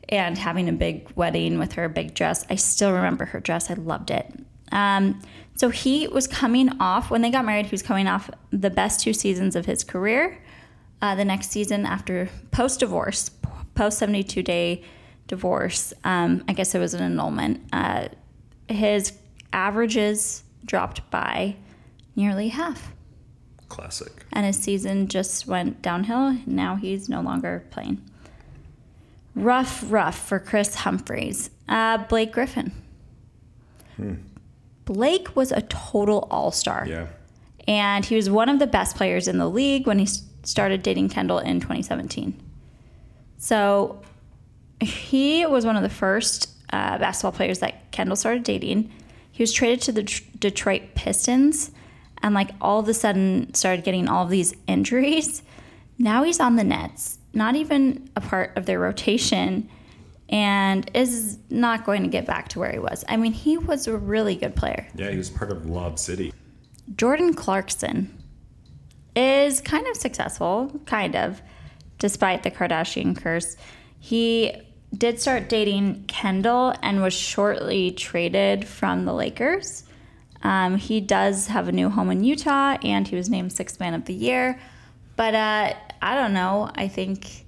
and 0.10 0.38
having 0.38 0.68
a 0.68 0.74
big 0.74 1.08
wedding 1.16 1.60
with 1.60 1.74
her 1.74 1.88
big 1.88 2.14
dress. 2.16 2.44
I 2.50 2.56
still 2.56 2.92
remember 2.92 3.26
her 3.26 3.40
dress. 3.40 3.70
I 3.70 3.76
loved 3.76 4.10
it. 4.12 4.34
Um, 4.72 5.22
so 5.56 5.70
he 5.70 6.08
was 6.08 6.28
coming 6.28 6.70
off 6.80 7.10
when 7.12 7.22
they 7.22 7.30
got 7.30 7.44
married. 7.46 7.66
He 7.66 7.72
was 7.72 7.82
coming 7.84 8.08
off 8.08 8.30
the 8.52 8.70
best 8.70 9.02
two 9.02 9.14
seasons 9.14 9.56
of 9.56 9.66
his 9.66 9.84
career. 9.84 10.42
Uh, 11.02 11.16
the 11.16 11.26
next 11.26 11.52
season 11.52 11.86
after 11.86 12.30
post 12.52 12.80
divorce, 12.82 13.30
post 13.76 13.98
seventy 13.98 14.24
two 14.24 14.44
day 14.44 14.84
divorce. 15.28 15.94
Um, 16.04 16.44
I 16.48 16.54
guess 16.54 16.74
it 16.76 16.80
was 16.80 16.94
an 16.94 17.02
annulment. 17.02 17.62
Uh, 17.74 18.08
his 18.68 19.14
averages 19.54 20.44
dropped 20.66 21.10
by 21.12 21.56
nearly 22.16 22.50
half, 22.50 22.92
Classic. 23.70 24.26
and 24.34 24.46
his 24.46 24.58
season 24.58 25.08
just 25.08 25.48
went 25.48 25.82
downhill. 25.82 26.38
Now 26.46 26.76
he's 26.76 27.08
no 27.10 27.22
longer 27.22 27.64
playing. 27.72 28.02
Rough, 29.36 29.84
rough 29.90 30.20
for 30.28 30.38
Kris 30.40 30.76
Humphries. 30.76 31.50
Uh, 31.70 31.98
Blake 32.10 32.32
Griffin. 32.34 32.72
Blake 34.90 35.36
was 35.36 35.52
a 35.52 35.62
total 35.62 36.28
all 36.32 36.52
star. 36.52 36.84
Yeah. 36.88 37.08
And 37.68 38.04
he 38.04 38.16
was 38.16 38.28
one 38.28 38.50
of 38.50 38.58
the 38.58 38.66
best 38.66 38.96
players 38.96 39.28
in 39.28 39.38
the 39.38 39.48
league 39.48 39.86
when 39.86 40.00
he 40.00 40.08
started 40.42 40.82
dating 40.82 41.10
Kendall 41.10 41.38
in 41.38 41.60
2017. 41.60 42.34
So 43.38 44.02
he 44.82 45.46
was 45.46 45.64
one 45.64 45.76
of 45.76 45.84
the 45.84 45.90
first 45.90 46.50
uh, 46.74 46.98
basketball 46.98 47.34
players 47.34 47.60
that 47.60 47.92
Kendall 47.92 48.16
started 48.16 48.44
dating. 48.44 48.92
He 49.32 49.44
was 49.44 49.54
traded 49.54 49.82
to 49.82 49.92
the 49.92 50.04
Tr- 50.04 50.24
Detroit 50.40 50.96
Pistons 50.96 51.70
and, 52.24 52.34
like, 52.34 52.50
all 52.60 52.80
of 52.80 52.90
a 52.90 52.94
sudden 52.96 53.54
started 53.54 53.86
getting 53.86 54.08
all 54.08 54.24
of 54.24 54.32
these 54.32 54.56
injuries. 54.66 55.44
Now 56.00 56.24
he's 56.24 56.40
on 56.40 56.56
the 56.56 56.64
Nets, 56.64 57.20
not 57.36 57.56
even 57.56 58.10
a 58.16 58.22
part 58.22 58.58
of 58.58 58.66
their 58.66 58.80
rotation, 58.80 59.70
and 60.30 60.90
is 60.94 61.40
not 61.50 61.86
going 61.86 62.04
to 62.04 62.08
get 62.08 62.26
back 62.26 62.50
to 62.50 62.60
where 62.60 62.72
he 62.72 62.80
was. 62.80 63.04
I 63.10 63.18
mean, 63.18 63.34
he 63.34 63.58
was 63.58 63.88
a 63.88 63.98
really 63.98 64.36
good 64.36 64.56
player. 64.56 64.88
Yeah, 64.96 65.10
he 65.10 65.18
was 65.18 65.30
part 65.30 65.52
of 65.52 65.66
Lob 65.66 65.98
City. 65.98 66.32
Jordan 66.96 67.34
Clarkson 67.34 68.16
is 69.16 69.60
kind 69.62 69.88
of 69.88 69.98
successful, 69.98 70.72
kind 70.86 71.16
of, 71.16 71.42
despite 71.98 72.44
the 72.44 72.52
Kardashian 72.52 73.18
curse. 73.18 73.58
He 74.00 74.54
did 74.96 75.20
start 75.20 75.50
dating 75.50 76.06
Kendall 76.08 76.74
and 76.82 77.02
was 77.02 77.14
shortly 77.14 77.92
traded 77.92 78.68
from 78.68 79.06
the 79.06 79.14
Lakers. 79.14 79.84
Um, 80.42 80.78
he 80.78 81.02
does 81.02 81.48
have 81.48 81.68
a 81.68 81.72
new 81.72 81.90
home 81.90 82.12
in 82.12 82.24
Utah 82.24 82.78
and 82.84 83.08
he 83.08 83.16
was 83.16 83.30
named 83.30 83.52
Sixth 83.52 83.80
Man 83.80 83.94
of 83.94 84.06
the 84.06 84.14
Year. 84.14 84.60
But 85.16 85.36
uh, 85.36 85.74
I 86.02 86.16
don't 86.16 86.34
know. 86.34 86.72
I 86.76 86.88
think 86.88 87.46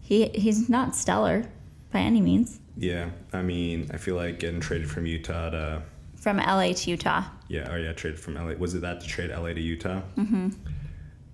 he 0.00 0.26
he's 0.26 0.68
not 0.68 0.94
stellar 0.94 1.46
by 1.90 2.00
any 2.00 2.20
means. 2.20 2.60
Yeah, 2.76 3.10
I 3.32 3.42
mean, 3.42 3.90
I 3.92 3.96
feel 3.98 4.16
like 4.16 4.38
getting 4.38 4.60
traded 4.60 4.90
from 4.90 5.06
Utah 5.06 5.50
to 5.50 5.82
From 6.16 6.36
LA 6.38 6.72
to 6.72 6.90
Utah. 6.90 7.24
yeah, 7.48 7.68
oh 7.70 7.76
yeah, 7.76 7.92
traded 7.92 8.20
from 8.20 8.34
LA. 8.34 8.54
Was 8.54 8.74
it 8.74 8.80
that 8.82 9.00
to 9.00 9.06
trade 9.06 9.30
LA 9.30 9.52
to 9.52 9.60
Utah? 9.60 10.00
Mm-hmm. 10.16 10.50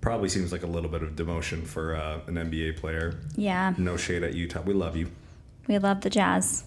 Probably 0.01 0.29
seems 0.29 0.51
like 0.51 0.63
a 0.63 0.67
little 0.67 0.89
bit 0.89 1.03
of 1.03 1.15
demotion 1.15 1.65
for 1.65 1.95
uh, 1.95 2.19
an 2.27 2.35
NBA 2.35 2.77
player. 2.77 3.19
Yeah. 3.35 3.73
No 3.77 3.97
shade 3.97 4.23
at 4.23 4.33
Utah. 4.33 4.61
We 4.61 4.73
love 4.73 4.95
you. 4.95 5.09
We 5.67 5.77
love 5.79 6.01
the 6.01 6.09
jazz. 6.09 6.63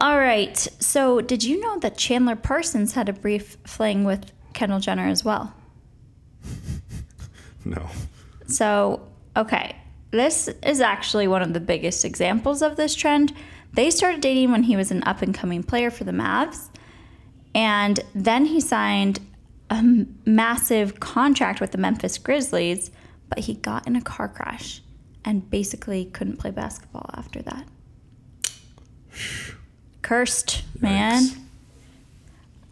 All 0.00 0.18
right. 0.18 0.56
So, 0.80 1.20
did 1.20 1.44
you 1.44 1.60
know 1.60 1.78
that 1.78 1.96
Chandler 1.96 2.36
Parsons 2.36 2.92
had 2.94 3.08
a 3.08 3.12
brief 3.12 3.56
fling 3.64 4.04
with 4.04 4.32
Kendall 4.52 4.80
Jenner 4.80 5.06
as 5.06 5.24
well? 5.24 5.54
No. 7.64 7.88
So, 8.46 9.08
okay. 9.36 9.74
This 10.14 10.48
is 10.62 10.80
actually 10.80 11.26
one 11.26 11.42
of 11.42 11.54
the 11.54 11.60
biggest 11.60 12.04
examples 12.04 12.62
of 12.62 12.76
this 12.76 12.94
trend. 12.94 13.32
They 13.72 13.90
started 13.90 14.20
dating 14.20 14.52
when 14.52 14.62
he 14.62 14.76
was 14.76 14.92
an 14.92 15.02
up 15.02 15.22
and 15.22 15.34
coming 15.34 15.64
player 15.64 15.90
for 15.90 16.04
the 16.04 16.12
Mavs. 16.12 16.68
And 17.52 17.98
then 18.14 18.46
he 18.46 18.60
signed 18.60 19.18
a 19.70 19.82
massive 20.24 21.00
contract 21.00 21.60
with 21.60 21.72
the 21.72 21.78
Memphis 21.78 22.16
Grizzlies, 22.18 22.92
but 23.28 23.40
he 23.40 23.54
got 23.54 23.88
in 23.88 23.96
a 23.96 24.00
car 24.00 24.28
crash 24.28 24.82
and 25.24 25.50
basically 25.50 26.04
couldn't 26.04 26.36
play 26.36 26.52
basketball 26.52 27.10
after 27.14 27.42
that. 27.42 27.66
Cursed, 30.02 30.62
man. 30.80 31.24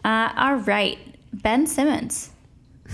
Uh, 0.05 0.33
all 0.37 0.57
right. 0.59 0.97
Ben 1.33 1.67
Simmons 1.67 2.31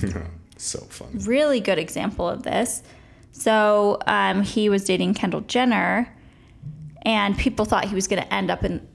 so 0.56 0.78
fun. 0.78 1.10
really 1.26 1.60
good 1.60 1.78
example 1.78 2.26
of 2.26 2.44
this. 2.44 2.82
So 3.32 3.98
um, 4.06 4.42
he 4.42 4.68
was 4.68 4.84
dating 4.84 5.14
Kendall 5.14 5.42
Jenner, 5.42 6.14
and 7.02 7.38
people 7.38 7.64
thought 7.64 7.84
he 7.86 7.94
was 7.94 8.08
going 8.08 8.22
to 8.22 8.34
end 8.34 8.50
up 8.50 8.64
in 8.64 8.86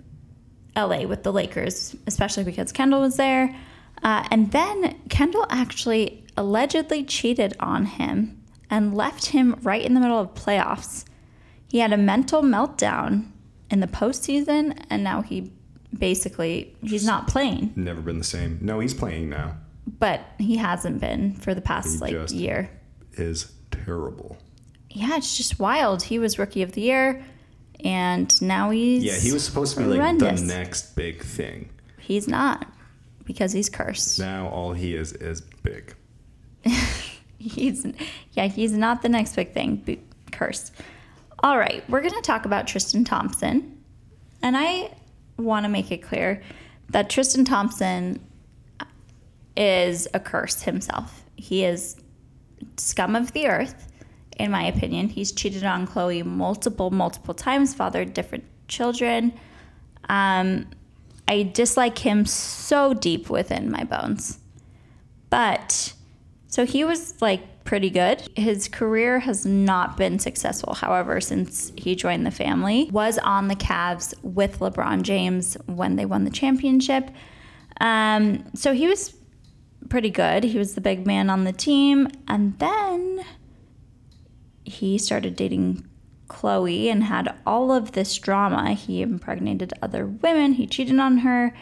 LA 0.76 1.04
with 1.04 1.24
the 1.24 1.32
Lakers, 1.32 1.96
especially 2.08 2.44
because 2.44 2.72
Kendall 2.72 3.02
was 3.02 3.16
there. 3.16 3.56
Uh, 4.02 4.28
and 4.32 4.52
then 4.52 5.00
Kendall 5.10 5.46
actually 5.50 6.26
allegedly 6.36 7.04
cheated 7.04 7.54
on 7.60 7.86
him 7.86 8.42
and 8.70 8.94
left 8.94 9.28
him 9.28 9.56
right 9.62 9.82
in 9.82 9.94
the 9.94 10.00
middle 10.00 10.20
of 10.20 10.34
playoffs. 10.34 11.06
He 11.70 11.80
had 11.80 11.94
a 11.94 11.98
mental 11.98 12.42
meltdown 12.42 13.28
in 13.70 13.80
the 13.80 13.88
postseason, 13.88 14.78
and 14.90 15.04
now 15.04 15.22
he 15.22 15.52
basically 15.98 16.76
he's 16.82 17.06
not 17.06 17.28
playing, 17.28 17.72
Never 17.76 18.02
been 18.02 18.18
the 18.18 18.24
same. 18.24 18.60
No, 18.62 18.80
he's 18.80 18.94
playing 18.94 19.30
now. 19.30 19.58
but 20.00 20.22
he 20.40 20.58
hasn't 20.58 21.00
been 21.00 21.36
for 21.36 21.54
the 21.54 21.62
past 21.62 21.94
He 21.94 21.98
like 22.00 22.32
year. 22.32 22.70
Is 23.14 23.52
terrible. 23.86 24.38
yeah, 24.90 25.18
it's 25.18 25.36
just 25.38 25.60
wild. 25.60 26.04
He 26.04 26.20
was 26.20 26.38
rookie 26.38 26.62
of 26.62 26.74
the 26.74 26.82
year, 26.82 27.24
and 27.84 28.42
now 28.42 28.70
he's 28.70 29.04
Yeah, 29.04 29.16
he 29.18 29.32
was 29.32 29.44
supposed 29.44 29.76
to 29.76 29.82
be 29.82 29.98
like 29.98 30.20
the 30.20 30.32
next 30.34 30.96
big 30.96 31.24
thing. 31.24 31.70
He's 32.00 32.28
not 32.28 32.68
because 33.26 33.52
he's 33.54 33.70
cursed. 33.70 34.20
Now 34.20 34.50
all 34.50 34.74
he 34.74 34.96
is 34.96 35.14
is 35.14 35.42
big. 35.42 35.96
He's 37.38 37.86
yeah, 38.32 38.48
he's 38.48 38.72
not 38.72 39.02
the 39.02 39.10
next 39.10 39.36
big 39.36 39.54
thing. 39.54 40.02
Cursed. 40.32 40.74
All 41.40 41.58
right, 41.58 41.84
we're 41.90 42.00
gonna 42.02 42.22
talk 42.22 42.46
about 42.46 42.68
Tristan 42.68 43.04
Thompson, 43.04 43.84
and 44.42 44.56
I 44.56 44.92
want 45.38 45.66
to 45.66 45.70
make 45.70 45.92
it 45.92 45.98
clear 45.98 46.42
that 46.90 47.10
Tristan 47.10 47.44
Thompson 47.44 48.26
is 49.58 50.08
a 50.14 50.22
curse 50.22 50.62
himself. 50.62 51.24
He 51.36 51.66
is 51.66 51.98
scum 52.78 53.16
of 53.16 53.34
the 53.34 53.48
earth, 53.48 53.92
in 54.38 54.52
my 54.52 54.64
opinion. 54.64 55.10
He's 55.10 55.32
cheated 55.32 55.64
on 55.64 55.88
Khloe 55.88 56.26
multiple, 56.26 56.92
multiple 56.92 57.34
times, 57.34 57.74
fathered 57.74 58.14
different 58.14 58.46
children. 58.68 59.34
Um, 60.10 60.68
I 61.28 61.44
dislike 61.44 61.98
him 62.00 62.26
so 62.26 62.94
deep 62.94 63.30
within 63.30 63.72
my 63.72 63.84
bones. 63.84 64.40
But 65.30 65.94
so 66.48 66.66
he 66.66 66.84
was 66.84 67.20
like 67.22 67.64
pretty 67.64 67.90
good. 67.90 68.28
His 68.36 68.68
career 68.68 69.20
has 69.20 69.46
not 69.46 69.98
been 69.98 70.20
successful, 70.20 70.74
however, 70.74 71.22
since 71.22 71.72
he 71.76 71.96
joined 71.96 72.26
the 72.26 72.32
family. 72.32 72.90
Was 72.92 73.18
on 73.20 73.48
the 73.48 73.56
Cavs 73.56 74.14
with 74.22 74.60
LeBron 74.60 75.02
James 75.04 75.58
when 75.66 75.96
they 75.96 76.06
won 76.06 76.26
the 76.26 76.32
championship. 76.32 77.10
Um, 77.82 78.46
so 78.54 78.74
he 78.74 78.88
was 78.88 79.16
pretty 79.90 80.10
good. 80.10 80.44
He 80.44 80.58
was 80.58 80.76
the 80.76 80.82
big 80.82 81.06
man 81.06 81.30
on 81.30 81.44
the 81.44 81.52
team. 81.52 82.08
And 82.28 82.58
then 82.60 83.26
he 84.64 84.98
started 84.98 85.36
dating 85.36 85.86
Khloe 86.28 86.88
and 86.88 87.04
had 87.04 87.36
all 87.46 87.72
of 87.72 87.92
this 87.92 88.18
drama. 88.18 88.74
He 88.74 89.02
impregnated 89.02 89.74
other 89.82 90.06
women, 90.06 90.54
he 90.54 90.68
cheated 90.68 91.00
on 91.00 91.20
her. 91.20 91.54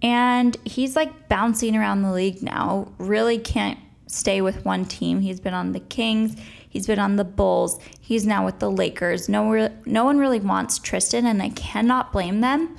And 0.00 0.56
he's 0.64 0.94
like 0.94 1.28
bouncing 1.28 1.76
around 1.76 2.02
the 2.02 2.12
league 2.12 2.42
now. 2.42 2.92
Really 2.98 3.38
can't 3.38 3.78
stay 4.06 4.40
with 4.40 4.64
one 4.64 4.84
team. 4.84 5.20
He's 5.20 5.40
been 5.40 5.54
on 5.54 5.72
the 5.72 5.80
Kings, 5.80 6.36
he's 6.68 6.86
been 6.86 6.98
on 6.98 7.16
the 7.16 7.24
Bulls, 7.24 7.80
he's 8.00 8.26
now 8.26 8.44
with 8.44 8.58
the 8.58 8.70
Lakers. 8.70 9.28
No, 9.28 9.50
re- 9.50 9.72
no 9.84 10.04
one 10.04 10.18
really 10.18 10.40
wants 10.40 10.78
Tristan, 10.78 11.26
and 11.26 11.42
I 11.42 11.50
cannot 11.50 12.12
blame 12.12 12.40
them. 12.40 12.76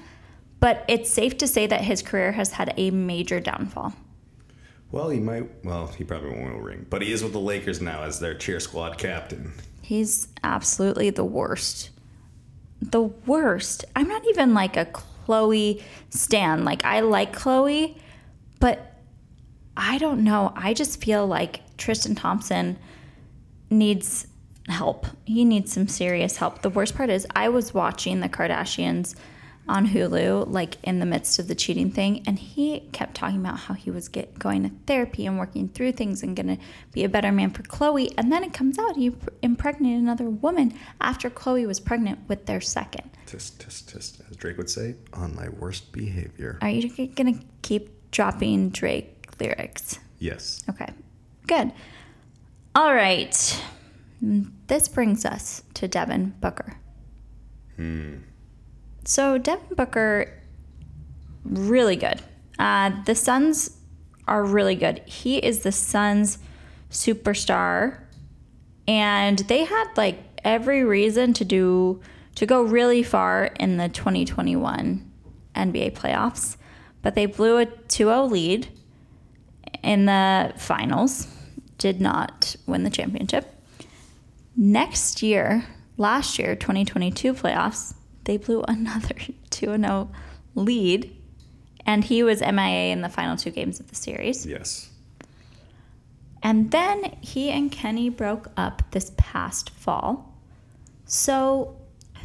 But 0.60 0.86
it's 0.88 1.10
safe 1.10 1.38
to 1.38 1.47
say 1.47 1.68
that 1.68 1.82
his 1.82 2.01
career 2.01 2.34
has 2.34 2.51
had 2.51 2.74
a 2.78 2.91
major 2.91 3.39
downfall. 3.39 3.93
Well, 4.92 5.10
he 5.10 5.20
might. 5.20 5.64
Well, 5.64 5.88
he 5.88 6.04
probably 6.04 6.30
won't 6.30 6.44
win 6.44 6.54
a 6.54 6.62
ring, 6.62 6.86
but 6.90 7.02
he 7.02 7.12
is 7.12 7.24
with 7.24 7.34
the 7.34 7.40
Lakers 7.40 7.82
now 7.82 8.04
as 8.04 8.20
their 8.20 8.34
cheer 8.34 8.60
squad 8.60 8.98
captain. 8.98 9.54
He's 9.82 10.28
absolutely 10.44 11.10
the 11.10 11.24
worst. 11.24 11.92
The 12.82 13.04
worst. 13.04 13.86
I'm 13.96 14.08
not 14.08 14.24
even 14.30 14.54
like 14.54 14.78
a 14.78 14.86
Khloe 14.86 15.82
stan. 16.10 16.66
Like 16.66 16.86
I 16.86 17.02
like 17.02 17.38
Khloe, 17.38 17.98
but 18.60 18.96
I 19.78 19.98
don't 19.98 20.24
know. 20.24 20.54
I 20.56 20.74
just 20.74 21.04
feel 21.04 21.28
like 21.28 21.62
Tristan 21.78 22.16
Thompson 22.16 22.78
needs 23.70 24.28
help. 24.68 25.06
He 25.26 25.46
needs 25.46 25.72
some 25.72 25.88
serious 25.88 26.38
help. 26.38 26.62
The 26.62 26.70
worst 26.70 26.96
part 26.96 27.10
is 27.10 27.28
I 27.36 27.50
was 27.50 27.74
watching 27.74 28.20
the 28.20 28.30
Kardashians 28.30 29.16
on 29.70 29.88
Hulu 29.88 30.52
like 30.52 30.78
in 30.84 31.00
the 31.00 31.06
midst 31.06 31.40
of 31.40 31.48
the 31.48 31.56
cheating 31.56 31.92
thing 31.92 32.24
and 32.26 32.38
he 32.40 32.82
kept 32.92 33.16
talking 33.16 33.40
about 33.40 33.60
how 33.60 33.76
he 33.76 33.92
was 33.92 34.10
get, 34.10 34.38
going 34.40 34.64
to 34.64 34.72
therapy 34.88 35.26
and 35.26 35.38
working 35.38 35.70
through 35.70 35.92
things 35.94 36.24
and 36.24 36.36
to 36.36 36.58
be 36.92 37.04
a 37.04 37.10
better 37.10 37.32
man 37.32 37.52
for 37.52 37.64
Khloe 37.64 38.12
and 38.18 38.32
then 38.32 38.44
it 38.44 38.52
comes 38.52 38.80
out 38.80 38.98
he 38.98 39.16
impregnated 39.42 40.02
another 40.02 40.30
woman 40.30 40.74
after 41.00 41.30
Khloe 41.30 41.68
was 41.68 41.80
pregnant 41.80 42.20
with 42.28 42.48
their 42.48 42.60
second. 42.60 43.10
Tisk, 43.28 43.58
tisk, 43.58 43.94
tisk. 43.94 44.30
As 44.30 44.38
Drake 44.38 44.58
would 44.58 44.70
say, 44.70 44.96
on 45.14 45.36
my 45.36 45.50
worst 45.50 45.92
behavior. 45.92 46.58
Are 46.62 46.70
you 46.70 46.90
to 46.90 47.40
keep 47.62 48.12
dropping 48.12 48.70
Drake 48.70 49.28
lyrics? 49.40 50.00
Yes. 50.18 50.64
Okay, 50.68 50.92
good. 51.46 51.72
All 52.76 52.94
right. 52.94 53.64
This 54.22 54.88
brings 54.88 55.26
us 55.26 55.64
to 55.76 55.88
Devin 55.88 56.36
Booker. 56.42 56.76
Hmm. 57.76 58.18
So, 59.10 59.39
Devin 59.39 59.76
Booker, 59.76 60.32
really 61.43 61.95
good. 61.95 62.22
Uh, 62.60 62.91
the 63.05 63.16
Suns 63.16 63.76
are 64.28 64.45
really 64.45 64.76
good. 64.76 65.01
He 65.07 65.38
is 65.39 65.62
the 65.62 65.72
Suns 65.72 66.38
superstar, 66.91 68.01
and 68.88 69.39
they 69.39 69.64
had 69.64 69.88
like 69.97 70.20
every 70.43 70.84
reason 70.84 71.34
to 71.34 71.43
do 71.43 72.01
to 72.36 72.45
go 72.45 72.62
really 72.62 73.01
far 73.01 73.45
in 73.60 73.78
the 73.78 73.89
2021 73.89 75.12
NBA 75.55 75.93
playoffs, 75.93 76.57
but 77.01 77.16
they 77.16 77.26
blew 77.26 77.57
a 77.57 77.66
2-0 77.66 78.30
lead 78.30 78.68
in 79.82 80.05
the 80.05 80.53
finals, 80.55 81.26
did 81.80 81.99
not 81.99 82.55
win 82.68 82.84
the 82.84 82.91
championship. 82.91 83.55
Next 84.55 85.24
year, 85.24 85.66
last 85.97 86.38
year, 86.38 86.55
2022 86.55 87.34
playoffs, 87.34 87.95
they 88.24 88.38
blew 88.38 88.64
another 88.68 89.16
2 89.50 89.78
0 89.78 90.10
lead, 90.56 91.16
and 91.86 92.04
he 92.04 92.24
was 92.24 92.42
MIA 92.42 92.92
in 92.92 93.02
the 93.02 93.10
final 93.10 93.38
two 93.38 93.52
games 93.52 93.80
of 93.80 93.90
the 93.90 93.96
series. 93.96 94.46
Yes. 94.46 94.90
And 96.42 96.72
then 96.72 97.18
he 97.22 97.50
and 97.50 97.72
Kenny 97.72 98.10
broke 98.10 98.50
up 98.56 98.84
this 98.92 99.12
past 99.18 99.70
fall. 99.72 100.34
So 101.06 101.76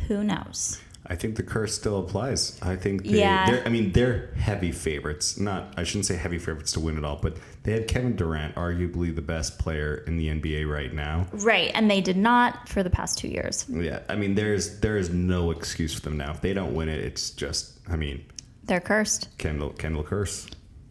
who 0.07 0.23
knows? 0.23 0.81
I 1.07 1.17
think 1.17 1.37
the 1.37 1.43
curse 1.43 1.75
still 1.75 1.99
applies. 1.99 2.59
I 2.63 2.77
think 2.77 3.03
they, 3.05 3.19
Yeah. 3.19 3.45
they're, 3.51 3.67
I 3.67 3.69
mean, 3.69 3.93
they're 3.93 4.31
heavy 4.37 4.73
favorites. 4.73 5.39
Not, 5.39 5.75
I 5.77 5.85
shouldn't 5.85 6.07
say 6.07 6.17
heavy 6.17 6.39
favorites 6.39 6.73
to 6.73 6.81
win 6.81 6.97
it 6.97 7.05
all, 7.05 7.17
but 7.21 7.37
they 7.63 7.73
had 7.73 7.89
Kevin 7.89 8.17
Durant, 8.17 8.55
arguably 8.55 9.15
the 9.15 9.21
best 9.21 9.59
player 9.59 10.03
in 10.07 10.17
the 10.17 10.29
NBA 10.29 10.67
right 10.71 10.95
now. 10.95 11.27
Right, 11.33 11.71
and 11.75 11.91
they 11.91 12.01
did 12.01 12.17
not 12.17 12.69
for 12.71 12.83
the 12.83 12.89
past 12.89 13.19
two 13.19 13.29
years. 13.29 13.67
Yeah, 13.69 14.01
I 14.09 14.15
mean, 14.17 14.35
there's 14.35 14.81
there 14.81 14.97
is 14.97 15.11
no 15.11 15.51
excuse 15.51 15.93
for 15.93 16.01
them 16.01 16.17
now. 16.17 16.31
If 16.31 16.41
they 16.41 16.55
don't 16.55 16.75
win 16.75 16.89
it, 16.89 17.01
it's 17.01 17.31
just, 17.31 17.79
I 17.89 17.97
mean, 17.97 18.25
They're 18.65 18.81
cursed. 18.81 19.29
Kendall 19.37 19.71
Kendall 19.71 20.05
curse. 20.05 20.47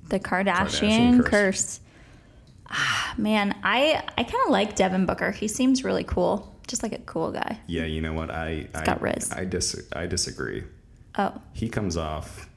The 0.10 0.20
Kardashian, 0.20 0.46
Kardashian 0.46 1.18
curse. 1.22 1.30
curse. 1.30 1.80
Ah, 2.70 3.14
man, 3.18 3.56
I 3.64 4.04
I 4.18 4.24
kind 4.24 4.44
of 4.46 4.52
like 4.52 4.76
Devin 4.76 5.06
Booker. 5.08 5.32
He 5.32 5.48
seems 5.48 5.84
really 5.84 6.04
cool, 6.04 6.53
just 6.68 6.84
like 6.84 6.94
a 6.94 7.00
cool 7.00 7.32
guy. 7.32 7.60
Yeah, 7.68 7.86
you 7.86 8.02
know 8.02 8.14
what? 8.14 8.30
I 8.32 8.68
I 8.74 8.84
got 8.84 9.02
Riz. 9.02 9.32
I 9.32 9.46
dis 9.46 9.76
I 9.94 10.06
disagree. 10.08 10.64
Oh, 11.18 11.34
He 11.54 11.70
comes 11.70 11.96
off 11.98 12.50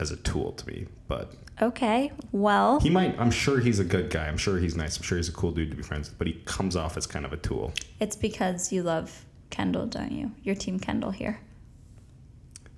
as 0.00 0.10
a 0.10 0.16
tool 0.16 0.52
to 0.52 0.66
me, 0.66 0.86
but 1.08 1.32
okay. 1.60 2.10
Well, 2.32 2.80
he 2.80 2.90
might. 2.90 3.18
I'm 3.20 3.30
sure 3.30 3.60
he's 3.60 3.78
a 3.78 3.84
good 3.84 4.10
guy. 4.10 4.26
I'm 4.26 4.36
sure 4.38 4.58
he's 4.58 4.76
nice. 4.76 4.96
I'm 4.96 5.02
sure 5.02 5.18
he's 5.18 5.28
a 5.28 5.32
cool 5.32 5.52
dude 5.52 5.70
to 5.70 5.76
be 5.76 5.82
friends 5.82 6.08
with. 6.08 6.18
But 6.18 6.26
he 6.26 6.34
comes 6.46 6.74
off 6.76 6.96
as 6.96 7.06
kind 7.06 7.24
of 7.24 7.32
a 7.32 7.36
tool. 7.36 7.72
it's 8.00 8.16
because 8.16 8.72
you 8.72 8.82
love 8.82 9.24
Kendall, 9.50 9.86
don't 9.86 10.10
you? 10.12 10.32
Your 10.42 10.54
team 10.54 10.78
Kendall 10.80 11.10
here. 11.10 11.38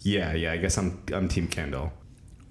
Yeah, 0.01 0.33
yeah. 0.35 0.53
I 0.53 0.57
guess 0.59 0.77
I'm 0.79 1.03
I'm 1.12 1.29
Team 1.29 1.49
Kendall. 1.49 1.93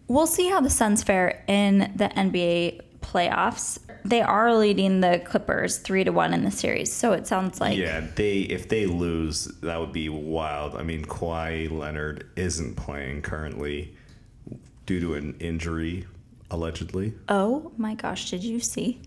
We'll 0.08 0.28
see 0.28 0.50
how 0.50 0.62
the 0.62 0.70
Suns 0.70 1.04
fare 1.04 1.44
in 1.48 1.92
the 1.96 2.10
NBA 2.10 2.82
playoffs. 3.06 3.80
They 4.04 4.22
are 4.22 4.56
leading 4.56 5.02
the 5.02 5.22
Clippers 5.26 5.78
three 5.78 6.04
to 6.04 6.12
one 6.12 6.34
in 6.34 6.44
the 6.44 6.52
series, 6.52 6.92
so 6.94 7.14
it 7.14 7.26
sounds 7.28 7.60
like 7.62 7.78
yeah, 7.78 8.02
they 8.16 8.40
if 8.42 8.70
they 8.70 8.86
lose, 8.86 9.46
that 9.62 9.80
would 9.80 9.94
be 9.94 10.10
wild. 10.10 10.76
I 10.76 10.84
mean, 10.84 11.06
Kawhi 11.06 11.72
Leonard 11.72 12.30
isn't 12.36 12.76
playing 12.76 13.22
currently 13.24 13.96
due 14.86 15.00
to 15.00 15.16
an 15.16 15.36
injury, 15.40 16.06
allegedly. 16.52 17.14
Oh 17.30 17.72
my 17.78 17.96
gosh, 17.96 18.30
did 18.30 18.44
you 18.44 18.60
see 18.60 19.02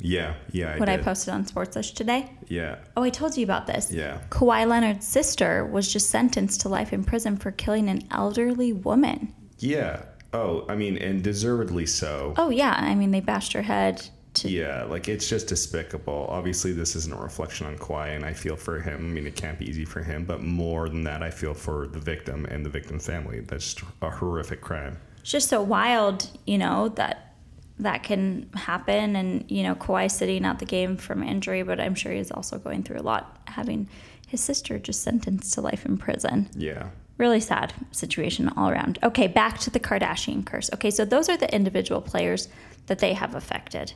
Yeah, 0.00 0.34
yeah. 0.52 0.74
I 0.74 0.78
what 0.78 0.88
I 0.88 0.96
did. 0.96 1.04
posted 1.04 1.34
on 1.34 1.44
Sportsish 1.44 1.94
today? 1.94 2.30
Yeah, 2.48 2.76
Oh, 2.96 3.02
I 3.02 3.10
told 3.10 3.36
you 3.36 3.42
about 3.44 3.66
this. 3.66 3.90
yeah. 3.90 4.20
Kawhi 4.30 4.66
Leonard's 4.68 5.06
sister 5.06 5.66
was 5.66 5.92
just 5.92 6.08
sentenced 6.10 6.60
to 6.62 6.68
life 6.68 6.92
in 6.92 7.02
prison 7.02 7.36
for 7.36 7.50
killing 7.50 7.88
an 7.88 8.02
elderly 8.12 8.72
woman. 8.72 9.34
Yeah. 9.58 10.02
Oh, 10.32 10.66
I 10.68 10.76
mean, 10.76 10.98
and 10.98 11.22
deservedly 11.22 11.86
so. 11.86 12.34
Oh 12.36 12.50
yeah, 12.50 12.74
I 12.76 12.94
mean 12.94 13.10
they 13.10 13.20
bashed 13.20 13.52
her 13.54 13.62
head 13.62 14.08
to 14.34 14.48
Yeah, 14.48 14.84
like 14.84 15.08
it's 15.08 15.28
just 15.28 15.48
despicable. 15.48 16.26
Obviously, 16.28 16.72
this 16.72 16.96
isn't 16.96 17.14
a 17.14 17.20
reflection 17.20 17.66
on 17.66 17.78
Kawhi, 17.78 18.14
and 18.14 18.24
I 18.24 18.32
feel 18.32 18.56
for 18.56 18.80
him. 18.80 18.96
I 18.96 19.12
mean, 19.12 19.26
it 19.26 19.36
can't 19.36 19.58
be 19.58 19.68
easy 19.68 19.84
for 19.84 20.02
him, 20.02 20.24
but 20.24 20.42
more 20.42 20.88
than 20.88 21.04
that, 21.04 21.22
I 21.22 21.30
feel 21.30 21.54
for 21.54 21.86
the 21.86 21.98
victim 21.98 22.46
and 22.46 22.64
the 22.64 22.70
victim 22.70 22.98
family. 22.98 23.40
That's 23.40 23.74
just 23.74 23.88
a 24.02 24.10
horrific 24.10 24.60
crime. 24.60 24.98
It's 25.20 25.30
just 25.30 25.48
so 25.48 25.62
wild, 25.62 26.30
you 26.46 26.58
know, 26.58 26.88
that 26.90 27.34
that 27.80 28.02
can 28.02 28.50
happen 28.54 29.14
and 29.16 29.48
you 29.48 29.62
know, 29.62 29.74
Kawhi 29.74 30.10
sitting 30.10 30.44
out 30.44 30.58
the 30.58 30.66
game 30.66 30.96
from 30.96 31.22
injury, 31.22 31.62
but 31.62 31.80
I'm 31.80 31.94
sure 31.94 32.12
he's 32.12 32.30
also 32.30 32.58
going 32.58 32.82
through 32.82 32.98
a 32.98 33.02
lot 33.02 33.40
having 33.46 33.88
his 34.26 34.40
sister 34.40 34.78
just 34.78 35.02
sentenced 35.02 35.54
to 35.54 35.60
life 35.60 35.86
in 35.86 35.96
prison. 35.96 36.50
Yeah. 36.54 36.88
Really 37.18 37.40
sad 37.40 37.74
situation 37.90 38.48
all 38.56 38.70
around. 38.70 38.98
Okay, 39.02 39.26
back 39.26 39.58
to 39.58 39.70
the 39.70 39.80
Kardashian 39.80 40.46
curse. 40.46 40.70
Okay, 40.72 40.90
so 40.90 41.04
those 41.04 41.28
are 41.28 41.36
the 41.36 41.52
individual 41.54 42.00
players 42.00 42.48
that 42.86 43.00
they 43.00 43.12
have 43.12 43.34
affected. 43.34 43.92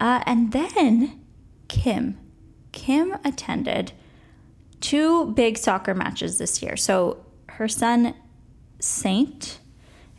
Uh, 0.00 0.22
and 0.26 0.52
then 0.52 1.20
Kim. 1.68 2.18
Kim 2.72 3.16
attended 3.24 3.92
two 4.80 5.32
big 5.32 5.56
soccer 5.56 5.94
matches 5.94 6.38
this 6.38 6.60
year. 6.60 6.76
So 6.76 7.24
her 7.50 7.68
son, 7.68 8.14
Saint, 8.80 9.60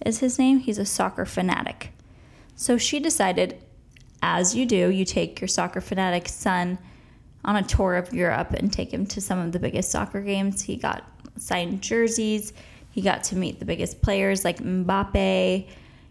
is 0.05 0.19
his 0.19 0.39
name. 0.39 0.59
He's 0.59 0.77
a 0.77 0.85
soccer 0.85 1.25
fanatic. 1.25 1.91
So 2.55 2.77
she 2.77 2.99
decided, 2.99 3.57
as 4.21 4.55
you 4.55 4.65
do, 4.65 4.89
you 4.89 5.03
take 5.03 5.41
your 5.41 5.47
soccer 5.47 5.81
fanatic 5.81 6.29
son 6.29 6.77
on 7.43 7.57
a 7.57 7.63
tour 7.63 7.95
of 7.95 8.13
Europe 8.13 8.51
and 8.51 8.71
take 8.71 8.93
him 8.93 9.05
to 9.07 9.19
some 9.19 9.39
of 9.39 9.51
the 9.51 9.59
biggest 9.59 9.91
soccer 9.91 10.21
games. 10.21 10.61
He 10.61 10.77
got 10.77 11.03
signed 11.37 11.81
jerseys. 11.81 12.53
He 12.91 13.01
got 13.01 13.23
to 13.25 13.35
meet 13.35 13.59
the 13.59 13.65
biggest 13.65 14.01
players 14.01 14.43
like 14.45 14.59
Mbappe. 14.59 15.67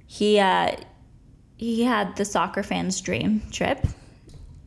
He 0.07 0.39
uh, 0.39 0.77
he 1.57 1.85
had 1.85 2.17
the 2.17 2.25
soccer 2.25 2.63
fans' 2.63 3.01
dream 3.01 3.43
trip. 3.51 3.87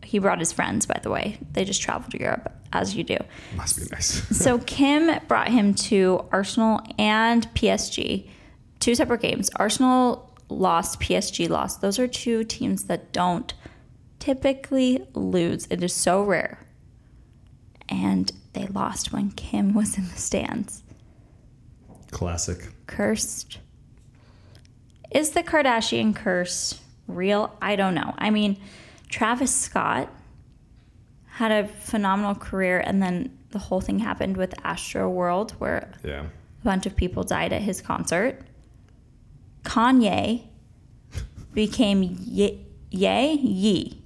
He 0.03 0.20
brought 0.20 0.39
his 0.39 0.53
friends, 0.53 0.86
by 0.86 0.99
the 1.01 1.10
way. 1.10 1.38
They 1.51 1.66
just 1.66 1.82
traveled 1.82 2.12
to 2.12 2.20
Europe, 2.20 2.53
as 2.72 2.95
you 2.95 3.03
do. 3.03 3.18
Must 3.58 3.78
be 3.78 3.88
nice. 3.91 4.32
So 4.34 4.60
Kim 4.60 5.20
brought 5.28 5.49
him 5.49 5.74
to 5.74 6.26
Arsenal 6.32 6.80
and 6.97 7.47
PSG, 7.53 8.30
two 8.80 8.95
separate 8.95 9.22
games. 9.22 9.49
Arsenal 9.58 10.34
lost, 10.47 10.99
PSG 10.99 11.49
lost. 11.49 11.82
Those 11.82 11.99
are 11.99 12.08
two 12.08 12.43
teams 12.43 12.86
that 12.86 13.12
don't 13.12 13.53
typically 14.20 15.06
lose. 15.14 15.68
It 15.70 15.84
is 15.84 15.93
so 15.93 16.24
rare. 16.24 16.60
And 17.89 18.32
they 18.56 18.66
lost 18.68 19.14
when 19.14 19.30
Kim 19.32 19.74
was 19.76 19.97
in 19.97 20.06
the 20.10 20.16
stands. 20.18 20.82
Classic. 22.12 22.70
Cursed. 22.88 23.60
Is 25.12 25.32
the 25.32 25.43
Kardashian 25.43 26.16
curse 26.16 26.80
real? 27.08 27.56
I 27.62 27.76
don't 27.76 27.93
know. 27.93 28.14
I 28.18 28.30
mean, 28.32 28.58
Travis 29.10 29.53
Scott 29.53 30.10
had 31.28 31.51
a 31.51 31.68
phenomenal 31.68 32.34
career, 32.36 32.80
and 32.80 33.03
then 33.03 33.38
the 33.51 33.60
whole 33.60 33.82
thing 33.82 33.99
happened 33.99 34.38
with 34.38 34.51
Astroworld, 34.64 35.51
where 35.51 35.91
Yeah. 36.03 36.22
a 36.24 36.64
bunch 36.64 36.86
of 36.86 36.95
people 36.95 37.24
died 37.24 37.53
at 37.53 37.62
his 37.62 37.82
concert. 37.82 38.41
Kanye 39.64 40.43
became 41.53 42.01
ye, 42.03 42.66
yay 42.91 43.34
Yee. 43.34 44.01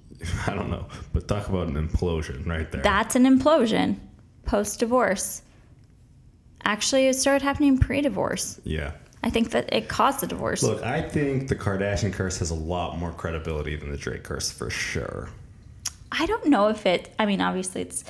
I 0.48 0.54
don't 0.54 0.70
know, 0.70 0.86
but 1.14 1.28
talk 1.28 1.48
about 1.48 1.68
an 1.68 1.76
implosion 1.88 2.46
right 2.46 2.70
there. 2.72 2.82
That's 2.82 3.16
an 3.16 3.24
implosion 3.24 3.98
post 4.50 4.80
divorce. 4.80 5.44
Actually, 6.64 7.08
it 7.08 7.14
started 7.16 7.44
happening 7.44 7.78
pre 7.78 8.02
divorce. 8.02 8.60
yeah. 8.64 8.92
I 9.22 9.30
think 9.30 9.52
that 9.52 9.74
it 9.74 9.90
caused 9.90 10.22
the 10.22 10.28
divorce. 10.28 10.64
Look, 10.64 10.82
I 10.82 11.02
think 11.02 11.50
the 11.50 11.56
Kardashian 11.56 12.14
curse 12.14 12.38
has 12.40 12.52
a 12.52 12.56
lot 12.56 12.98
more 12.98 13.12
credibility 13.12 13.76
than 13.76 13.92
the 13.92 13.98
Drake 13.98 14.24
curse 14.24 14.50
for 14.50 14.70
sure. 14.70 15.28
I 16.10 16.26
don't 16.26 16.46
know 16.46 16.70
if 16.70 16.86
it. 16.86 17.14
I 17.20 17.26
mean, 17.26 17.42
obviously, 17.42 17.82
it's 17.82 18.06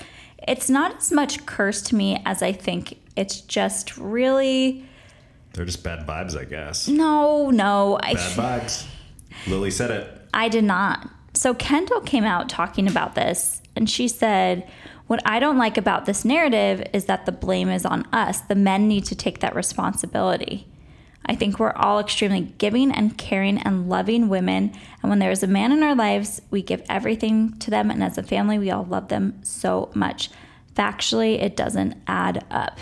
it's 0.48 0.70
not 0.70 0.98
as 0.98 1.12
much 1.12 1.48
curse 1.48 1.82
to 1.84 1.96
me 1.96 2.22
as 2.28 2.44
I 2.44 2.52
think. 2.52 3.00
It's 3.16 3.42
just 3.42 3.98
really 3.98 4.86
They're 5.54 5.66
just 5.66 5.84
bad 5.84 6.06
vibes, 6.06 6.40
I 6.40 6.46
guess. 6.46 6.88
no, 6.88 7.50
no. 7.50 7.98
I 8.04 8.14
Bad 8.14 8.38
vibes. 8.38 8.86
Lily 9.48 9.72
said 9.72 9.90
it. 9.90 10.22
I 10.32 10.48
did 10.48 10.64
not. 10.64 11.10
So 11.34 11.56
Kendall 11.56 12.02
came 12.02 12.24
out 12.24 12.50
talking 12.50 12.88
about 12.88 13.16
this, 13.16 13.64
and 13.76 13.90
she 13.90 14.08
said, 14.08 14.70
"What 15.10 15.22
I 15.26 15.40
don't 15.40 15.58
like 15.58 15.78
about 15.78 16.06
this 16.06 16.24
narrative 16.24 16.88
is 16.94 17.06
that 17.06 17.26
the 17.26 17.32
blame 17.32 17.70
is 17.70 17.86
on 17.86 18.08
us. 18.14 18.42
The 18.42 18.56
men 18.56 18.88
need 18.88 19.06
to 19.06 19.16
take 19.16 19.40
that 19.40 19.56
responsibility." 19.56 20.68
I 21.26 21.36
think 21.36 21.60
we're 21.60 21.74
all 21.74 22.00
extremely 22.00 22.54
giving 22.58 22.92
and 22.92 23.18
caring 23.18 23.60
and 23.60 23.90
loving 23.90 24.30
women. 24.30 24.72
And 25.02 25.10
when 25.10 25.20
there 25.20 25.32
is 25.32 25.44
a 25.44 25.48
man 25.48 25.72
in 25.72 25.84
our 25.84 25.94
lives, 25.94 26.42
we 26.50 26.62
give 26.62 26.82
everything 26.90 27.58
to 27.60 27.70
them. 27.70 27.92
And 27.92 28.04
as 28.04 28.18
a 28.18 28.24
family, 28.24 28.58
we 28.58 28.72
all 28.72 28.86
love 28.86 29.10
them 29.10 29.40
so 29.44 29.92
much. 29.94 30.30
Factually, 30.76 31.42
it 31.42 31.56
doesn't 31.56 31.96
add 32.08 32.46
up. 32.50 32.80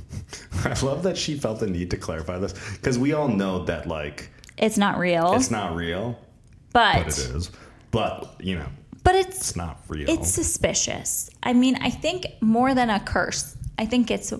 I 0.64 0.78
love 0.80 1.02
that 1.04 1.16
she 1.16 1.36
felt 1.36 1.60
the 1.60 1.66
need 1.66 1.90
to 1.90 1.96
clarify 1.96 2.38
this 2.38 2.52
because 2.74 2.98
we 2.98 3.12
all 3.12 3.28
know 3.28 3.64
that, 3.64 3.86
like, 3.86 4.30
It's 4.58 4.76
not 4.76 4.98
real, 4.98 5.32
it's 5.32 5.50
not 5.50 5.74
real, 5.74 6.18
but 6.72 7.04
but 7.04 7.06
it 7.06 7.18
is. 7.18 7.50
But, 7.90 8.36
you 8.38 8.56
know, 8.56 8.68
but 9.02 9.14
it's 9.14 9.36
it's 9.36 9.56
not 9.56 9.80
real. 9.88 10.08
it's 10.08 10.30
suspicious. 10.30 11.30
I 11.42 11.52
mean, 11.52 11.76
I 11.80 11.90
think 11.90 12.26
more 12.40 12.74
than 12.74 12.90
a 12.90 13.00
curse, 13.00 13.56
I 13.78 13.86
think 13.86 14.10
it's 14.10 14.32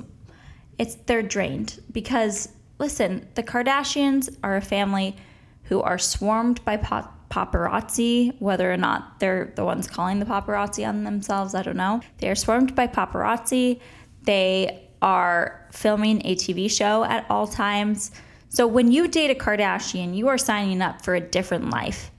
it's 0.79 0.95
they're 1.07 1.23
drained 1.23 1.81
because 1.93 2.49
listen, 2.79 3.29
the 3.35 3.43
Kardashians 3.43 4.35
are 4.43 4.57
a 4.57 4.63
family 4.63 5.17
who 5.65 5.81
are 5.83 5.99
swarmed 5.99 6.65
by 6.65 6.77
pa- 6.77 7.11
paparazzi, 7.31 8.35
whether 8.41 8.73
or 8.73 8.77
not 8.77 9.21
they're 9.21 9.53
the 9.55 9.65
ones 9.65 9.87
calling 9.87 10.19
the 10.19 10.27
paparazzi 10.27 10.87
on 10.87 11.05
themselves, 11.05 11.55
I 11.55 11.63
don't 11.63 11.77
know. 11.77 12.01
They 12.19 12.29
are 12.29 12.35
swarmed 12.35 12.75
by 12.75 12.87
paparazzi. 12.89 13.81
They 14.25 14.89
are 15.01 15.67
filming 15.71 16.21
a 16.27 16.35
TV 16.35 16.71
show 16.71 17.05
at 17.05 17.25
all 17.31 17.47
times. 17.47 18.11
So 18.49 18.67
when 18.67 18.91
you 18.91 19.07
date 19.07 19.31
a 19.31 19.35
Kardashian, 19.35 20.15
you 20.15 20.29
are 20.29 20.37
signing 20.37 20.83
up 20.83 21.05
for 21.05 21.15
a 21.15 21.21
different 21.21 21.71
life 21.71 22.11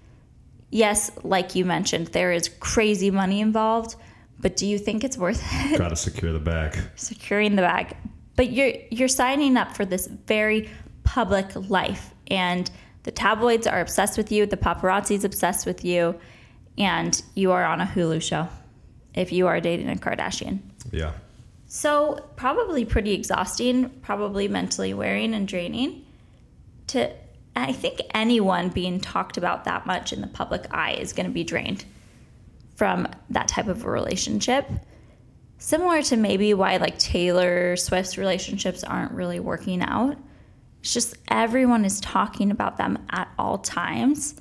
yes, 0.72 1.12
like 1.24 1.56
you 1.56 1.66
mentioned, 1.66 2.08
there 2.08 2.32
is 2.32 2.50
crazy 2.60 3.12
money 3.12 3.42
involved, 3.42 3.96
but 4.40 4.56
do 4.56 4.66
you 4.66 4.78
think 4.78 5.04
it's 5.04 5.18
worth 5.18 5.44
it? 5.52 5.78
Gotta 5.78 5.96
secure 5.96 6.34
the 6.34 6.40
bag. 6.40 6.78
Securing 6.96 7.56
the 7.56 7.62
bag. 7.62 7.96
But 8.36 8.52
you're 8.52 8.74
you're 8.90 9.08
signing 9.08 9.58
up 9.58 9.76
for 9.76 9.86
this 9.86 10.08
very 10.08 10.70
public 11.04 11.54
life 11.70 12.14
and 12.28 12.72
the 13.04 13.12
tabloids 13.12 13.68
are 13.68 13.82
obsessed 13.82 14.18
with 14.18 14.32
you, 14.32 14.46
the 14.46 14.58
paparazzi's 14.58 15.24
obsessed 15.24 15.66
with 15.66 15.84
you, 15.84 16.20
and 16.78 17.22
you 17.36 17.52
are 17.52 17.66
on 17.66 17.82
a 17.82 17.86
Hulu 17.86 18.22
show 18.22 18.48
if 19.14 19.32
you 19.32 19.48
are 19.48 19.60
dating 19.60 19.90
a 19.90 19.96
Kardashian. 19.96 20.60
Yeah. 20.92 21.14
So, 21.68 22.30
probably 22.36 22.86
pretty 22.86 23.14
exhausting, 23.14 23.90
probably 24.02 24.48
mentally 24.48 24.94
wearing 24.94 25.34
and 25.34 25.48
draining. 25.48 26.06
To, 26.88 27.12
I 27.56 27.74
think 27.74 28.02
anyone 28.14 28.70
being 28.70 29.00
talked 29.00 29.38
about 29.38 29.66
that 29.66 29.86
much 29.86 30.14
in 30.14 30.22
the 30.22 30.28
public 30.28 30.66
eye 30.72 30.94
is 30.94 31.14
going 31.14 31.26
to 31.26 31.32
be 31.32 31.44
drained 31.44 31.86
from 32.76 33.08
that 33.30 33.48
type 33.48 33.68
of 33.68 33.84
a 33.86 33.90
relationship. 33.90 34.68
Similar 35.58 36.02
to 36.04 36.18
maybe 36.18 36.54
why 36.54 36.78
like 36.78 36.98
Taylor 36.98 37.76
Swift's 37.76 38.18
relationships 38.18 38.84
aren't 38.84 39.12
really 39.12 39.40
working 39.40 39.82
out. 39.82 40.18
It's 40.80 40.94
just 40.94 41.16
everyone 41.30 41.86
is 41.86 42.00
talking 42.02 42.50
about 42.50 42.78
them 42.78 43.06
at 43.12 43.30
all 43.38 43.60
times. 43.60 44.36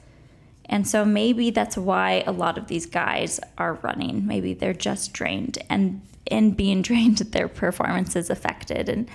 And 0.66 0.86
so 0.86 1.04
maybe 1.04 1.50
that's 1.50 1.76
why 1.76 2.22
a 2.26 2.32
lot 2.32 2.56
of 2.56 2.68
these 2.68 2.86
guys 2.86 3.40
are 3.58 3.74
running. 3.82 4.26
Maybe 4.26 4.54
they're 4.54 4.72
just 4.72 5.12
drained 5.12 5.58
and 5.68 6.00
in 6.26 6.52
being 6.52 6.80
drained 6.90 7.18
their 7.18 7.48
performance 7.48 8.16
is 8.16 8.30
affected 8.30 8.88
and 8.88 9.08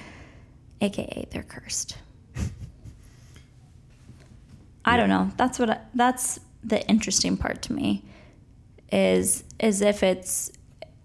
aka 0.82 1.28
they're 1.32 1.44
cursed. 1.44 1.98
I 4.86 4.98
don't 4.98 5.10
know. 5.10 5.32
That's 5.38 5.60
what 5.60 5.70
I, 5.70 5.80
that's 5.94 6.40
the 6.64 6.86
interesting 6.88 7.38
part 7.38 7.62
to 7.64 7.74
me 7.74 8.04
is 8.92 9.44
is 9.60 9.82
if 9.82 10.04
it's 10.04 10.52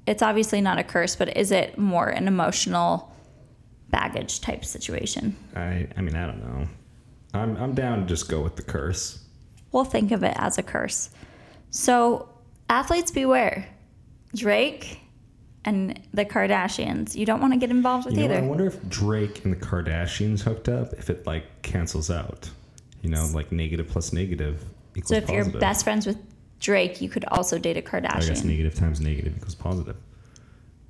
it's 0.06 0.22
obviously 0.22 0.60
not 0.60 0.78
a 0.78 0.84
curse, 0.84 1.16
but 1.16 1.36
is 1.36 1.50
it 1.50 1.78
more 1.78 2.08
an 2.08 2.28
emotional 2.28 3.14
baggage 3.90 4.40
type 4.40 4.64
situation? 4.64 5.36
I 5.56 5.88
I 5.96 6.00
mean 6.00 6.14
I 6.14 6.26
don't 6.26 6.44
know. 6.44 6.68
I'm 7.34 7.56
I'm 7.56 7.74
down 7.74 8.00
to 8.00 8.06
just 8.06 8.28
go 8.28 8.42
with 8.42 8.56
the 8.56 8.62
curse. 8.62 9.24
We'll 9.72 9.84
think 9.84 10.12
of 10.12 10.22
it 10.22 10.34
as 10.36 10.58
a 10.58 10.62
curse. 10.62 11.10
So 11.70 12.28
athletes 12.68 13.10
beware. 13.10 13.66
Drake 14.34 15.00
and 15.64 16.00
the 16.14 16.24
Kardashians. 16.24 17.14
You 17.14 17.26
don't 17.26 17.40
want 17.40 17.52
to 17.52 17.58
get 17.58 17.70
involved 17.70 18.06
with 18.06 18.14
You 18.16 18.28
know, 18.28 18.34
either. 18.34 18.44
I 18.44 18.46
wonder 18.46 18.66
if 18.66 18.88
Drake 18.88 19.44
and 19.44 19.52
the 19.52 19.58
Kardashians 19.58 20.40
hooked 20.40 20.68
up, 20.68 20.92
if 20.94 21.10
it 21.10 21.26
like 21.26 21.62
cancels 21.62 22.10
out. 22.10 22.50
You 23.02 23.10
know, 23.10 23.28
like 23.32 23.50
negative 23.52 23.88
plus 23.88 24.12
negative 24.12 24.64
equals 24.94 25.10
positive. 25.20 25.28
so 25.28 25.34
if 25.34 25.52
you're 25.52 25.60
best 25.60 25.84
friends 25.84 26.06
with 26.06 26.18
Drake, 26.60 27.00
you 27.00 27.08
could 27.08 27.24
also 27.26 27.58
date 27.58 27.76
a 27.76 27.80
I 27.80 27.82
guess 27.82 28.28
Kardashian. 28.30 28.44
negative 28.44 28.74
times 28.74 29.00
negative 29.00 29.34
equals 29.36 29.54
positive. 29.54 29.96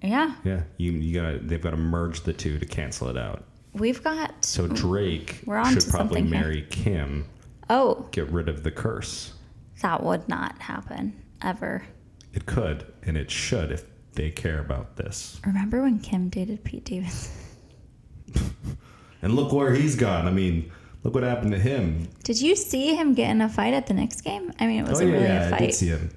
yeah. 0.03 0.35
Yeah, 0.45 0.63
you 0.77 0.93
you 0.93 1.15
gotta 1.15 1.39
they've 1.39 1.61
got 1.63 1.71
to 1.71 1.77
merge 1.77 2.23
the 2.23 2.33
two 2.33 2.59
to 2.59 2.67
cancel 2.67 3.09
it 3.09 3.17
out. 3.17 3.45
We've 3.73 4.03
got 4.03 4.45
So 4.45 4.67
Drake 4.67 5.41
We're 5.47 5.57
on 5.59 5.73
should 5.73 5.83
to 5.83 5.91
probably 5.91 6.21
something 6.21 6.33
here. 6.33 6.41
marry 6.43 6.67
Kim, 6.71 7.27
Oh, 7.69 8.09
get 8.11 8.29
rid 8.31 8.49
of 8.49 8.65
the 8.65 8.71
curse. 8.73 9.35
that 9.83 10.03
would 10.03 10.29
not 10.29 10.59
happen 10.61 11.15
ever. 11.43 11.85
It 12.33 12.47
could 12.47 12.85
and 13.05 13.17
it 13.17 13.31
should 13.31 13.71
if 13.71 13.85
they 14.15 14.31
care 14.31 14.59
about 14.59 14.97
this. 14.97 15.41
Remember 15.47 15.83
when 15.83 16.01
Kim 16.01 16.29
dated 16.31 16.65
Pete 16.65 16.85
Davidson? 16.85 17.31
And 19.23 19.35
look 19.37 19.53
where 19.53 19.75
he's 19.75 19.97
gone. 19.97 20.27
I 20.27 20.31
mean, 20.31 20.73
look 21.03 21.15
what 21.15 21.23
happened 21.23 21.53
to 21.53 21.59
him. 21.59 22.09
Did 22.25 22.41
you 22.41 22.57
see 22.57 22.95
him 22.95 23.15
get 23.15 23.31
in 23.31 23.41
a 23.41 23.49
fight 23.49 23.75
at 23.75 23.87
the 23.87 23.95
next 23.95 24.21
game? 24.23 24.53
I 24.59 24.67
mean, 24.67 24.81
it 24.85 24.87
Oh 24.89 24.91
wasn't 24.91 25.11
yeah, 25.11 25.15
really 25.17 25.27
yeah, 25.29 25.49
a 25.51 25.55
I 25.55 25.59
did 25.59 25.75
see 25.75 25.89
him. 25.89 26.11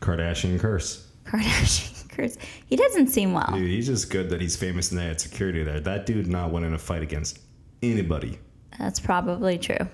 Kardashian 0.00 0.58
curse. 0.60 1.06
Kardashian 1.24 2.08
curse. 2.16 2.36
He 2.66 2.76
doesn't 2.76 3.08
seem 3.08 3.32
well. 3.32 3.50
Dude, 3.52 3.68
he's 3.68 3.86
just 3.86 4.10
good 4.10 4.30
that 4.30 4.40
he's 4.40 4.56
famous 4.56 4.90
and 4.90 5.00
they 5.00 5.06
had 5.06 5.20
security 5.20 5.62
there. 5.62 5.80
That 5.80 6.06
dude 6.06 6.26
not 6.26 6.52
winning 6.52 6.72
a 6.74 6.78
fight 6.78 7.02
against 7.02 7.38
anybody. 7.82 8.38
That's 8.78 9.00
probably 9.00 9.58
true. 9.58 9.88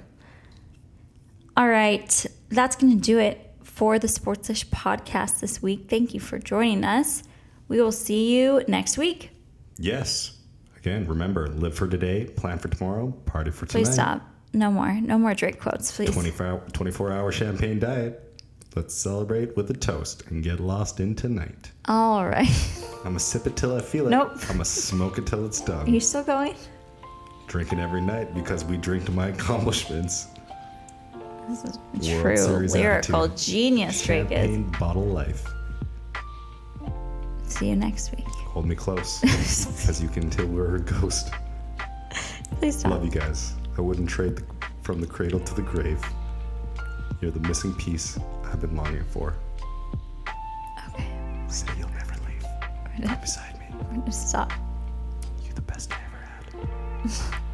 All 1.56 1.68
right, 1.68 2.26
that's 2.48 2.76
going 2.76 2.94
to 2.94 3.00
do 3.00 3.18
it 3.18 3.50
for 3.62 3.98
the 3.98 4.06
Sportsish 4.06 4.66
podcast 4.66 5.40
this 5.40 5.60
week. 5.62 5.86
Thank 5.88 6.14
you 6.14 6.20
for 6.20 6.38
joining 6.38 6.82
us. 6.84 7.22
We 7.68 7.80
will 7.80 7.92
see 7.92 8.34
you 8.36 8.64
next 8.68 8.96
week. 8.98 9.30
Yes. 9.78 10.38
Again, 10.76 11.06
remember, 11.06 11.48
live 11.48 11.74
for 11.76 11.86
today, 11.86 12.24
plan 12.24 12.58
for 12.58 12.68
tomorrow, 12.68 13.12
party 13.26 13.50
for 13.50 13.66
tonight. 13.66 13.84
Please 13.84 13.92
stop. 13.94 14.22
No 14.54 14.70
more. 14.70 14.92
No 15.00 15.18
more 15.18 15.34
Drake 15.34 15.58
quotes, 15.60 15.90
please. 15.94 16.10
24 16.12 16.46
hour, 16.46 16.62
24 16.72 17.12
hour 17.12 17.32
champagne 17.32 17.78
diet. 17.78 18.28
Let's 18.74 18.94
celebrate 18.94 19.54
with 19.56 19.70
a 19.70 19.74
toast 19.74 20.24
and 20.30 20.42
get 20.42 20.58
lost 20.60 21.00
in 21.00 21.14
tonight. 21.14 21.70
All 21.86 22.26
right. 22.26 22.48
I'm 22.98 23.02
gonna 23.04 23.20
sip 23.20 23.46
it 23.46 23.56
till 23.56 23.74
I 23.76 23.80
feel 23.80 24.06
it. 24.06 24.10
Nope. 24.10 24.32
I'm 24.42 24.52
gonna 24.52 24.64
smoke 24.64 25.18
it 25.18 25.26
till 25.26 25.44
it's 25.44 25.60
done. 25.60 25.86
Are 25.86 25.90
you 25.90 26.00
still 26.00 26.22
going? 26.22 26.54
Drink 27.48 27.72
it 27.72 27.78
every 27.78 28.00
night 28.00 28.34
because 28.34 28.64
we 28.64 28.76
drink 28.78 29.04
to 29.06 29.12
my 29.12 29.28
accomplishments. 29.28 30.28
This 31.48 31.64
is 31.64 31.78
World 32.08 32.22
true. 32.22 32.36
Series 32.36 32.72
Lyrical 32.74 33.24
attitude. 33.24 33.36
genius, 33.38 34.02
Drake 34.06 34.30
is. 34.30 34.38
Champagne 34.38 34.74
bottle 34.78 35.06
life. 35.06 35.44
See 37.46 37.68
you 37.68 37.76
next 37.76 38.12
week. 38.16 38.24
Hold 38.26 38.66
me 38.66 38.74
close, 38.74 39.22
as 39.88 40.00
you 40.02 40.08
can 40.08 40.30
tell 40.30 40.46
we're 40.46 40.76
a 40.76 40.80
ghost. 40.80 41.30
Please 42.58 42.78
stop. 42.78 42.92
Love 42.92 43.04
you 43.04 43.10
guys. 43.10 43.54
I 43.76 43.80
wouldn't 43.80 44.08
trade 44.08 44.36
the, 44.36 44.44
from 44.82 45.00
the 45.00 45.06
cradle 45.06 45.40
to 45.40 45.54
the 45.54 45.62
grave. 45.62 46.02
You're 47.20 47.30
the 47.30 47.40
missing 47.40 47.74
piece 47.74 48.18
I've 48.44 48.60
been 48.60 48.76
longing 48.76 49.04
for. 49.04 49.34
Okay. 50.88 51.06
Say 51.48 51.68
you'll 51.78 51.88
never 51.90 52.14
leave. 52.26 52.44
We're 53.08 53.16
Beside 53.16 53.58
me, 53.58 53.66
we're 53.72 53.98
gonna 53.98 54.12
stop. 54.12 54.52
you're 55.44 55.54
the 55.54 55.62
best 55.62 55.92
I 55.92 55.96
ever 56.06 57.08
had. 57.08 57.42